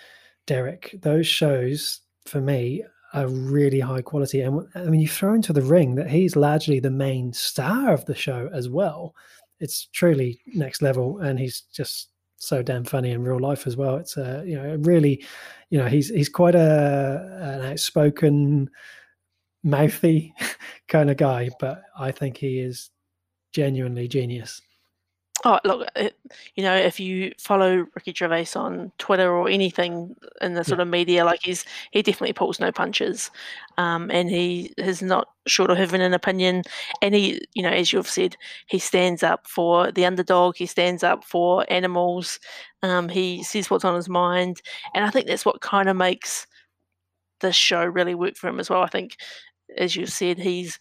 Derek, 0.46 0.96
those 1.02 1.28
shows 1.28 2.00
for 2.26 2.40
me 2.40 2.82
are 3.14 3.28
really 3.28 3.80
high 3.80 4.02
quality. 4.02 4.42
And 4.42 4.68
I 4.76 4.84
mean, 4.86 5.02
you 5.02 5.08
throw 5.08 5.34
into 5.34 5.54
the 5.54 5.62
ring 5.62 5.96
that 5.96 6.10
he's 6.10 6.36
largely 6.36 6.80
the 6.80 6.92
main 6.92 7.34
star 7.34 7.94
of 7.94 8.06
the 8.06 8.16
show 8.16 8.50
as 8.54 8.70
well. 8.70 9.14
It's 9.60 9.88
truly 9.94 10.42
next 10.48 10.82
level, 10.82 11.20
and 11.20 11.40
he's 11.40 11.62
just 11.74 12.10
so 12.38 12.62
damn 12.62 12.84
funny 12.86 13.12
in 13.12 13.24
real 13.24 13.40
life 13.40 13.68
as 13.68 13.78
well. 13.78 13.98
It's 13.98 14.18
a 14.18 14.44
you 14.46 14.56
know 14.56 14.78
really, 14.82 15.24
you 15.70 15.78
know, 15.80 15.88
he's 15.88 16.10
he's 16.10 16.30
quite 16.30 16.56
a 16.56 17.38
an 17.42 17.72
outspoken, 17.72 18.70
mouthy 19.64 20.34
kind 20.88 21.10
of 21.10 21.18
guy, 21.18 21.50
but 21.60 21.82
I 21.98 22.12
think 22.12 22.38
he 22.38 22.60
is 22.60 22.90
genuinely 23.54 24.08
genius. 24.08 24.62
Oh, 25.48 25.60
look, 25.64 25.88
it, 25.96 26.16
you 26.56 26.64
know, 26.64 26.76
if 26.76 27.00
you 27.00 27.32
follow 27.38 27.86
Ricky 27.94 28.14
Gervais 28.18 28.48
on 28.56 28.92
Twitter 28.98 29.32
or 29.32 29.48
anything 29.48 30.16
in 30.42 30.56
the 30.56 30.64
sort 30.64 30.80
of 30.80 30.88
media, 30.88 31.24
like 31.24 31.42
he's 31.44 31.64
he 31.92 32.02
definitely 32.02 32.34
pulls 32.34 32.60
no 32.60 32.72
punches, 32.72 33.30
um, 33.78 34.10
and 34.10 34.28
he 34.28 34.74
is 34.80 35.04
not 35.04 35.28
short 35.46 35.70
of 35.70 35.78
having 35.78 36.02
an 36.02 36.16
opinion. 36.16 36.64
And 37.04 37.14
he, 37.14 37.40
you 37.54 37.62
know, 37.62 37.70
as 37.70 37.94
you've 37.94 38.08
said, 38.08 38.36
he 38.68 38.80
stands 38.80 39.22
up 39.22 39.46
for 39.48 39.92
the 39.92 40.06
underdog. 40.08 40.56
He 40.58 40.66
stands 40.66 41.04
up 41.04 41.24
for 41.24 41.64
animals. 41.70 42.40
Um, 42.82 43.08
he 43.08 43.44
says 43.44 43.70
what's 43.70 43.86
on 43.86 43.96
his 43.96 44.10
mind, 44.10 44.64
and 44.96 45.06
I 45.06 45.12
think 45.12 45.28
that's 45.28 45.46
what 45.46 45.62
kind 45.62 45.90
of 45.90 45.96
makes 45.96 46.48
this 47.42 47.56
show 47.56 47.84
really 47.86 48.16
work 48.16 48.36
for 48.36 48.48
him 48.50 48.60
as 48.60 48.70
well. 48.70 48.82
I 48.82 48.88
think, 48.88 49.18
as 49.78 49.96
you 49.96 50.06
said, 50.06 50.40
he's 50.40 50.80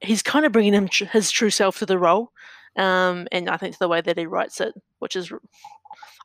he's 0.00 0.22
kind 0.22 0.46
of 0.46 0.52
bringing 0.52 0.74
him 0.74 0.88
tr- 0.88 1.06
his 1.06 1.30
true 1.30 1.50
self 1.50 1.78
to 1.80 1.86
the 1.86 1.98
role 1.98 2.32
um, 2.76 3.28
and 3.32 3.48
I 3.48 3.56
think 3.56 3.74
to 3.74 3.78
the 3.78 3.88
way 3.88 4.00
that 4.00 4.18
he 4.18 4.26
writes 4.26 4.60
it, 4.60 4.74
which 4.98 5.16
is, 5.16 5.32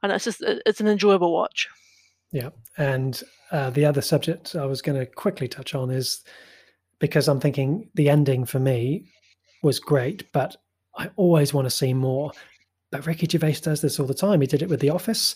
I 0.02 0.08
know 0.08 0.16
it's 0.16 0.26
just 0.26 0.42
it's 0.42 0.80
an 0.80 0.88
enjoyable 0.88 1.34
watch. 1.34 1.68
Yeah. 2.32 2.50
And 2.78 3.22
uh, 3.52 3.70
the 3.70 3.86
other 3.86 4.02
subject 4.02 4.56
I 4.56 4.66
was 4.66 4.82
going 4.82 5.00
to 5.00 5.06
quickly 5.06 5.48
touch 5.48 5.74
on 5.74 5.90
is 5.90 6.24
because 7.00 7.28
I'm 7.28 7.40
thinking 7.40 7.90
the 7.96 8.10
ending 8.10 8.46
for 8.46 8.60
me 8.60 9.10
was 9.64 9.80
great, 9.80 10.32
but 10.34 10.58
I 10.98 11.10
always 11.16 11.54
want 11.54 11.66
to 11.66 11.72
see 11.72 11.94
more. 11.94 12.32
But 12.92 13.06
Ricky 13.06 13.28
Gervais 13.30 13.60
does 13.62 13.82
this 13.82 14.00
all 14.00 14.08
the 14.08 14.14
time. 14.14 14.42
He 14.42 14.48
did 14.48 14.62
it 14.62 14.70
with 14.70 14.80
The 14.80 14.90
Office, 14.90 15.36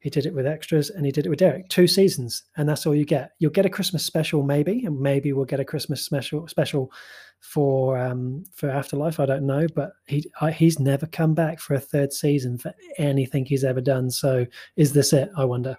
he 0.00 0.08
did 0.10 0.26
it 0.26 0.34
with 0.34 0.46
Extras, 0.46 0.90
and 0.90 1.04
he 1.04 1.12
did 1.12 1.26
it 1.26 1.28
with 1.28 1.38
Derek. 1.38 1.68
Two 1.68 1.86
seasons, 1.86 2.44
and 2.56 2.68
that's 2.68 2.86
all 2.86 2.94
you 2.94 3.04
get. 3.04 3.32
You'll 3.38 3.50
get 3.50 3.66
a 3.66 3.70
Christmas 3.70 4.04
special, 4.04 4.42
maybe, 4.42 4.84
and 4.84 4.98
maybe 4.98 5.32
we'll 5.32 5.44
get 5.44 5.60
a 5.60 5.64
Christmas 5.64 6.04
special 6.04 6.48
special 6.48 6.90
for 7.40 7.98
um 7.98 8.44
for 8.52 8.70
Afterlife. 8.70 9.20
I 9.20 9.26
don't 9.26 9.46
know, 9.46 9.66
but 9.74 9.92
he 10.06 10.24
I, 10.40 10.50
he's 10.50 10.78
never 10.78 11.06
come 11.06 11.34
back 11.34 11.60
for 11.60 11.74
a 11.74 11.80
third 11.80 12.12
season 12.12 12.56
for 12.58 12.72
anything 12.98 13.44
he's 13.44 13.64
ever 13.64 13.80
done. 13.80 14.10
So 14.10 14.46
is 14.76 14.92
this 14.92 15.12
it? 15.12 15.30
I 15.36 15.44
wonder. 15.44 15.76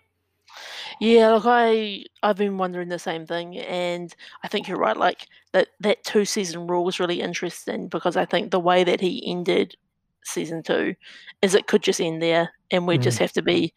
Yeah, 1.00 1.32
look, 1.32 1.44
I 1.48 2.04
I've 2.22 2.38
been 2.38 2.58
wondering 2.60 2.90
the 2.90 3.00
same 3.00 3.26
thing, 3.26 3.58
and 3.58 4.14
I 4.44 4.48
think 4.48 4.68
you're 4.68 4.78
right. 4.78 4.98
Like 4.98 5.28
that 5.54 5.70
that 5.80 6.04
two 6.04 6.26
season 6.26 6.68
rule 6.68 6.84
was 6.86 7.00
really 7.00 7.22
interesting 7.22 7.88
because 7.88 8.16
I 8.16 8.26
think 8.26 8.52
the 8.52 8.60
way 8.60 8.84
that 8.84 9.02
he 9.02 9.26
ended 9.26 9.76
season 10.24 10.64
two 10.64 10.96
is 11.42 11.56
it 11.56 11.68
could 11.68 11.84
just 11.84 12.02
end 12.02 12.22
there, 12.22 12.52
and 12.72 12.88
we 12.88 12.98
just 12.98 13.20
have 13.20 13.32
to 13.34 13.42
be 13.42 13.74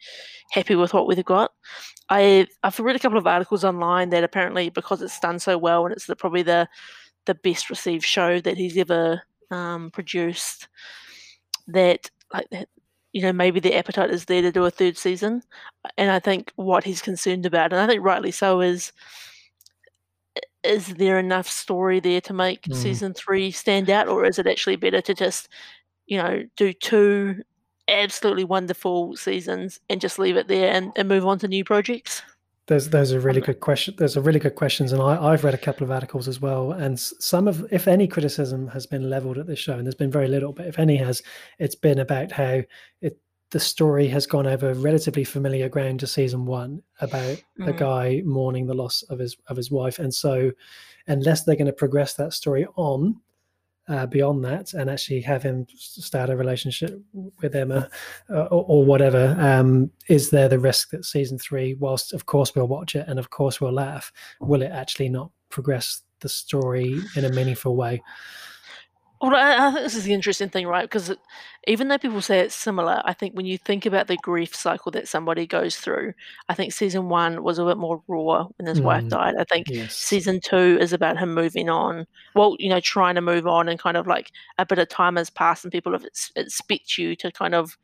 happy 0.51 0.75
with 0.75 0.93
what 0.93 1.07
we've 1.07 1.25
got. 1.25 1.51
I 2.09 2.47
I've 2.63 2.79
read 2.79 2.95
a 2.95 2.99
couple 2.99 3.17
of 3.17 3.27
articles 3.27 3.63
online 3.63 4.09
that 4.11 4.23
apparently 4.23 4.69
because 4.69 5.01
it's 5.01 5.19
done 5.19 5.39
so 5.39 5.57
well 5.57 5.85
and 5.85 5.93
it's 5.93 6.05
the, 6.05 6.15
probably 6.15 6.43
the 6.43 6.67
the 7.25 7.35
best 7.35 7.69
received 7.69 8.05
show 8.05 8.39
that 8.41 8.57
he's 8.57 8.77
ever 8.77 9.21
um, 9.49 9.89
produced, 9.91 10.67
that 11.67 12.09
like 12.33 12.47
that 12.51 12.69
you 13.13 13.21
know 13.21 13.31
maybe 13.33 13.59
the 13.59 13.75
appetite 13.75 14.09
is 14.11 14.25
there 14.25 14.41
to 14.41 14.51
do 14.51 14.65
a 14.65 14.69
third 14.69 14.97
season 14.97 15.41
and 15.97 16.11
i 16.11 16.19
think 16.19 16.51
what 16.57 16.83
he's 16.83 17.01
concerned 17.01 17.45
about 17.45 17.71
and 17.71 17.79
i 17.79 17.87
think 17.87 18.03
rightly 18.03 18.29
so 18.31 18.59
is 18.59 18.91
is 20.63 20.87
there 20.95 21.19
enough 21.19 21.47
story 21.47 21.99
there 21.99 22.19
to 22.21 22.33
make 22.33 22.63
Mm. 22.63 22.75
season 22.75 23.13
three 23.13 23.51
stand 23.51 23.89
out 23.89 24.07
or 24.07 24.25
is 24.25 24.39
it 24.39 24.47
actually 24.47 24.75
better 24.75 24.99
to 25.01 25.13
just 25.13 25.47
you 26.07 26.17
know 26.17 26.43
do 26.55 26.73
two 26.73 27.41
absolutely 27.87 28.43
wonderful 28.43 29.15
seasons 29.15 29.79
and 29.89 30.01
just 30.01 30.17
leave 30.17 30.35
it 30.37 30.47
there 30.47 30.71
and, 30.73 30.91
and 30.95 31.07
move 31.07 31.25
on 31.25 31.37
to 31.39 31.47
new 31.47 31.63
projects 31.63 32.23
There's 32.67 32.89
those 32.89 33.13
are 33.13 33.19
really 33.19 33.41
good 33.41 33.59
questions. 33.59 33.97
Those 33.97 34.17
are 34.17 34.21
really 34.21 34.39
good 34.39 34.55
questions, 34.55 34.91
and 34.91 34.99
I, 34.99 35.23
I've 35.23 35.43
read 35.43 35.53
a 35.53 35.57
couple 35.59 35.83
of 35.83 35.91
articles 35.91 36.27
as 36.27 36.41
well. 36.41 36.71
And 36.71 36.99
some 36.99 37.47
of, 37.47 37.63
if 37.71 37.87
any, 37.87 38.07
criticism 38.07 38.67
has 38.69 38.87
been 38.87 39.07
leveled 39.07 39.37
at 39.37 39.45
this 39.45 39.59
show, 39.59 39.73
and 39.73 39.85
there's 39.85 39.93
been 39.93 40.09
very 40.11 40.27
little, 40.27 40.51
but 40.51 40.65
if 40.65 40.79
any 40.79 40.97
has, 40.97 41.21
it's 41.59 41.75
been 41.75 41.99
about 41.99 42.31
how 42.31 42.63
it 43.01 43.19
the 43.51 43.59
story 43.59 44.07
has 44.07 44.25
gone 44.25 44.47
over 44.47 44.73
relatively 44.73 45.23
familiar 45.23 45.69
ground 45.69 45.99
to 45.99 46.07
season 46.07 46.47
one 46.47 46.81
about 47.01 47.37
a 47.59 47.71
Mm. 47.73 47.77
guy 47.77 48.21
mourning 48.25 48.65
the 48.65 48.73
loss 48.73 49.03
of 49.11 49.19
his 49.19 49.37
of 49.47 49.57
his 49.57 49.69
wife, 49.69 49.99
and 49.99 50.11
so 50.11 50.51
unless 51.05 51.43
they're 51.43 51.55
going 51.55 51.67
to 51.67 51.83
progress 51.83 52.15
that 52.15 52.33
story 52.33 52.65
on 52.75 53.21
uh, 53.87 54.05
beyond 54.05 54.43
that 54.43 54.73
and 54.73 54.89
actually 54.89 55.21
have 55.21 55.43
him 55.43 55.67
start 55.75 56.29
a 56.29 56.35
relationship 56.35 56.99
with 57.41 57.55
Emma 57.55 57.89
uh, 58.29 58.45
or, 58.45 58.65
or 58.67 58.85
whatever, 58.85 59.35
um, 59.39 59.91
is 60.09 60.29
there 60.29 60.49
the 60.49 60.59
risk 60.59 60.89
that 60.89 61.05
season 61.05 61.37
three, 61.37 61.75
whilst 61.75 62.13
of 62.13 62.25
course 62.25 62.55
we'll 62.55 62.67
watch 62.67 62.95
it 62.95 63.07
and 63.07 63.19
of 63.19 63.29
course 63.29 63.61
we'll 63.61 63.73
laugh, 63.73 64.11
will 64.39 64.61
it 64.61 64.71
actually 64.71 65.09
not 65.09 65.31
progress 65.49 66.01
the 66.21 66.29
story 66.29 66.99
in 67.15 67.25
a 67.25 67.29
meaningful 67.29 67.75
way? 67.75 68.01
Well, 69.21 69.33
I, 69.33 69.67
I 69.67 69.71
think 69.71 69.83
this 69.83 69.95
is 69.95 70.03
the 70.03 70.13
interesting 70.13 70.49
thing, 70.49 70.67
right? 70.67 70.83
Because 70.83 71.13
even 71.67 71.87
though 71.87 71.97
people 71.97 72.21
say 72.21 72.39
it's 72.41 72.53
similar, 72.53 73.01
I 73.05 73.13
think 73.13 73.33
when 73.33 73.45
you 73.45 73.57
think 73.57 73.85
about 73.85 74.07
the 74.07 74.17
grief 74.17 74.53
cycle 74.53 74.91
that 74.91 75.07
somebody 75.07 75.47
goes 75.47 75.77
through, 75.77 76.13
I 76.49 76.53
think 76.53 76.73
season 76.73 77.07
one 77.07 77.41
was 77.41 77.57
a 77.57 77.65
bit 77.65 77.77
more 77.77 78.03
raw 78.07 78.47
when 78.57 78.67
his 78.67 78.83
wife 78.83 79.07
Mm, 79.07 79.09
died. 79.09 79.35
I 79.39 79.45
think 79.45 79.67
yes. 79.67 79.95
season 79.95 80.41
two 80.41 80.77
is 80.79 80.91
about 80.93 81.17
him 81.17 81.33
moving 81.33 81.69
on. 81.69 82.05
Well, 82.35 82.55
you 82.59 82.69
know, 82.69 82.81
trying 82.81 83.15
to 83.15 83.21
move 83.21 83.47
on 83.47 83.69
and 83.69 83.79
kind 83.79 83.95
of 83.97 84.05
like 84.05 84.31
a 84.57 84.65
bit 84.65 84.79
of 84.79 84.89
time 84.89 85.15
has 85.15 85.29
passed 85.29 85.63
and 85.63 85.71
people 85.71 85.93
have 85.93 86.05
ex- 86.05 86.31
expect 86.35 86.97
you 86.97 87.15
to 87.15 87.31
kind 87.31 87.55
of, 87.55 87.77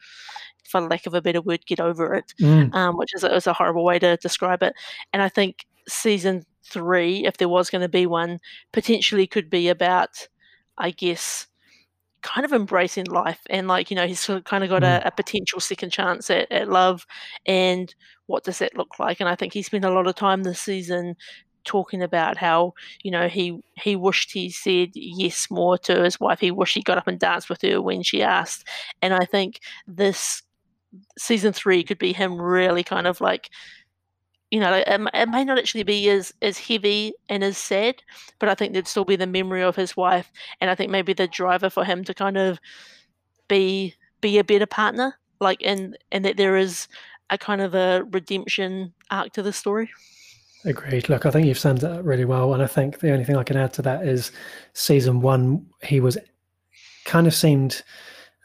for 0.64 0.82
lack 0.82 1.06
of 1.06 1.14
a 1.14 1.22
better 1.22 1.42
word, 1.42 1.66
get 1.66 1.80
over 1.80 2.14
it, 2.14 2.34
Mm, 2.40 2.72
um, 2.74 2.98
which 2.98 3.14
is 3.16 3.24
is 3.24 3.48
a 3.48 3.54
horrible 3.54 3.84
way 3.84 4.00
to 4.00 4.18
describe 4.18 4.64
it. 4.64 4.74
And 5.14 5.22
I 5.22 5.30
think 5.30 5.66
season 5.88 6.44
three, 6.64 7.26
if 7.26 7.38
there 7.38 7.50
was 7.50 7.70
going 7.70 7.82
to 7.82 7.90
be 7.90 8.06
one, 8.06 8.40
potentially 8.72 9.28
could 9.28 9.50
be 9.50 9.70
about, 9.70 10.28
I 10.82 10.92
guess, 10.92 11.48
kind 12.22 12.46
of 12.46 12.54
embracing 12.54 13.06
life 13.06 13.42
and 13.50 13.68
like 13.68 13.90
you 13.92 13.96
know 13.96 14.08
he's 14.08 14.26
kind 14.46 14.64
of 14.64 14.70
got 14.70 14.84
Mm. 14.84 15.04
a, 15.04 15.08
a 15.08 15.12
potential 15.12 15.60
second 15.60 15.92
chance 15.92 16.30
at, 16.30 16.52
at 16.52 16.70
love 16.70 17.06
and 17.48 17.94
what 18.28 18.44
does 18.44 18.60
that 18.60 18.78
look 18.78 19.00
like? 19.00 19.20
And 19.20 19.30
i 19.30 19.36
think 19.36 19.54
he 19.54 19.64
spent 19.64 19.86
a 19.86 19.92
lot 19.92 20.08
of 20.08 20.16
time 20.16 20.44
this 20.44 20.62
season 20.62 21.16
talking 21.66 22.02
about 22.04 22.38
how 22.38 22.74
you 23.04 23.12
know 23.12 23.28
he 23.28 23.60
he 23.78 23.96
wished 23.96 24.32
he 24.34 24.50
said 24.52 24.90
yes 24.96 25.48
more 25.52 25.78
to 25.80 26.04
his 26.04 26.20
wife. 26.20 26.40
He 26.40 26.52
wished 26.52 26.76
he 26.76 26.82
got 26.84 26.98
up 27.00 27.08
and 27.08 27.20
danced 27.20 27.50
with 27.50 27.62
her 27.64 27.82
when 27.82 28.04
she 28.04 28.24
asked. 28.24 28.68
And 29.02 29.14
i 29.14 29.26
think 29.26 29.60
this 29.88 30.44
season 31.18 31.54
three 31.54 31.84
could 31.84 32.00
be 32.00 32.14
him 32.14 32.42
really 32.42 32.84
kind 32.84 33.08
of 33.08 33.22
like 33.22 33.50
you 34.52 34.60
know, 34.60 34.74
it, 34.74 34.86
it 35.14 35.30
may 35.30 35.46
not 35.46 35.58
actually 35.58 35.84
be 35.84 36.10
as 36.10 36.34
as 36.42 36.58
heavy 36.58 37.14
and 37.30 37.44
as 37.44 37.58
sad, 37.58 38.04
but 38.38 38.50
I 38.50 38.54
think 38.54 38.74
there'd 38.74 38.88
still 38.88 39.06
be 39.06 39.16
the 39.16 39.26
memory 39.26 39.64
of 39.64 39.78
his 39.78 39.98
wife, 39.98 40.30
and 40.60 40.70
I 40.70 40.76
think 40.76 40.92
maybe 40.92 41.14
the 41.14 41.28
driver 41.28 41.70
for 41.70 41.86
him 41.86 42.04
to 42.04 42.14
kind 42.14 42.38
of 42.38 42.60
be 43.48 43.96
be 44.20 44.38
a 44.38 44.44
better 44.44 44.66
partner, 44.66 45.18
like, 45.40 45.62
and 45.66 45.98
and 46.12 46.26
that 46.26 46.38
there 46.38 46.58
is 46.58 46.90
a 47.30 47.38
kind 47.38 47.62
of 47.62 47.74
a 47.74 48.04
redemption 48.12 48.94
arc 49.10 49.32
to 49.34 49.42
the 49.42 49.54
story. 49.54 49.90
Agreed. 50.66 51.10
Look, 51.10 51.26
I 51.26 51.32
think 51.32 51.48
you've 51.48 51.58
summed 51.58 51.84
it 51.84 51.90
up 51.90 52.06
really 52.06 52.26
well. 52.26 52.54
And 52.54 52.62
I 52.62 52.68
think 52.68 53.00
the 53.00 53.12
only 53.12 53.26
thing 53.26 53.36
I 53.36 53.44
can 53.44 53.58
add 53.58 53.74
to 53.74 53.82
that 53.82 54.06
is 54.06 54.32
season 54.74 55.22
one, 55.22 55.66
he 55.82 56.00
was 56.00 56.20
kind 57.06 57.26
of 57.26 57.34
seemed 57.34 57.82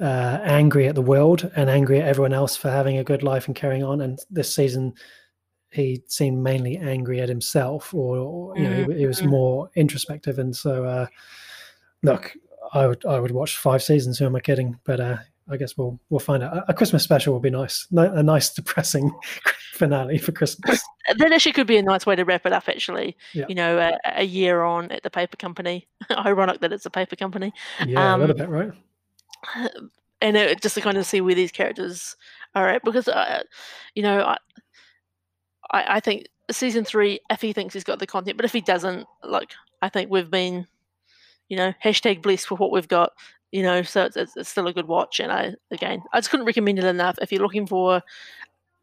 uh, 0.00 0.38
angry 0.42 0.88
at 0.88 0.94
the 0.94 1.02
world 1.02 1.50
and 1.56 1.68
angry 1.68 2.00
at 2.00 2.08
everyone 2.08 2.32
else 2.32 2.56
for 2.56 2.70
having 2.70 2.96
a 2.96 3.04
good 3.04 3.22
life 3.22 3.46
and 3.46 3.56
carrying 3.56 3.84
on. 3.84 4.00
And 4.00 4.18
this 4.30 4.54
season, 4.54 4.94
he 5.76 6.02
seemed 6.08 6.42
mainly 6.42 6.76
angry 6.78 7.20
at 7.20 7.28
himself, 7.28 7.94
or, 7.94 8.16
or 8.18 8.56
you 8.58 8.64
know, 8.64 8.84
he, 8.92 8.98
he 9.00 9.06
was 9.06 9.20
Mhm. 9.20 9.30
more 9.30 9.70
introspective. 9.76 10.38
And 10.40 10.56
so, 10.56 10.84
uh, 10.84 11.06
look, 12.02 12.32
I 12.74 12.86
would 12.86 13.04
I 13.06 13.20
would 13.20 13.30
watch 13.30 13.56
five 13.58 13.82
seasons. 13.82 14.18
Who 14.18 14.24
am 14.26 14.34
I 14.36 14.40
kidding? 14.40 14.78
But 14.84 15.00
uh, 15.00 15.18
I 15.48 15.56
guess 15.56 15.76
we'll 15.76 16.00
we'll 16.10 16.18
find 16.20 16.42
out. 16.42 16.56
A- 16.56 16.64
A 16.70 16.74
Christmas 16.74 17.04
special 17.04 17.32
will 17.32 17.40
be 17.40 17.50
nice. 17.50 17.86
A 17.92 18.22
nice 18.22 18.52
depressing 18.52 19.12
finale 19.74 20.18
for 20.18 20.32
Christmas. 20.32 20.82
That 21.18 21.30
actually 21.32 21.52
could 21.52 21.68
be 21.68 21.76
a 21.76 21.82
nice 21.84 22.04
way 22.04 22.16
to 22.16 22.24
wrap 22.24 22.46
it 22.46 22.52
up. 22.52 22.68
Actually, 22.68 23.16
Yeah. 23.32 23.44
you 23.48 23.54
know, 23.54 23.78
a, 23.78 23.92
a 24.16 24.24
year 24.24 24.62
on 24.64 24.90
at 24.90 25.04
the 25.04 25.10
paper 25.10 25.36
company. 25.36 25.86
Ironic 26.10 26.60
that 26.62 26.72
it's 26.72 26.84
a 26.86 26.90
paper 26.90 27.14
company. 27.14 27.52
Yeah, 27.86 28.16
a 28.16 28.18
little 28.18 28.32
Um, 28.32 28.38
bit, 28.38 28.48
right? 28.48 28.72
and 30.20 30.36
it, 30.36 30.60
just 30.62 30.74
to 30.74 30.80
kind 30.80 30.96
of 30.96 31.06
see 31.06 31.20
where 31.20 31.34
these 31.36 31.52
characters 31.52 32.16
are 32.56 32.68
at 32.68 32.82
because 32.84 33.06
uh, 33.06 33.42
you 33.94 34.02
know 34.02 34.20
I, 34.22 34.36
I 35.72 35.96
I 35.96 36.00
think 36.00 36.28
season 36.50 36.84
three 36.84 37.20
if 37.30 37.40
he 37.40 37.52
thinks 37.52 37.74
he's 37.74 37.84
got 37.84 37.98
the 37.98 38.06
content 38.06 38.36
but 38.36 38.44
if 38.44 38.52
he 38.52 38.60
doesn't 38.60 39.06
like 39.24 39.52
I 39.82 39.88
think 39.88 40.10
we've 40.10 40.30
been 40.30 40.66
you 41.48 41.56
know 41.56 41.72
hashtag 41.82 42.22
blessed 42.22 42.50
with 42.50 42.60
what 42.60 42.70
we've 42.70 42.88
got 42.88 43.12
you 43.50 43.62
know 43.62 43.82
so 43.82 44.04
it's, 44.04 44.16
it's, 44.16 44.36
it's 44.36 44.48
still 44.48 44.68
a 44.68 44.72
good 44.72 44.86
watch 44.86 45.18
and 45.20 45.32
I 45.32 45.54
again 45.70 46.02
I 46.12 46.18
just 46.18 46.30
couldn't 46.30 46.46
recommend 46.46 46.78
it 46.78 46.84
enough 46.84 47.18
if 47.20 47.32
you're 47.32 47.42
looking 47.42 47.66
for 47.66 48.02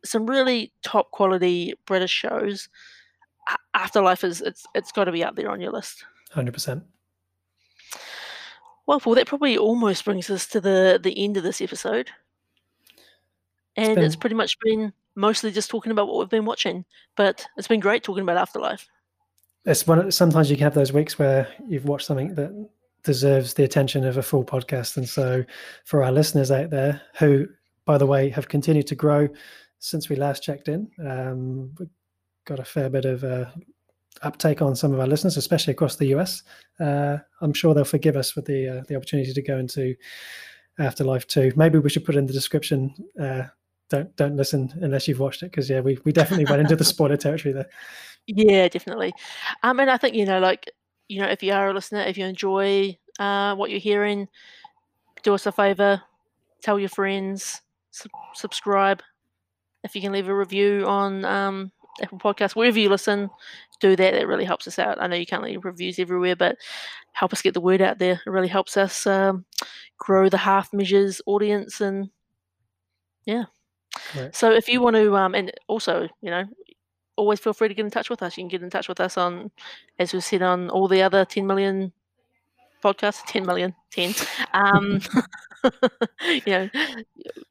some 0.03 0.25
really 0.25 0.73
top 0.81 1.11
quality 1.11 1.73
British 1.86 2.11
shows 2.11 2.67
Afterlife 3.73 4.23
is 4.23 4.41
it's 4.41 4.65
it's 4.75 4.91
got 4.91 5.05
to 5.05 5.11
be 5.11 5.23
up 5.23 5.36
there 5.36 5.49
on 5.49 5.59
your 5.59 5.71
list. 5.71 6.05
Hundred 6.31 6.53
percent. 6.53 6.84
Well, 8.86 8.99
Paul, 8.99 9.15
that 9.15 9.27
probably 9.27 9.57
almost 9.57 10.05
brings 10.05 10.29
us 10.29 10.47
to 10.47 10.61
the 10.61 10.99
the 11.01 11.17
end 11.17 11.38
of 11.38 11.43
this 11.43 11.61
episode. 11.61 12.09
And 13.75 13.97
it's 13.97 14.15
been- 14.15 14.21
pretty 14.21 14.36
much 14.36 14.57
been 14.59 14.93
mostly 15.16 15.51
just 15.51 15.70
talking 15.70 15.91
about 15.91 16.07
what 16.07 16.20
we've 16.20 16.30
been 16.30 16.45
watching, 16.45 16.86
but 17.16 17.45
it's 17.57 17.68
been 17.68 17.80
great 17.80 18.03
talking 18.03 18.24
about 18.24 18.38
Afterlife. 18.38 18.88
It's 19.66 19.88
one. 19.88 19.99
of- 19.99 20.14
Sometimes 20.14 20.49
you 20.49 20.57
can 20.57 20.64
have 20.66 20.74
those 20.74 20.91
weeks 20.93 21.18
where 21.18 21.47
you've 21.68 21.86
watched 21.86 22.05
something 22.07 22.36
that 22.36 22.51
deserves 23.03 23.53
the 23.53 23.64
attention 23.64 24.05
of 24.05 24.18
a 24.18 24.24
full 24.24 24.43
podcast, 24.43 24.97
and 24.97 25.07
so 25.07 25.43
for 25.86 26.03
our 26.03 26.11
listeners 26.11 26.51
out 26.51 26.70
there, 26.70 27.01
who, 27.20 27.47
by 27.86 27.97
the 27.97 28.05
way, 28.05 28.30
have 28.30 28.47
continued 28.49 28.88
to 28.88 28.95
grow 28.95 29.28
since 29.80 30.09
we 30.09 30.16
last 30.16 30.41
checked 30.43 30.68
in, 30.70 30.89
um, 31.05 31.72
we 31.80 31.86
got 32.45 32.59
a 32.59 32.64
fair 32.66 32.89
bit 32.89 33.05
of 33.05 33.24
uh, 33.24 33.45
uptake 34.22 34.61
on 34.61 34.76
some 34.76 34.93
of 34.93 34.99
our 34.99 35.07
listeners, 35.07 35.36
especially 35.38 35.72
across 35.72 35.95
the 35.97 36.07
US. 36.16 36.43
Uh, 36.80 37.18
I'm 37.41 37.53
sure 37.53 37.74
they'll 37.74 37.84
forgive 37.86 38.16
us 38.16 38.32
for 38.32 38.41
the 38.41 38.80
uh, 38.80 38.84
the 38.88 38.95
opportunity 38.95 39.34
to 39.34 39.41
go 39.41 39.57
into 39.57 39.95
Afterlife 40.80 41.28
too. 41.28 41.51
Maybe 41.55 41.78
we 41.80 41.89
should 41.89 42.05
put 42.05 42.16
in 42.16 42.26
the 42.26 42.34
description. 42.34 42.93
Don't 43.93 44.15
don't 44.15 44.35
listen 44.35 44.73
unless 44.81 45.07
you've 45.07 45.19
watched 45.19 45.43
it 45.43 45.51
because 45.51 45.69
yeah, 45.69 45.79
we, 45.79 45.99
we 46.03 46.11
definitely 46.11 46.45
went 46.45 46.61
into 46.61 46.75
the 46.75 46.83
spoiler 46.83 47.15
territory 47.15 47.53
there. 47.53 47.69
Yeah, 48.25 48.69
definitely. 48.69 49.13
Um, 49.63 49.81
and 49.81 49.91
I 49.91 49.97
think 49.97 50.15
you 50.15 50.25
know, 50.25 50.39
like 50.39 50.71
you 51.09 51.19
know, 51.19 51.27
if 51.27 51.43
you 51.43 51.51
are 51.51 51.69
a 51.69 51.73
listener, 51.73 51.99
if 52.03 52.17
you 52.17 52.25
enjoy 52.25 52.97
uh, 53.19 53.53
what 53.53 53.69
you're 53.69 53.81
hearing, 53.81 54.29
do 55.23 55.33
us 55.33 55.45
a 55.45 55.51
favor, 55.51 56.01
tell 56.61 56.79
your 56.79 56.87
friends, 56.87 57.61
sub- 57.91 58.11
subscribe. 58.33 59.03
If 59.83 59.93
you 59.93 60.01
can 60.01 60.13
leave 60.13 60.29
a 60.29 60.33
review 60.33 60.85
on 60.87 61.25
um, 61.25 61.73
Apple 62.01 62.17
Podcasts, 62.17 62.55
wherever 62.55 62.79
you 62.79 62.87
listen, 62.87 63.29
do 63.81 63.97
that. 63.97 64.13
That 64.13 64.27
really 64.27 64.45
helps 64.45 64.69
us 64.69 64.79
out. 64.79 65.01
I 65.01 65.07
know 65.07 65.17
you 65.17 65.25
can't 65.25 65.43
leave 65.43 65.65
reviews 65.65 65.99
everywhere, 65.99 66.37
but 66.37 66.55
help 67.11 67.33
us 67.33 67.41
get 67.41 67.53
the 67.53 67.59
word 67.59 67.81
out 67.81 67.99
there. 67.99 68.21
It 68.25 68.29
really 68.29 68.47
helps 68.47 68.77
us 68.77 69.05
um, 69.05 69.43
grow 69.97 70.29
the 70.29 70.37
half 70.37 70.71
measures 70.71 71.21
audience 71.25 71.81
and 71.81 72.09
yeah. 73.25 73.43
So 74.31 74.51
if 74.51 74.67
you 74.67 74.81
want 74.81 74.95
to, 74.95 75.15
um, 75.15 75.35
and 75.35 75.51
also, 75.67 76.07
you 76.21 76.29
know, 76.29 76.45
always 77.15 77.39
feel 77.39 77.53
free 77.53 77.67
to 77.67 77.73
get 77.73 77.85
in 77.85 77.91
touch 77.91 78.09
with 78.09 78.23
us. 78.23 78.37
You 78.37 78.43
can 78.43 78.49
get 78.49 78.63
in 78.63 78.69
touch 78.69 78.87
with 78.87 78.99
us 78.99 79.17
on, 79.17 79.51
as 79.99 80.13
we've 80.13 80.23
said, 80.23 80.41
on 80.41 80.69
all 80.69 80.87
the 80.87 81.01
other 81.01 81.25
10 81.25 81.45
million 81.45 81.91
podcasts, 82.83 83.23
10 83.27 83.45
million, 83.45 83.73
10. 83.91 84.13
Um, 84.53 85.01
you 86.27 86.41
know, 86.47 86.69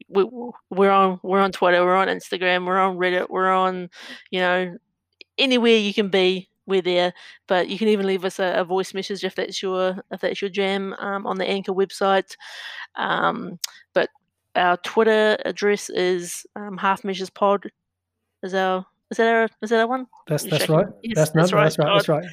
we, 0.09 0.25
we're 0.69 0.91
on, 0.91 1.19
we're 1.23 1.39
on 1.39 1.51
Twitter, 1.51 1.83
we're 1.83 1.95
on 1.95 2.07
Instagram, 2.07 2.65
we're 2.65 2.79
on 2.79 2.97
Reddit, 2.97 3.29
we're 3.29 3.51
on, 3.51 3.89
you 4.29 4.39
know, 4.39 4.77
anywhere 5.37 5.77
you 5.77 5.93
can 5.93 6.09
be, 6.09 6.49
we're 6.65 6.81
there. 6.81 7.13
But 7.47 7.69
you 7.69 7.77
can 7.77 7.87
even 7.87 8.05
leave 8.05 8.25
us 8.25 8.39
a, 8.39 8.53
a 8.53 8.63
voice 8.63 8.93
message 8.93 9.23
if 9.23 9.35
that's 9.35 9.61
your, 9.61 10.03
if 10.11 10.21
that's 10.21 10.41
your 10.41 10.49
jam, 10.49 10.93
um, 10.99 11.25
on 11.25 11.37
the 11.37 11.47
Anchor 11.47 11.73
website. 11.73 12.35
Um, 12.95 13.59
but 13.93 14.09
our 14.55 14.77
Twitter 14.77 15.37
address 15.45 15.89
is 15.89 16.45
um, 16.55 16.77
Half 16.77 17.03
Measures 17.03 17.29
Pod. 17.29 17.69
Is 18.43 18.53
our 18.53 18.85
is 19.11 19.17
that 19.17 19.27
our 19.27 19.49
is 19.61 19.69
that 19.69 19.81
our 19.81 19.87
one? 19.87 20.07
That's 20.27 20.43
that's 20.43 20.69
right. 20.69 20.87
Yes, 21.01 21.15
that's, 21.15 21.31
that's 21.31 21.51
no, 21.51 21.57
right. 21.57 21.63
That's 21.63 21.77
right. 21.79 21.93
That's 21.93 22.09
right. 22.09 22.25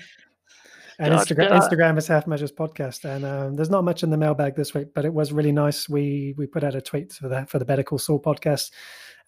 And 0.98 1.14
God, 1.14 1.26
Instagram, 1.26 1.48
God. 1.48 1.62
Instagram 1.62 1.98
is 1.98 2.06
Half 2.06 2.26
Measures 2.26 2.52
Podcast, 2.52 3.04
and 3.04 3.24
um, 3.24 3.56
there's 3.56 3.70
not 3.70 3.84
much 3.84 4.02
in 4.02 4.10
the 4.10 4.18
mailbag 4.18 4.54
this 4.54 4.74
week, 4.74 4.88
but 4.94 5.06
it 5.06 5.14
was 5.14 5.32
really 5.32 5.52
nice. 5.52 5.88
We 5.88 6.34
we 6.36 6.46
put 6.46 6.62
out 6.62 6.74
a 6.74 6.80
tweet 6.82 7.12
for 7.12 7.28
that 7.28 7.48
for 7.48 7.58
the 7.58 7.64
Better 7.64 7.82
Call 7.82 7.98
Saul 7.98 8.20
podcast, 8.20 8.70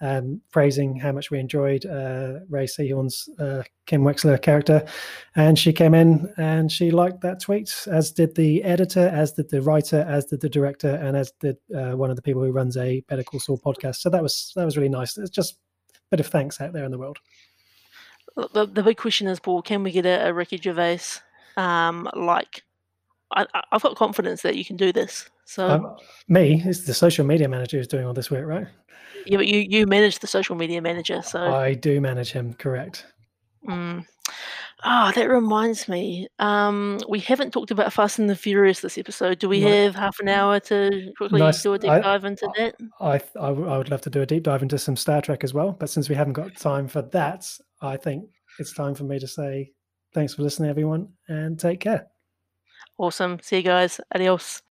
um, 0.02 0.42
praising 0.50 0.96
how 0.96 1.12
much 1.12 1.30
we 1.30 1.38
enjoyed 1.38 1.86
uh, 1.86 2.40
Rhea 2.50 2.66
Seehorn's 2.66 3.28
uh, 3.38 3.62
Kim 3.86 4.02
Wexler 4.02 4.40
character, 4.42 4.84
and 5.34 5.58
she 5.58 5.72
came 5.72 5.94
in 5.94 6.30
and 6.36 6.70
she 6.70 6.90
liked 6.90 7.22
that 7.22 7.40
tweet, 7.40 7.86
as 7.86 8.10
did 8.10 8.34
the 8.34 8.62
editor, 8.64 9.08
as 9.08 9.32
did 9.32 9.48
the 9.48 9.62
writer, 9.62 10.04
as 10.08 10.26
did 10.26 10.40
the 10.40 10.48
director, 10.48 10.96
and 10.96 11.16
as 11.16 11.32
did 11.40 11.56
uh, 11.74 11.92
one 11.92 12.10
of 12.10 12.16
the 12.16 12.22
people 12.22 12.42
who 12.42 12.52
runs 12.52 12.76
a 12.76 13.00
Better 13.08 13.22
Call 13.22 13.40
Saul 13.40 13.60
podcast. 13.64 13.96
So 13.96 14.10
that 14.10 14.22
was 14.22 14.52
that 14.56 14.64
was 14.64 14.76
really 14.76 14.88
nice. 14.88 15.16
It's 15.16 15.30
just 15.30 15.54
a 15.94 15.98
bit 16.10 16.20
of 16.20 16.26
thanks 16.26 16.60
out 16.60 16.72
there 16.72 16.84
in 16.84 16.90
the 16.90 16.98
world. 16.98 17.18
The, 18.36 18.66
the 18.66 18.82
big 18.82 18.96
question 18.96 19.26
is, 19.28 19.40
Paul, 19.40 19.62
can 19.62 19.82
we 19.82 19.92
get 19.92 20.06
a, 20.06 20.28
a 20.28 20.32
Ricky 20.32 20.56
Gervais 20.56 21.00
um, 21.56 22.08
like? 22.14 22.64
I, 23.34 23.46
I've 23.72 23.82
got 23.82 23.96
confidence 23.96 24.42
that 24.42 24.56
you 24.56 24.64
can 24.64 24.76
do 24.76 24.92
this. 24.92 25.30
So 25.46 25.68
Um, 25.68 25.96
me 26.28 26.62
is 26.66 26.84
the 26.84 26.92
social 26.92 27.24
media 27.24 27.48
manager 27.48 27.78
who's 27.78 27.88
doing 27.88 28.04
all 28.04 28.12
this 28.12 28.30
work, 28.30 28.46
right? 28.46 28.66
Yeah, 29.26 29.36
but 29.36 29.46
you 29.46 29.58
you 29.68 29.86
manage 29.86 30.18
the 30.20 30.26
social 30.26 30.56
media 30.56 30.80
manager, 30.82 31.22
so 31.22 31.40
I 31.40 31.74
do 31.74 32.00
manage 32.00 32.32
him, 32.32 32.54
correct. 32.54 33.06
mm. 33.68 34.04
oh, 34.84 35.12
that 35.14 35.28
reminds 35.28 35.88
me. 35.88 36.26
Um, 36.38 36.98
we 37.08 37.20
haven't 37.20 37.52
talked 37.52 37.70
about 37.70 37.92
Fast 37.92 38.18
and 38.18 38.28
the 38.28 38.34
Furious 38.36 38.80
this 38.80 38.98
episode. 38.98 39.38
Do 39.38 39.48
we 39.48 39.60
No. 39.60 39.68
have 39.84 39.94
half 39.94 40.18
an 40.20 40.28
hour 40.28 40.58
to 40.60 41.12
quickly 41.16 41.38
Nice. 41.40 41.62
do 41.62 41.72
a 41.74 41.78
deep 41.78 41.90
I- 41.90 42.00
dive 42.00 42.24
into 42.24 42.48
that? 42.56 42.74
I, 43.00 43.18
th- 43.18 43.30
I, 43.38 43.48
I 43.48 43.78
would 43.78 43.90
love 43.90 44.00
to 44.02 44.10
do 44.10 44.22
a 44.22 44.26
deep 44.26 44.42
dive 44.42 44.62
into 44.62 44.78
some 44.78 44.96
Star 44.96 45.20
Trek 45.22 45.44
as 45.44 45.54
well, 45.54 45.72
but 45.78 45.88
since 45.90 46.08
we 46.08 46.14
haven't 46.16 46.32
got 46.34 46.56
time 46.56 46.88
for 46.88 47.02
that, 47.02 47.46
I 47.80 47.96
think 47.96 48.24
it's 48.58 48.72
time 48.72 48.94
for 48.94 49.04
me 49.04 49.18
to 49.20 49.26
say 49.28 49.72
thanks 50.14 50.34
for 50.34 50.42
listening, 50.42 50.68
everyone, 50.70 51.08
and 51.28 51.58
take 51.60 51.80
care. 51.80 52.08
Awesome. 52.98 53.38
See 53.40 53.56
you 53.56 53.62
guys. 53.62 54.00
Adios. 54.14 54.62